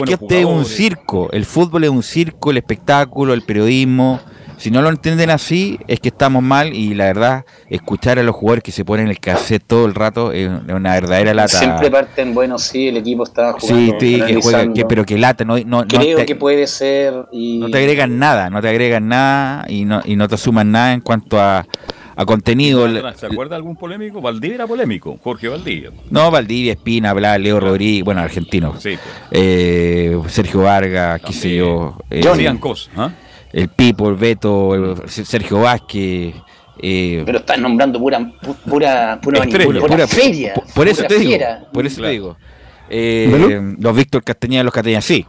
[0.02, 4.20] equipo este es un circo, el fútbol es un circo, el espectáculo, el periodismo.
[4.58, 8.34] Si no lo entienden así, es que estamos mal y la verdad, escuchar a los
[8.34, 11.58] jugadores que se ponen el cassette todo el rato es una verdadera lata.
[11.58, 14.00] Siempre parten, bueno, sí, el equipo está Sí, jugando.
[14.00, 17.26] sí, que juega, que, pero que lata, no, no, no Creo te, que puede ser.
[17.32, 17.58] Y...
[17.58, 20.94] no te agregan nada, no te agregan nada y no, y no te suman nada
[20.94, 21.66] en cuanto a,
[22.16, 22.88] a contenido.
[23.14, 24.22] ¿Se acuerda de algún polémico?
[24.22, 25.90] Valdivia era polémico, Jorge Valdivia.
[26.10, 28.82] No, Valdivia, Espina, Bla, Leo Rodríguez, bueno, argentinos.
[28.82, 28.96] Sí,
[29.30, 31.98] Eh, Sergio Vargas, qué sé yo.
[32.10, 32.22] eh,
[32.58, 33.10] cosas, ¿ah?
[33.52, 36.34] El Pipo, el Beto, el Sergio Vázquez.
[36.82, 40.54] eh, Pero estás nombrando pura, pu- pura, pura, Estrella, pura, pura- feria.
[40.54, 41.38] por, por eso pura te digo,
[41.72, 42.08] por eso Claro.
[42.08, 42.36] te digo.
[42.90, 45.24] Eh, los Víctor Castañeda, los Castañeda, sí.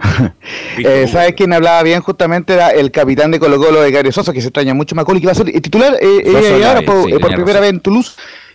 [0.78, 2.00] Eh, ¿Sabes quién hablaba bien?
[2.00, 5.20] Justamente era el capitán de Colo Colo de Gabriel Sosa, que se extraña mucho Macoli,
[5.20, 7.44] que va a ser el titular eh, eh, ahora por, sí, eh, por tenía primera
[7.46, 7.60] razón.
[7.62, 8.12] vez en Toulouse,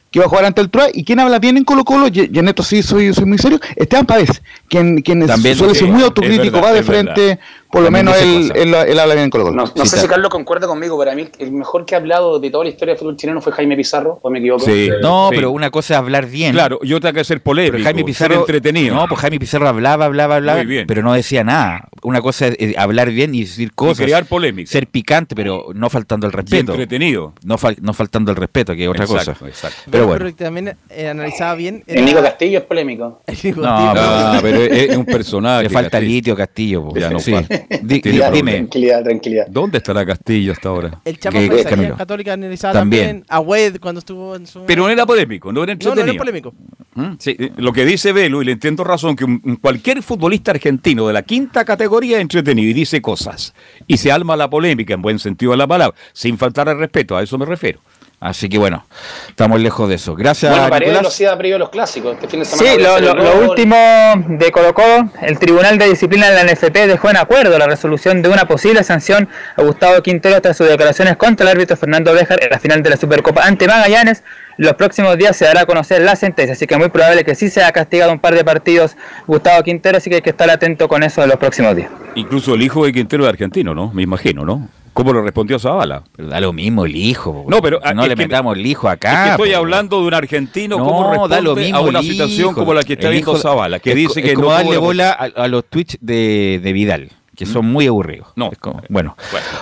[0.09, 0.91] que va a jugar ante el Troyes.
[0.95, 2.07] ¿Y quién habla bien en Colo Colo?
[2.07, 3.59] Y, y en esto sí soy, soy muy serio.
[3.75, 7.39] Esteban Pávez, quien, quien También, suele sí, ser muy autocrítico, verdad, va de verdad.
[7.75, 8.57] Por lo menos él, cosas.
[8.63, 9.55] él, él habla bien en Colo Colo.
[9.55, 12.39] No, no Sí, sé si Carlos concuerda conmigo, para mí el mejor que ha hablado
[12.39, 14.63] de toda la historia del fútbol chileno fue Jaime Pizarro, o me equivoco.
[14.65, 14.89] Sí.
[15.01, 15.35] No, Sí.
[15.35, 16.53] pero una cosa es hablar bien.
[16.53, 18.95] Claro, yo tengo que ser polémico, Pero Jaime ser Pizarro entretenido.
[18.95, 20.87] No, pues Jaime Pizarro hablaba, hablaba, hablaba, Muy bien.
[20.87, 21.87] pero no decía nada.
[22.03, 24.69] Una cosa es eh, hablar bien y decir cosas, crear polémica.
[24.71, 26.71] ser picante, pero no faltando el Y respeto.
[26.73, 27.33] entretenido.
[27.43, 29.47] No, fal- no faltando el respeto, que es otra Exacto, cosa.
[29.47, 29.77] exacto.
[29.91, 30.33] Pero bueno.
[30.35, 31.83] también eh, analizaba bien.
[31.87, 33.21] El Nico Castillo es polémico.
[33.27, 34.01] El Nico No, Castillo.
[34.05, 35.63] Ah, pero es, es un personaje.
[35.63, 36.13] Le falta Castillo.
[36.13, 36.83] litio Castillo.
[36.87, 36.95] po.
[36.99, 37.31] Ya no Sí.
[37.33, 37.64] falta.
[37.81, 38.51] Di- dime.
[38.53, 39.47] Tranquilidad, tranquilidad.
[39.49, 41.01] ¿Dónde estará Castillo hasta ahora?
[41.05, 41.39] El Chapa.
[41.97, 43.05] Católica analizaba También.
[43.07, 43.25] también.
[43.29, 44.65] a Wade cuando estuvo en su.
[44.65, 46.11] Pero no era polémico, no era No, no entretenido.
[46.13, 46.53] era polémico.
[46.95, 47.13] ¿Mm?
[47.19, 50.51] Sí, eh, lo que dice Velo, y le entiendo razón, que un- un cualquier futbolista
[50.51, 53.53] argentino de la quinta categoría es entretenido y dice cosas.
[53.87, 57.17] Y se alma la polémica en buen sentido de la palabra, sin faltar al respeto,
[57.17, 57.79] a eso me refiero.
[58.19, 58.85] Así que bueno,
[59.29, 60.15] estamos lejos de eso.
[60.15, 61.03] Gracias, Bueno, Paredes Nicolás.
[61.03, 62.13] lo hacía previo a los clásicos.
[62.13, 63.75] Este fin de semana Sí, lo, último
[64.27, 68.21] de Colo Colo, el Tribunal de Disciplina de la NFP dejó en acuerdo la resolución
[68.21, 72.41] de una posible sanción a Gustavo Quintero tras sus declaraciones contra el árbitro Fernando Béjar
[72.41, 74.23] en la final de la Supercopa ante Magallanes.
[74.57, 77.35] Los próximos días se dará a conocer la sentencia, así que es muy probable que
[77.35, 78.95] sí sea castigado un par de partidos
[79.27, 81.91] Gustavo Quintero, así que hay que estar atento con eso en los próximos días.
[82.15, 83.91] Incluso el hijo de Quintero es argentino, ¿no?
[83.91, 84.69] Me imagino, ¿no?
[84.95, 86.03] ¿Cómo lo respondió Zavala?
[86.15, 87.45] Pero da lo mismo el hijo.
[87.49, 89.23] No, pero, ah, no le que- metamos el hijo Es acá.
[89.25, 92.49] que estoy hablando de un argentino, No, cómo responde da lo mismo a una situación
[92.51, 92.55] hijo.
[92.55, 94.77] como la que está El viendo hijo- Zavala, que es dice que como no darle
[94.77, 98.27] bola a, a los tweets de, de Vidal, que son muy aburridos.
[98.35, 98.49] No.
[98.51, 99.15] Es como- bueno,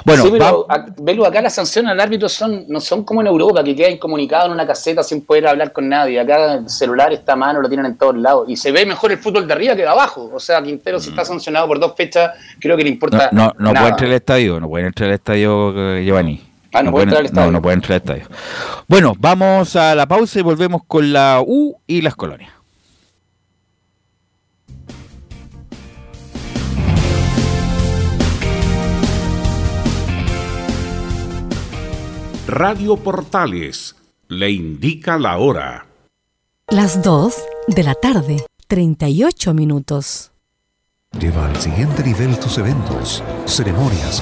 [0.05, 0.23] Bueno.
[0.23, 3.27] sí, pero va- a- Belu, acá las sanciones al árbitro son, no son como en
[3.27, 6.19] Europa, que queda incomunicado en una caseta sin poder hablar con nadie.
[6.19, 8.45] Acá el celular está a mano, lo tienen en todos lados.
[8.49, 10.29] Y se ve mejor el fútbol de arriba que de abajo.
[10.33, 13.29] O sea, Quintero, si está sancionado por dos fechas, creo que le importa.
[13.31, 13.79] no, no nada.
[13.81, 16.41] puede entrar al estadio, no puede entrar al estadio eh, Giovanni.
[16.75, 17.45] Ah, no puede entrar al estadio.
[17.47, 18.27] No, no puede entrar al estadio.
[18.87, 22.51] Bueno, vamos a la pausa y volvemos con la U y las colonias.
[32.55, 33.95] Radio Portales
[34.27, 35.87] le indica la hora.
[36.67, 37.33] Las 2
[37.69, 40.31] de la tarde, 38 minutos.
[41.19, 44.21] Lleva al siguiente nivel tus eventos, ceremonias,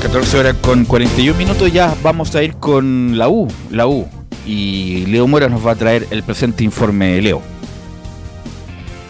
[0.00, 4.06] 14 horas con 41 minutos ya vamos a ir con la U, la U.
[4.46, 7.42] Y Leo Mora nos va a traer el presente informe, Leo.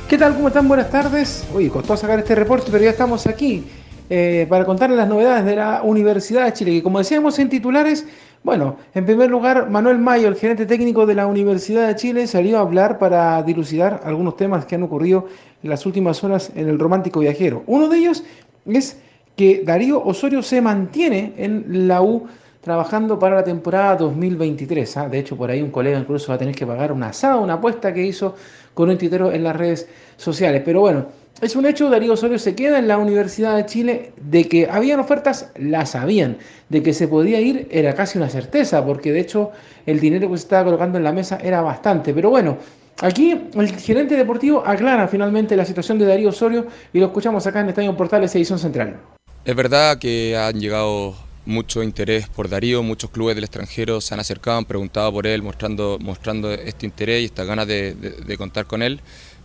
[0.09, 0.35] ¿Qué tal?
[0.35, 0.67] ¿Cómo están?
[0.67, 1.47] Buenas tardes.
[1.55, 3.65] Oye, costó sacar este reporte, pero ya estamos aquí
[4.11, 8.05] eh, para contarles las novedades de la Universidad de Chile, que como decíamos en titulares,
[8.43, 12.59] bueno, en primer lugar, Manuel Mayo, el gerente técnico de la Universidad de Chile, salió
[12.59, 15.29] a hablar para dilucidar algunos temas que han ocurrido
[15.63, 17.63] en las últimas horas en el romántico viajero.
[17.69, 18.25] Uno de ellos
[18.67, 18.97] es
[19.41, 22.27] que Darío Osorio se mantiene en la U
[22.61, 24.97] trabajando para la temporada 2023.
[24.99, 25.09] ¿ah?
[25.09, 27.55] De hecho, por ahí un colega incluso va a tener que pagar una asado, una
[27.55, 28.35] apuesta que hizo
[28.75, 29.89] con un titero en las redes
[30.19, 30.61] sociales.
[30.63, 31.07] Pero bueno,
[31.41, 35.01] es un hecho, Darío Osorio se queda en la Universidad de Chile, de que habían
[35.01, 36.37] ofertas, las sabían,
[36.69, 39.53] de que se podía ir era casi una certeza, porque de hecho
[39.87, 42.13] el dinero que se estaba colocando en la mesa era bastante.
[42.13, 42.59] Pero bueno,
[43.01, 47.61] aquí el gerente deportivo aclara finalmente la situación de Darío Osorio y lo escuchamos acá
[47.61, 48.99] en Estadio Portales, edición central.
[49.43, 54.21] Es verdad que han llegado mucho interés por Darío, muchos clubes del extranjero se han
[54.21, 58.67] acercado, han preguntado por él, mostrando, mostrando este interés y estas ganas de, de, contar
[58.67, 59.01] con él,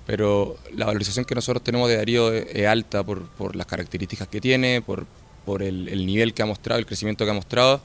[0.05, 4.41] pero la valorización que nosotros tenemos de Darío es, alta por, por, las características que
[4.41, 5.05] tiene, por,
[5.45, 7.81] por el, el, nivel que ha mostrado, el crecimiento que ha mostrado,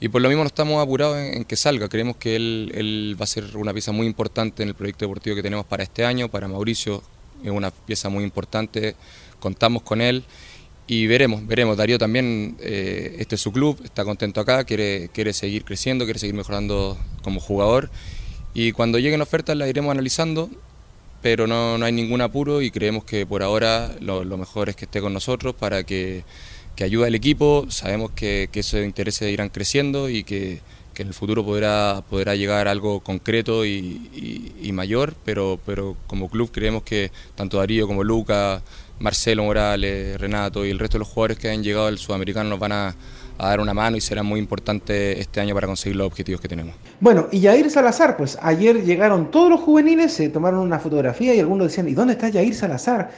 [0.00, 3.16] y por lo mismo no estamos apurados en, en que salga, creemos que él, él
[3.18, 6.04] va a ser una pieza muy importante en el proyecto deportivo que tenemos para este
[6.04, 7.02] año, para Mauricio
[7.42, 8.96] es una pieza muy importante,
[9.40, 10.24] contamos con él
[10.88, 11.76] y veremos, veremos.
[11.76, 16.18] Darío también, eh, este es su club, está contento acá, quiere, quiere seguir creciendo, quiere
[16.18, 17.90] seguir mejorando como jugador.
[18.54, 20.50] Y cuando lleguen ofertas las iremos analizando,
[21.20, 24.76] pero no, no hay ningún apuro y creemos que por ahora lo, lo mejor es
[24.76, 26.24] que esté con nosotros para que,
[26.74, 27.66] que ayude al equipo.
[27.68, 30.60] Sabemos que, que esos intereses irán creciendo y que,
[30.94, 35.98] que en el futuro podrá, podrá llegar algo concreto y, y, y mayor, pero, pero
[36.06, 38.62] como club creemos que tanto Darío como Luca
[39.00, 42.58] Marcelo Morales, Renato y el resto de los jugadores que han llegado al sudamericano nos
[42.58, 42.94] van a,
[43.38, 46.74] dar una mano y será muy importante este año para conseguir los objetivos que tenemos.
[46.98, 51.40] Bueno, y Jair Salazar, pues ayer llegaron todos los juveniles, se tomaron una fotografía y
[51.40, 53.10] algunos decían, ¿y dónde está Jair Salazar?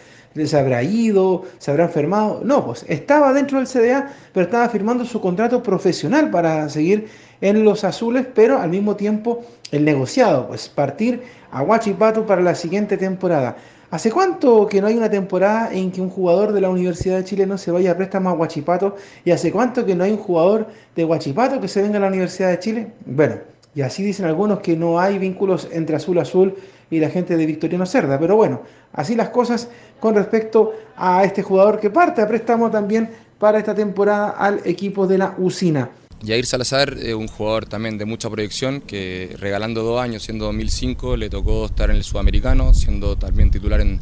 [0.44, 1.44] ¿Se habrá ido?
[1.58, 2.42] ¿Se habrá enfermado?
[2.44, 7.08] No, pues estaba dentro del CDA, pero estaba firmando su contrato profesional para seguir
[7.40, 9.42] en los azules, pero al mismo tiempo
[9.72, 13.56] el negociado, pues partir a Huachipato para la siguiente temporada.
[13.90, 17.24] ¿Hace cuánto que no hay una temporada en que un jugador de la Universidad de
[17.24, 18.94] Chile no se vaya a préstamo a Huachipato?
[19.24, 22.06] ¿Y hace cuánto que no hay un jugador de Huachipato que se venga a la
[22.06, 22.92] Universidad de Chile?
[23.04, 23.38] Bueno,
[23.74, 26.54] y así dicen algunos que no hay vínculos entre Azul Azul
[26.88, 28.16] y la gente de Victoriano Cerda.
[28.20, 28.62] Pero bueno,
[28.92, 29.68] así las cosas
[29.98, 33.10] con respecto a este jugador que parte a préstamo también
[33.40, 35.90] para esta temporada al equipo de la Usina.
[36.26, 41.16] Jair Salazar es un jugador también de mucha proyección que regalando dos años, siendo 2005,
[41.16, 44.00] le tocó estar en el Sudamericano, siendo también titular en,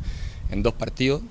[0.62, 1.22] dos partidos.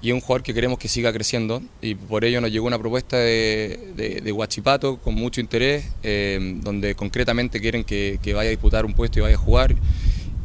[0.00, 2.78] Y es un jugador que queremos que siga creciendo y por ello nos llegó una
[2.78, 8.84] propuesta de, de, Huachipato con mucho interés, eh, donde concretamente quieren que, vaya a disputar
[8.84, 9.76] un puesto y vaya a jugar.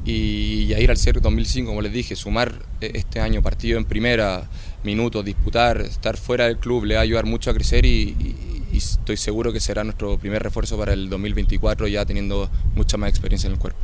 [0.06, 4.50] Y Jair al ser 2005, como les dije, sumar eh, este año partido en primera,
[4.84, 8.47] minutos, disputar, estar fuera del club, le va a ayudar mucho a crecer y y
[8.78, 13.48] estoy seguro que será nuestro primer refuerzo para el 2024 ya teniendo mucha más experiencia
[13.48, 13.80] en el cuerpo.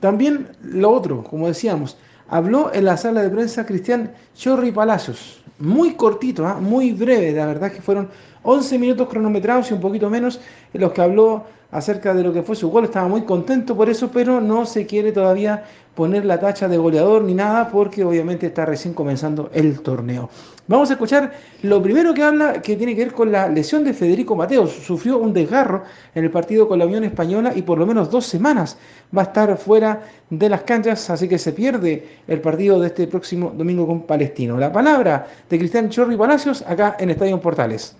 [0.00, 1.96] También lo otro, como decíamos,
[2.28, 5.42] habló en la sala de prensa Cristian Chorri Palacios.
[5.58, 6.60] Muy cortito, ¿ah?
[6.60, 8.08] muy breve, la verdad que fueron
[8.42, 10.40] 11 minutos cronometrados y un poquito menos
[10.72, 12.84] en los que habló acerca de lo que fue su gol.
[12.84, 15.64] Estaba muy contento por eso, pero no se quiere todavía
[15.94, 20.30] poner la tacha de goleador ni nada porque obviamente está recién comenzando el torneo.
[20.66, 21.32] Vamos a escuchar
[21.62, 24.72] lo primero que habla que tiene que ver con la lesión de Federico Mateos.
[24.72, 25.82] Sufrió un desgarro
[26.14, 28.78] en el partido con la Unión Española y por lo menos dos semanas
[29.16, 33.06] va a estar fuera de las canchas, así que se pierde el partido de este
[33.06, 34.56] próximo domingo con Palestino.
[34.56, 37.96] La palabra de Cristian Chorri Palacios acá en Estadio Portales.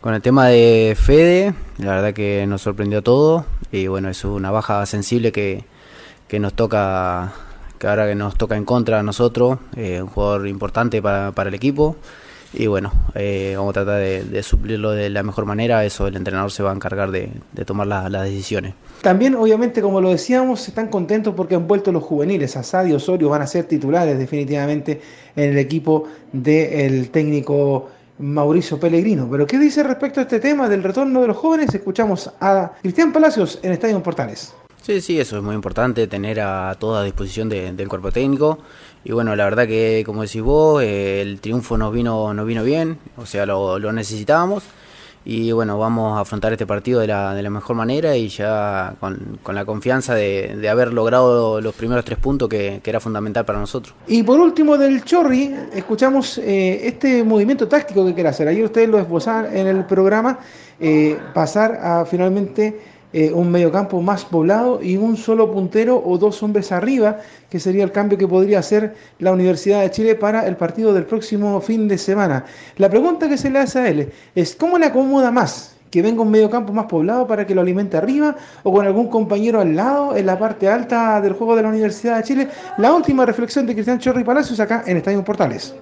[0.00, 4.50] Con el tema de Fede, la verdad que nos sorprendió todo y bueno, es una
[4.50, 5.64] baja sensible que,
[6.28, 7.32] que nos toca
[7.78, 11.48] que ahora que nos toca en contra a nosotros, eh, un jugador importante para, para,
[11.48, 11.96] el equipo.
[12.56, 16.52] Y bueno, eh, vamos a tratar de, suplirlo de la mejor manera, eso el entrenador
[16.52, 17.30] se va a encargar de,
[17.66, 18.74] tomar las decisiones.
[19.02, 22.56] También, obviamente, como lo decíamos, están contentos porque han vuelto los juveniles.
[22.56, 25.00] Asad y Osorio van a ser titulares definitivamente
[25.34, 29.28] en el equipo del técnico Mauricio Pellegrino.
[29.30, 31.74] Pero, ¿qué dice respecto a este tema del retorno de los jóvenes?
[31.74, 34.54] Escuchamos a Cristian Palacios en Estadio Portales.
[34.84, 38.58] Sí, sí, eso es muy importante, tener a toda disposición del cuerpo técnico.
[39.02, 42.62] Y bueno, la verdad que, como decís vos, eh, el triunfo nos vino, nos vino
[42.62, 44.62] bien, o sea, lo, necesitábamos.
[45.26, 48.94] Y bueno, vamos a afrontar este partido de la, de la mejor manera y ya
[49.00, 53.94] con, la confianza de, haber logrado los primeros tres puntos que, era fundamental para nosotros.
[54.06, 58.48] Y por último, del Chorri, escuchamos eh, este movimiento táctico que quiere hacer.
[58.48, 60.38] Ayer ustedes lo esbozaron en el programa,
[60.78, 66.42] eh, pasar a finalmente eh, un mediocampo más poblado y un solo puntero o dos
[66.42, 70.56] hombres arriba, que sería el cambio que podría hacer la Universidad de Chile para el
[70.56, 72.44] partido del próximo fin de semana.
[72.76, 75.76] La pregunta que se le hace a él es, ¿cómo le acomoda más?
[75.92, 78.34] que venga un mediocampo más poblado para que lo alimente arriba
[78.64, 82.16] o con algún compañero al lado en la parte alta del juego de la Universidad
[82.16, 82.48] de Chile.
[82.78, 85.72] La última reflexión de Cristian Chorri Palacios acá en Estadio Portales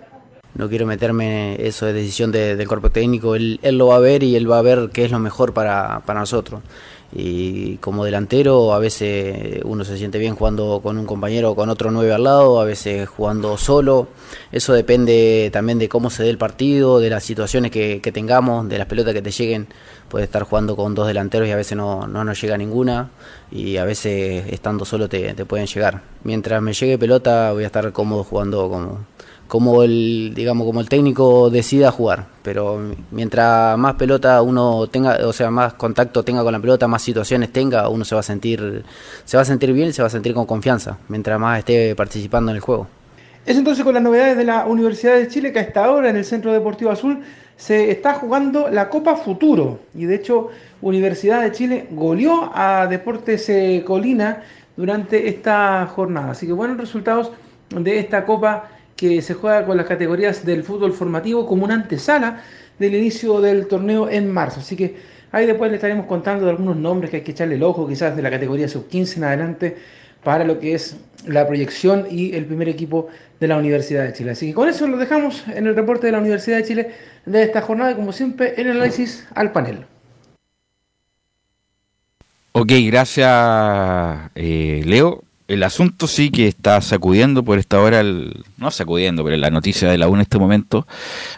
[0.54, 4.22] no quiero meterme eso de decisión del cuerpo técnico, él, él, lo va a ver
[4.22, 6.60] y él va a ver qué es lo mejor para, para nosotros
[7.14, 11.68] y como delantero a veces uno se siente bien jugando con un compañero o con
[11.68, 14.09] otro nueve al lado, a veces jugando solo.
[14.51, 18.78] Eso depende también de cómo se dé el partido, de las situaciones que, tengamos, de
[18.78, 19.66] las pelotas que te lleguen.
[20.09, 23.10] Puedes estar jugando con dos delanteros y a veces no, no nos llega ninguna
[23.51, 26.02] y a veces estando solo te, te pueden llegar.
[26.24, 29.06] Mientras me llegue pelota voy a estar cómodo jugando como,
[29.52, 32.24] como el digamos como el técnico decida jugar.
[32.42, 32.80] Pero
[33.10, 37.52] mientras más pelota uno tenga o sea más contacto tenga con la pelota más situaciones
[37.52, 38.82] tenga uno se va a sentir
[39.26, 42.50] se va a sentir bien se va a sentir con confianza mientras más esté participando
[42.50, 42.86] en el juego.
[43.44, 46.16] Es entonces con las novedades de la Universidad de Chile que a esta hora en
[46.16, 47.18] el Centro Deportivo Azul
[47.54, 49.80] se está jugando la Copa Futuro.
[49.94, 50.48] Y de hecho
[50.80, 54.44] Universidad de Chile goleó a Deportes eh, Colina
[54.78, 56.30] durante esta jornada.
[56.30, 57.32] Así que buenos resultados
[57.68, 58.70] de esta Copa
[59.02, 62.40] que se juega con las categorías del fútbol formativo como una antesala
[62.78, 64.60] del inicio del torneo en marzo.
[64.60, 64.94] Así que
[65.32, 68.14] ahí después le estaremos contando de algunos nombres que hay que echarle el ojo, quizás
[68.14, 69.76] de la categoría sub-15 en adelante,
[70.22, 73.08] para lo que es la proyección y el primer equipo
[73.40, 74.30] de la Universidad de Chile.
[74.30, 76.90] Así que con eso lo dejamos en el reporte de la Universidad de Chile
[77.26, 79.84] de esta jornada, como siempre, en análisis al panel.
[82.52, 89.22] Ok, gracias eh, Leo el asunto sí que está sacudiendo por esta hora, no sacudiendo,
[89.22, 90.86] pero la noticia de la U en este momento,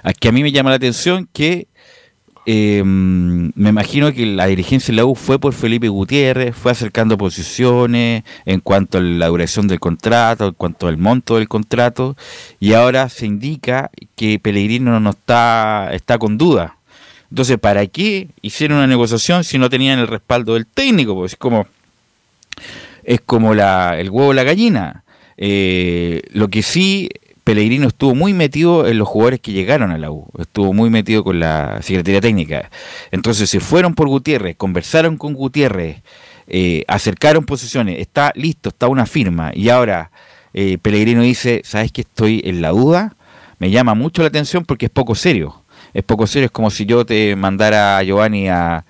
[0.04, 1.66] es que a mí me llama la atención que
[2.46, 7.18] em, me imagino que la dirigencia de la U fue por Felipe Gutiérrez, fue acercando
[7.18, 12.16] posiciones en cuanto a la duración del contrato, en cuanto al monto del contrato,
[12.60, 16.76] y ahora se indica que Pellegrino no está, está con duda.
[17.30, 21.16] Entonces, ¿para qué hicieron una negociación si no tenían el respaldo del técnico?
[21.16, 21.66] Pues es como
[23.05, 25.05] es como la, el huevo o la gallina.
[25.36, 27.10] Eh, lo que sí
[27.44, 31.22] Pellegrino estuvo muy metido en los jugadores que llegaron a la U, estuvo muy metido
[31.22, 32.70] con la Secretaría Técnica.
[33.10, 36.02] Entonces se fueron por Gutiérrez, conversaron con Gutiérrez,
[36.47, 40.10] eh, acercaron posiciones, está listo, está una firma y ahora
[40.55, 43.14] eh, Pellegrino dice, ¿sabes que estoy en la duda?
[43.59, 45.62] Me llama mucho la atención porque es poco serio.
[45.93, 48.85] Es poco serio, es como si yo te mandara a Giovanni a,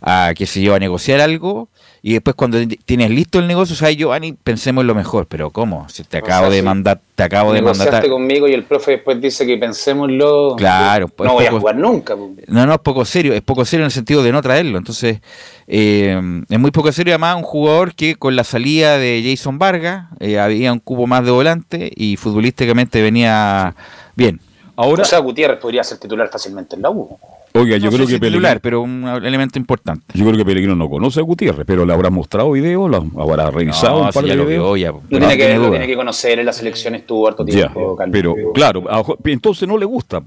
[0.00, 1.68] a que se yo, a negociar algo
[2.06, 5.88] y después cuando tienes listo el negocio, sabes, Giovanni, pensemos en lo mejor, pero ¿cómo?
[5.88, 8.06] Si te acabo de mandar, te acabo de mandar.
[8.10, 10.54] conmigo y el profe después dice que pensémoslo.
[10.58, 12.14] Claro, pues, no voy a jugar nunca.
[12.14, 12.46] Pues.
[12.46, 14.76] No, no, es poco serio, es poco serio en el sentido de no traerlo.
[14.76, 15.20] Entonces,
[15.66, 20.08] eh, es muy poco serio además un jugador que con la salida de Jason Vargas
[20.20, 23.74] eh, había un cubo más de volante y futbolísticamente venía
[24.14, 24.42] bien.
[24.76, 27.18] Ahora, o sea, Gutiérrez podría ser titular fácilmente en la U.
[27.56, 30.04] Oiga, yo creo que Pellegrino, pero un elemento importante.
[30.12, 33.48] Yo creo que Pellegrino no conoce a Gutiérrez, pero le habrá mostrado video, lo habrá
[33.52, 34.80] revisado un par de videos.
[34.80, 37.96] Ya, tiene, que, tiene que conocer, en la selección estuvo harto tiempo.
[38.10, 38.82] pero claro,
[39.24, 40.20] entonces no le gusta.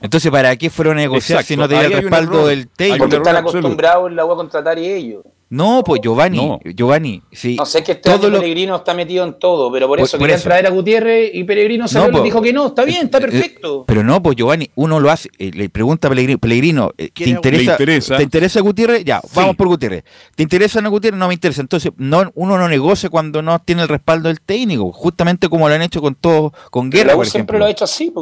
[0.00, 2.98] Entonces, ¿para qué fueron a negociar si no tenía el respaldo del técnico?
[2.98, 5.24] Porque están acostumbrados en la U a contratar y ellos.
[5.52, 7.56] No, pues Giovanni, Giovanni, sí.
[7.56, 10.40] No sé que este todo Peregrino está metido en todo, pero por eso por, querían
[10.40, 13.84] traer a Gutiérrez y Peregrino se pues, dijo que no, está bien, está eh, perfecto.
[13.84, 17.76] pero no, pues Giovanni, uno lo hace, eh, le pregunta a Pellegrino, eh, ¿te interesa,
[17.76, 19.04] ¿te interesa Gutiérrez?
[19.04, 20.04] Ya, vamos por Gutiérrez.
[20.36, 21.18] ¿Te interesa no Gutiérrez?
[21.18, 21.62] No me interesa.
[21.62, 25.74] Entonces, no, uno no negocia cuando no tiene el respaldo del técnico, justamente como lo
[25.74, 28.12] han hecho con todo, con Guerra, por siempre lo ha hecho así.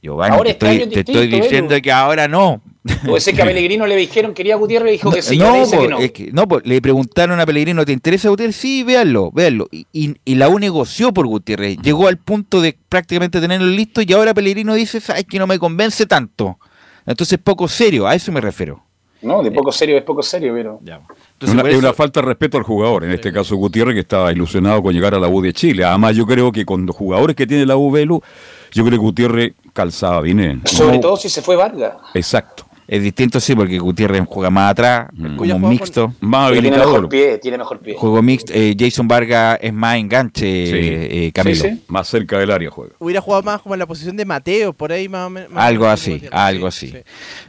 [0.00, 2.62] Giovanni, te estoy, te estoy diciendo que ahora no.
[3.06, 5.38] Puede ser que a Pellegrino le dijeron quería Gutiérrez y dijo que sí.
[5.38, 5.98] No, le que no.
[5.98, 8.56] Es que, no le preguntaron a Pellegrino, ¿te interesa Gutiérrez?
[8.56, 9.68] Sí, véanlo, véanlo.
[9.70, 11.78] Y, y, la U negoció por Gutiérrez.
[11.78, 15.58] Llegó al punto de prácticamente tenerlo listo y ahora Pellegrino dice, sabes que no me
[15.58, 16.58] convence tanto.
[17.06, 18.82] Entonces poco serio, a eso me refiero.
[19.22, 20.80] No, de poco serio es poco serio, pero...
[20.80, 24.82] Entonces, es una falta de respeto al jugador, en este caso Gutiérrez, que estaba ilusionado
[24.82, 25.82] con llegar a la U de Chile.
[25.84, 28.22] Además, yo creo que con los jugadores que tiene la U Velu,
[28.72, 30.60] yo creo que Gutiérrez calzaba bien.
[30.66, 31.94] Sobre todo si se fue Vargas.
[32.12, 32.66] Exacto.
[32.94, 35.34] Es distinto, sí, porque Gutiérrez juega más atrás, mm.
[35.34, 36.14] como mixto.
[36.20, 37.96] Más Tiene mejor pie, tiene mejor pie.
[37.98, 38.52] Juego mixto.
[38.54, 41.64] Eh, Jason Vargas es más enganche, eh, Camilo.
[41.88, 42.94] Más cerca del área juega.
[43.00, 45.50] Hubiera jugado más como en la posición de Mateo, por ahí más o menos.
[45.56, 46.94] Algo así, algo así.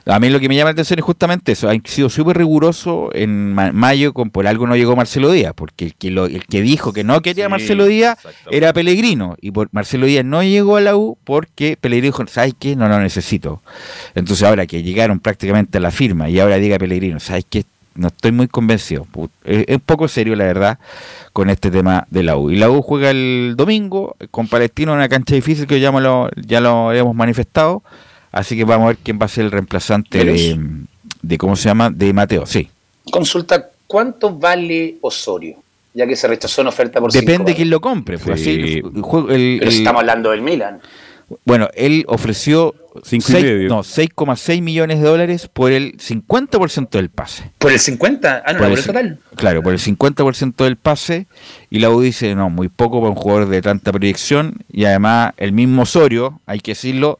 [0.07, 1.69] A mí lo que me llama la atención es justamente eso.
[1.69, 5.93] Han sido súper riguroso en mayo, con por algo no llegó Marcelo Díaz, porque el
[5.93, 8.17] que, lo, el que dijo que no quería Marcelo Díaz
[8.49, 9.35] era Pellegrino.
[9.41, 12.75] Y por Marcelo Díaz no llegó a la U porque Pellegrino dijo, ¿sabes qué?
[12.75, 13.61] No lo necesito.
[14.15, 15.34] Entonces ahora que llegaron prácticamente
[15.73, 17.63] a la firma y ahora diga Pellegrino, ¿sabes qué?
[17.95, 19.07] No estoy muy convencido.
[19.45, 20.79] Es un poco serio, la verdad,
[21.31, 22.51] con este tema de la U.
[22.51, 26.29] Y la U juega el domingo con Palestino en una cancha difícil que ya lo,
[26.35, 27.83] ya lo hemos manifestado.
[28.33, 31.89] Así que vamos a ver quién va a ser el reemplazante de, ¿cómo se llama?
[31.89, 32.67] De Mateo, sí.
[33.09, 35.55] Consulta, ¿cuánto vale Osorio?
[35.93, 38.17] Ya que se rechazó una oferta por Depende de quién lo compre.
[38.17, 38.83] Pues, así,
[39.61, 40.81] estamos hablando del Milan.
[41.45, 47.51] Bueno, él ofreció 6,6 millones de dólares por el 50% del pase.
[47.57, 48.43] ¿Por el 50?
[48.45, 49.19] Ah, no, por, el, total.
[49.35, 51.25] Claro, por el 50% del pase.
[51.69, 54.55] Y la U dice, no, muy poco para un jugador de tanta proyección.
[54.71, 57.19] Y además, el mismo Osorio, hay que decirlo,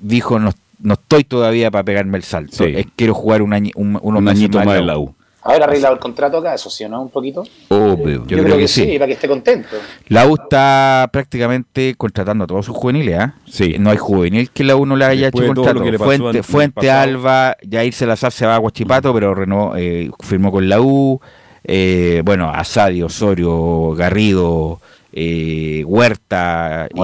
[0.00, 2.64] dijo, no, no estoy todavía para pegarme el salto.
[2.64, 5.14] Es, quiero jugar un año, un, unos un añito más en la U.
[5.42, 7.00] Haber arreglado el contrato acá, eso sí, ¿no?
[7.00, 7.44] Un poquito.
[7.68, 8.98] Obvio, yo, creo, que, sí.
[8.98, 9.76] para que esté contento.
[10.08, 13.34] La U está prácticamente contratando a todos sus juveniles, ¿ah?
[13.48, 13.76] Sí.
[13.78, 15.82] No hay juvenil que la U no le haya hecho contrato.
[15.98, 20.80] Fuente, Fuente Alba, Jair Salazar se va a Guachipato, pero renovó, eh, firmó con la
[20.80, 21.20] U.
[21.64, 24.80] Eh, bueno, Asadio, Osorio, Garrido,
[25.12, 27.00] eh, Huerta, y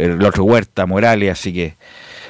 [0.00, 1.74] el, otro Huerta, Morales, así que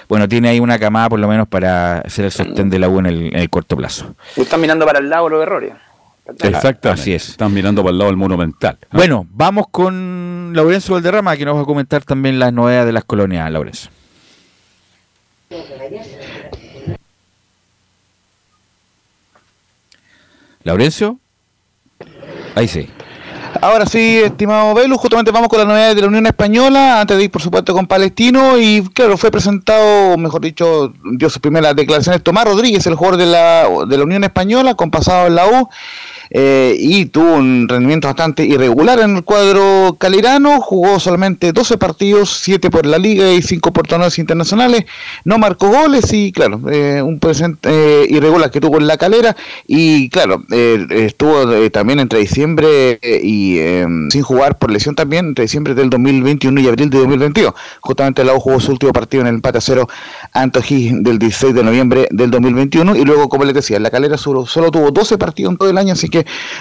[0.09, 2.99] bueno, tiene ahí una camada por lo menos para hacer el sostén de la U
[3.01, 4.15] en el, corto plazo.
[4.37, 5.73] Están mirando para el lado los errores.
[6.43, 7.31] Exacto, así es.
[7.31, 8.79] Están mirando para el lado del monumental.
[8.93, 13.05] Bueno, vamos con Laurencio Valderrama, que nos va a comentar también las novedades de las
[13.05, 13.91] colonias, Laurencio.
[20.65, 21.21] Laurencio,
[22.57, 22.89] ahí sí.
[23.61, 27.25] Ahora sí, estimado Velu, justamente vamos con las novedades de la Unión Española, antes de
[27.25, 32.23] ir por supuesto con Palestino, y claro, fue presentado, mejor dicho, dio sus primeras declaraciones
[32.23, 35.69] Tomás Rodríguez, el jugador de la, de la Unión Española, con pasado en la U,
[36.31, 42.41] eh, y tuvo un rendimiento bastante irregular en el cuadro calirano, jugó solamente 12 partidos,
[42.43, 44.85] 7 por la liga y 5 por torneos internacionales,
[45.25, 49.37] no marcó goles y claro, eh, un presente eh, irregular que tuvo en la calera.
[49.67, 55.75] Y claro, estuvo también entre diciembre y eh, sin jugar por lesión también entre diciembre
[55.75, 57.55] del 2021 y abril de 2022.
[57.81, 59.89] Justamente la U jugó su último partido en el empate a cero
[60.33, 64.47] ante del 16 de noviembre del 2021 y luego, como les decía, la calera solo,
[64.47, 66.16] solo tuvo 12 partidos en todo el año, así que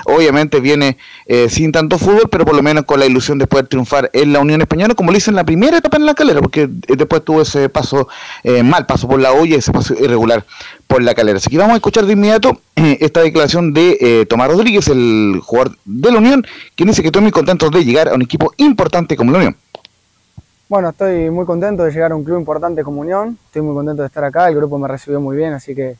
[0.06, 3.68] obviamente viene eh, sin tanto fútbol, pero por lo menos con la ilusión de poder
[3.68, 6.42] triunfar en la Unión Española, como lo hizo en la primera etapa en la calera,
[6.42, 8.08] porque eh, después tuvo ese paso,
[8.44, 10.46] eh, mal paso por la y ese paso irregular
[10.88, 11.38] por la calera.
[11.38, 16.12] Así que vamos a escuchar de inmediato esta declaración de Tomás Rodríguez, el jugador de
[16.12, 16.46] la Unión,
[16.76, 19.56] quien dice que estoy muy contento de llegar a un equipo importante como la Unión.
[20.70, 24.02] Bueno, estoy muy contento de llegar a un club importante como Unión, estoy muy contento
[24.04, 25.98] de estar acá, el grupo me recibió muy bien, así que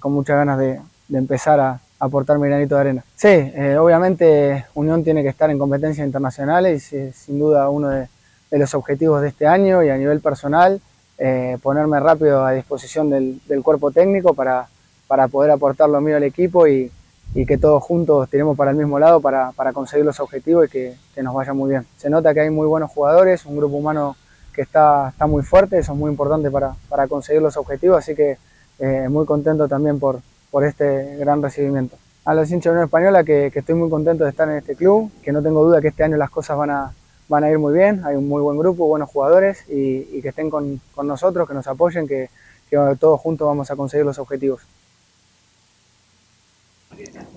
[0.00, 3.04] con muchas ganas de, de empezar a aportar mi granito de arena.
[3.16, 8.08] Sí, eh, obviamente Unión tiene que estar en competencias internacionales y sin duda uno de,
[8.50, 10.80] de los objetivos de este año y a nivel personal,
[11.18, 14.68] eh, ponerme rápido a disposición del, del cuerpo técnico para,
[15.06, 16.90] para poder aportar lo mío al equipo y,
[17.34, 20.70] y que todos juntos tiremos para el mismo lado para, para conseguir los objetivos y
[20.70, 21.86] que, que, nos vaya muy bien.
[21.96, 24.16] Se nota que hay muy buenos jugadores, un grupo humano
[24.54, 28.14] que está, está muy fuerte, eso es muy importante para, para conseguir los objetivos, así
[28.14, 28.38] que
[28.78, 30.20] eh, muy contento también por,
[30.50, 31.96] por este gran recibimiento.
[32.24, 34.76] A los hinchas de Unión Española que, que estoy muy contento de estar en este
[34.76, 36.92] club, que no tengo duda que este año las cosas van a,
[37.28, 40.28] van a ir muy bien, hay un muy buen grupo, buenos jugadores y, y que
[40.28, 42.30] estén con, con, nosotros, que nos apoyen, que,
[42.68, 44.62] que, todos juntos vamos a conseguir los objetivos.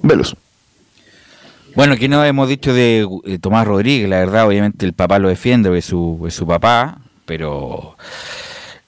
[0.01, 0.35] Velos.
[1.75, 5.29] Bueno, aquí no hemos dicho de, de, Tomás Rodríguez, la verdad, obviamente el papá lo
[5.29, 7.95] defiende, es su, es su papá, pero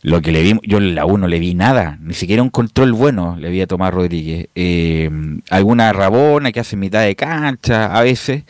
[0.03, 2.91] lo que le vi, yo en la 1 le vi nada, ni siquiera un control
[2.91, 4.49] bueno le vi a Tomás Rodríguez.
[4.53, 5.09] Eh,
[5.49, 8.43] alguna rabona que hace mitad de cancha a veces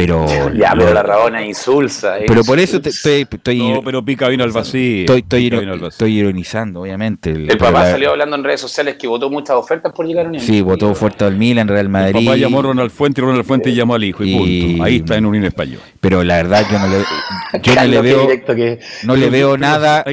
[0.00, 2.24] pero ya lo, pero la rabona insulsa eh.
[2.26, 5.88] pero por eso te, estoy, estoy no pero pica vino al vacío estoy, estoy, vacío.
[5.88, 7.30] estoy ironizando obviamente.
[7.30, 10.24] El, el papá la, salió hablando en redes sociales que votó muchas ofertas por llegar
[10.24, 12.16] a Unión sí votó fuerte al Milan Real Madrid.
[12.16, 14.84] el papá llamó a Ronald Fuente y Ronald Fuente llamó al hijo y, y punto
[14.84, 16.98] ahí está en Unión Español pero la verdad yo no le
[17.62, 20.04] yo no le veo que, no le veo nada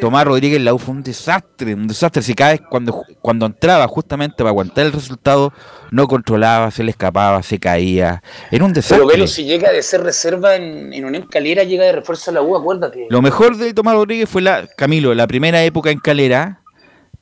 [0.00, 2.22] Tomás Rodríguez la U fue un desastre un desastre.
[2.22, 5.52] Si cada vez cuando cuando entraba justamente para aguantar el resultado
[5.90, 8.22] no controlaba se le escapaba se caía.
[8.50, 11.84] Era un desastre pero Velo si llega de ser reserva en, en Unión Calera, llega
[11.84, 13.06] de refuerzo a la U, acuérdate.
[13.10, 16.60] Lo mejor de Tomás Rodríguez fue la, Camilo, la primera época en Calera,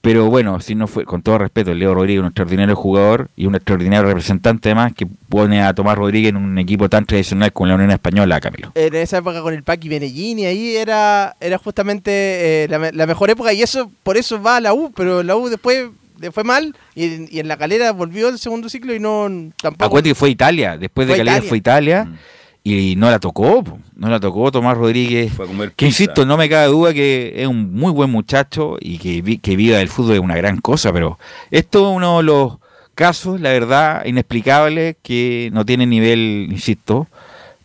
[0.03, 3.55] pero bueno, si no fue, con todo respeto, Leo Rodríguez un extraordinario jugador y un
[3.55, 7.77] extraordinario representante además que pone a Tomás Rodríguez en un equipo tan tradicional como la
[7.77, 8.73] Unión Española, Camilo.
[8.75, 13.31] En esa época con el Paqui Benellini, ahí era, era justamente eh, la, la, mejor
[13.31, 15.91] época y eso por eso va a la U, pero la U después
[16.23, 19.29] le fue mal y, y, en la calera volvió el segundo ciclo y no
[19.61, 19.85] tampoco.
[19.85, 21.49] Acuérdate que fue Italia, después de calera Italia.
[21.49, 22.05] fue Italia.
[22.05, 22.19] Mm.
[22.65, 23.65] Y no la tocó,
[23.97, 25.33] no la tocó Tomás Rodríguez.
[25.33, 28.77] Fue a comer que insisto, no me cabe duda que es un muy buen muchacho
[28.81, 31.19] y que, vi, que viva del fútbol es una gran cosa, pero
[31.51, 32.59] esto es uno de los
[32.95, 37.09] casos, la verdad, inexplicables que no tiene nivel, insisto,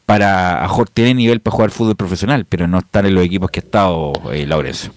[0.07, 3.63] para tiene nivel para jugar fútbol profesional, pero no están en los equipos que ha
[3.63, 4.93] estado eh, Laurencio.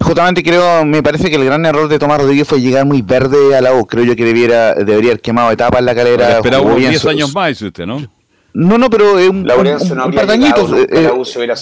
[0.00, 3.56] Justamente creo, me parece que el gran error de Tomás Rodríguez fue llegar muy verde
[3.56, 3.86] a la U.
[3.86, 6.36] Creo yo que debiera, debería haber quemado etapas en la calera.
[6.36, 8.00] Esperaba unos 10 años más usted, ¿no?
[8.56, 11.10] No, no, pero eh, un, un, un, no un, par de añitos, eh,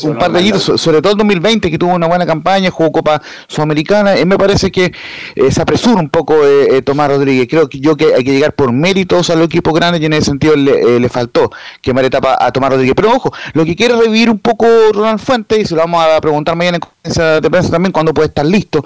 [0.03, 3.23] un par de añitos, sobre todo el 2020 que tuvo una buena campaña, jugó Copa
[3.49, 4.93] Sudamericana, eh, me parece que
[5.35, 8.53] eh, se apresura un poco eh, Tomás Rodríguez, creo que yo que hay que llegar
[8.53, 11.51] por méritos a los equipos grandes y en ese sentido le, le faltó
[11.81, 15.61] quemar etapa a Tomás Rodríguez, pero ojo, lo que quiere revivir un poco Ronald Fuentes,
[15.61, 18.85] y se lo vamos a preguntar mañana en de prensa también, cuando puede estar listo.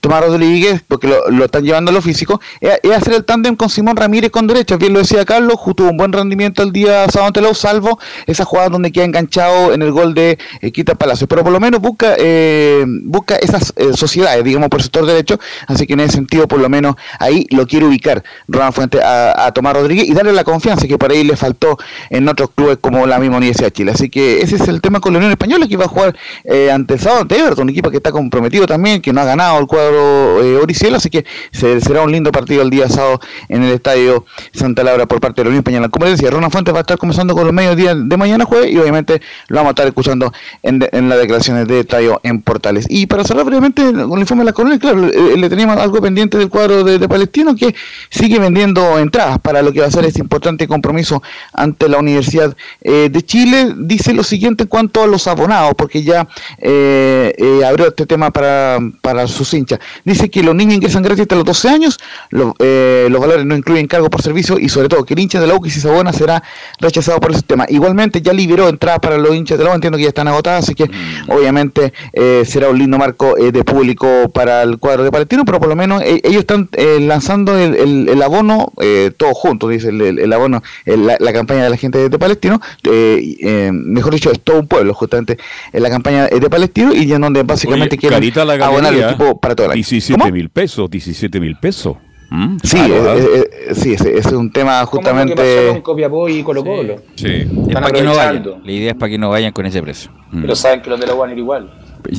[0.00, 3.96] Tomás Rodríguez, porque lo, están llevando a lo físico, es, hacer el tándem con Simón
[3.96, 7.40] Ramírez con derecha, bien lo decía Carlos, tuvo un buen rendimiento el día sábado ante
[7.40, 11.42] la salvo esa jugada donde queda enganchado en el gol de eh, Quita Palacio, pero
[11.42, 15.92] por lo menos busca eh, busca esas eh, sociedades, digamos, por sector derecho, así que
[15.92, 19.74] en ese sentido, por lo menos ahí lo quiere ubicar Ronald Fuente a, a, Tomás
[19.74, 21.78] Rodríguez y darle la confianza que por ahí le faltó
[22.10, 23.92] en otros clubes como la misma Universidad de Chile.
[23.92, 26.70] Así que ese es el tema con la Unión Española que va a jugar eh,
[26.70, 29.58] ante el sábado ante Everton, un equipo que está comprometido también, que no ha ganado
[29.58, 30.58] el cuadro eh,
[30.94, 35.06] así que se, será un lindo partido el día sábado en el estadio Santa Laura
[35.06, 35.88] por parte de la Unión Española.
[35.88, 38.70] Como decía, Ronald Fuente va a estar comenzando con los medios días de mañana jueves
[38.70, 40.32] y obviamente lo vamos a estar escuchando
[40.62, 40.78] en,
[41.08, 42.86] las declaraciones de Tayo en Portales.
[42.88, 46.00] Y para cerrar brevemente con el informe de la colonia, claro, le, le, teníamos algo
[46.00, 47.74] pendiente del cuadro de, Palestino que
[48.10, 51.22] sigue vendiendo entradas para lo que va a ser este importante compromiso
[51.54, 53.72] ante la Universidad eh, de Chile.
[53.76, 56.28] Dice lo siguiente en cuanto a los abonados, porque ya
[56.58, 59.78] eh, eh, abrió este tema para, para sus hinchas.
[60.04, 61.98] Dice que los niños ingresan gratis hasta los 12 años,
[62.30, 65.40] lo- eh, los valores no incluyen cargo por servicio y sobre todo que el hincha
[65.40, 66.42] de la U que si se abona será
[66.80, 67.64] rechazado por el sistema.
[67.68, 70.64] Igualmente ya liberó entradas para los hinchas de la U, entiendo que ya están agotadas,
[70.64, 71.30] así que Mm.
[71.30, 75.58] obviamente eh, será un lindo marco eh, de público para el cuadro de Palestino, pero
[75.60, 79.88] por lo menos ellos están eh, lanzando el, el- el abono eh, todos juntos, dice
[79.88, 84.12] el, el- abono, la, la campaña de la gente de, Palestino, eh, y, eh, mejor
[84.12, 85.38] dicho, es todo un pueblo justamente
[85.72, 89.02] en la campaña de Palestino y en donde básicamente Oye, quieren carita la abonar el
[89.04, 89.76] equipo para todo el año.
[89.76, 91.96] 17 mil pesos, 17 mil pesos.
[92.30, 93.16] Mm, Sí, caro, eh, ¿ah?
[93.16, 95.68] eh, eh, sí, ese, ese es un tema que justamente...
[95.70, 96.96] con Copiapó y Colo Colo.
[97.14, 97.26] Sí.
[97.26, 98.36] Es Están para que no vayan.
[98.36, 98.60] aprovechando.
[98.66, 100.10] La idea es para que no vayan con ese precio.
[100.30, 100.40] Mm.
[100.42, 101.72] Pero saben que los de la van a ir igual.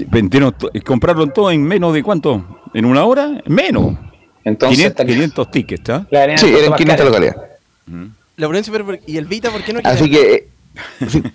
[0.09, 0.55] Vendieron
[0.85, 2.61] compraron todo en menos de cuánto?
[2.73, 3.41] ¿En una hora?
[3.45, 3.93] Menos.
[4.43, 6.07] Entonces, 500, 500 tickets, ¿ah?
[6.09, 7.05] La arena Sí, eran más 500 cara.
[7.09, 7.59] localidades.
[8.37, 9.79] Laurencio, pero, ¿y el Vita por qué no?
[9.83, 10.47] Así que...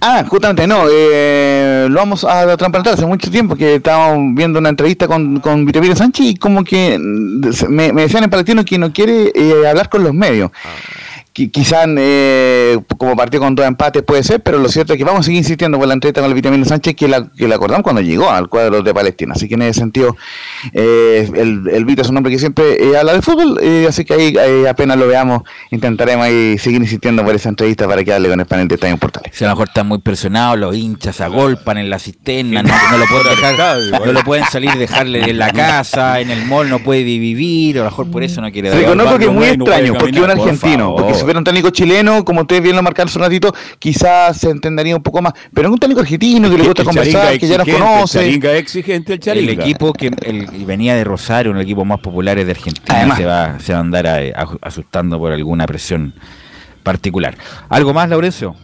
[0.00, 4.68] Ah, justamente no, eh, lo vamos a trasplantar hace mucho tiempo que estábamos viendo una
[4.68, 5.66] entrevista con, con
[5.96, 9.88] Sánchez y como que mm, me, me decían en Palestino que no quiere eh, hablar
[9.88, 10.50] con los medios.
[10.50, 15.04] Qui- Quizás eh, como partió con dos empates puede ser, pero lo cierto es que
[15.04, 17.54] vamos a seguir insistiendo por la entrevista con el Vitamina Sánchez que la, que la
[17.54, 19.34] acordamos cuando llegó al cuadro de Palestina.
[19.36, 20.16] Así que en ese sentido,
[20.72, 24.04] eh, el, el Vita es un hombre que siempre eh, habla de fútbol, eh, así
[24.04, 28.28] que ahí eh, apenas lo veamos, intentaremos ahí seguir insistiendo por esa entrevista para quedarle
[28.28, 29.32] con el panel de Estadio Portales.
[29.34, 32.74] Si a lo mejor están muy presionados, los hinchas se agolpan en la cisterna, no,
[32.90, 36.68] no lo pueden dejar, no lo pueden salir, dejarle en la casa, en el mall,
[36.68, 38.78] no puede vivir, a lo mejor por eso no quiere dar.
[38.78, 42.42] Reconozco que es muy extraño, porque un argentino, porque si fuera un técnico chileno, como
[42.42, 45.72] ustedes bien lo marcaron hace un ratito, quizás se entendería un poco más, pero es
[45.72, 48.28] un técnico argentino que le gusta conversar, que ya nos conoce.
[48.28, 52.00] El exigente, el El equipo que el- venía de Rosario, uno de los equipos más
[52.00, 53.18] populares de Argentina, Además.
[53.18, 56.14] se va, se va a andar a- a- asustando por alguna presión
[56.82, 57.36] particular.
[57.68, 58.56] ¿Algo más, Laurencio?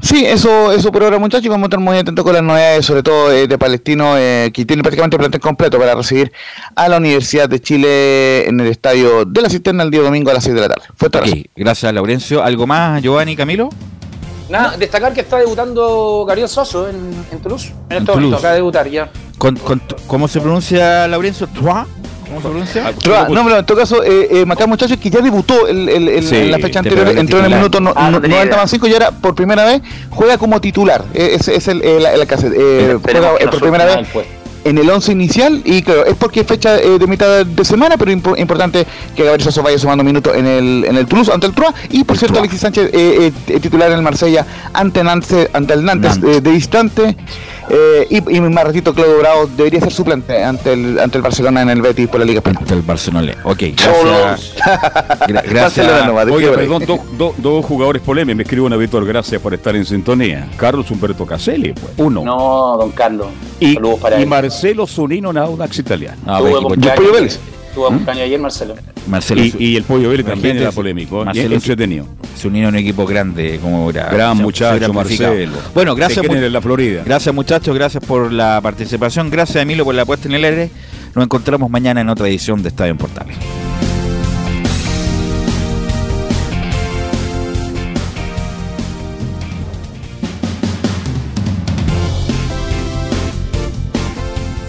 [0.00, 3.02] Sí, eso, eso por ahora muchachos, vamos a estar muy atentos con las novedades, sobre
[3.02, 6.32] todo eh, de Palestino, eh, que tiene prácticamente el plantel completo para recibir
[6.76, 10.34] a la Universidad de Chile en el estadio de la Cisterna el día domingo a
[10.34, 10.82] las 6 de la tarde.
[10.94, 11.42] Fuerte Ok, abrazo.
[11.56, 12.42] gracias, Laurencio.
[12.44, 13.70] ¿Algo más, Giovanni Camilo?
[14.48, 16.96] Nada, destacar que está debutando Gabriel Soso en,
[17.32, 17.66] en Toulouse.
[17.66, 18.36] En En este momento, Toulouse.
[18.38, 19.10] acaba de debutar ya.
[19.36, 21.48] Con- con- ¿Cómo se pronuncia, Laurencio?
[21.48, 21.86] ¿Trois?
[22.28, 22.92] ¿Cómo se pronuncia?
[23.02, 26.26] Trua, no, pero en todo caso, eh, eh, muchachos que ya debutó el, el- el-
[26.28, 28.20] Sí, en la fecha te anterior, el entró en el minuto no- Ah, no no-
[28.20, 28.62] tenía 90 idea.
[28.62, 29.80] más 5 y ahora por primera vez
[30.10, 31.04] juega como titular.
[31.14, 34.32] Eh, Ese es el, el, el caso, eh, juega que eh, por primera vez puesto.
[34.64, 37.96] en el 11 inicial y claro, es porque es fecha eh, de mitad de semana,
[37.96, 38.86] pero impo- importante
[39.16, 42.04] que Gabriel Soso vaya sumando minutos en el, en el Toulouse ante el Troyes y
[42.04, 44.44] por cierto Alexis Sánchez eh, eh, titular en el Marsella
[44.74, 47.16] ante, Nantes, ante el Nantes eh, de distante
[47.70, 51.62] eh, y, y más ratito Claudio Bravo debería ser suplente ante el, ante el Barcelona
[51.62, 52.60] en el Betis por la Liga Española.
[52.62, 53.34] Ante el Barcelona.
[53.44, 54.54] Ok, gracias.
[55.26, 56.56] Gra- Barcelona nomás, Oiga, déjeme.
[56.56, 58.36] perdón, dos dos- dos jugadores polémicos.
[58.36, 60.48] Me escriben a Víctor, gracias por estar en sintonía.
[60.56, 62.22] Carlos Humberto Caselli, pues, uno.
[62.24, 63.28] No, don Carlos.
[63.60, 64.28] y, Saludos para y él.
[64.28, 66.18] Marcelo Zunino, Audax italiano.
[66.26, 66.54] Ah, pues,
[66.96, 67.38] Pollo Vélez.
[67.78, 68.74] Tuvo cumpleaños ayer, Marcelo.
[69.06, 71.22] Marcelo Y, el Pollo Vélez también era polémico.
[71.22, 71.26] ¿eh?
[71.26, 72.06] Marcelo entretenido.
[72.34, 74.08] se unieron a un equipo grande como era.
[74.10, 74.92] Gran muchacho.
[74.92, 75.52] Marcelo.
[75.74, 76.26] Bueno, gracias.
[76.26, 77.04] En la Florida.
[77.06, 80.70] Gracias muchachos, gracias por la participación, gracias Emilio por la puesta en el aire.
[81.14, 83.36] Nos encontramos mañana en otra edición de Estadio en Portales.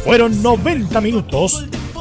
[0.03, 1.65] Fueron 90 minutos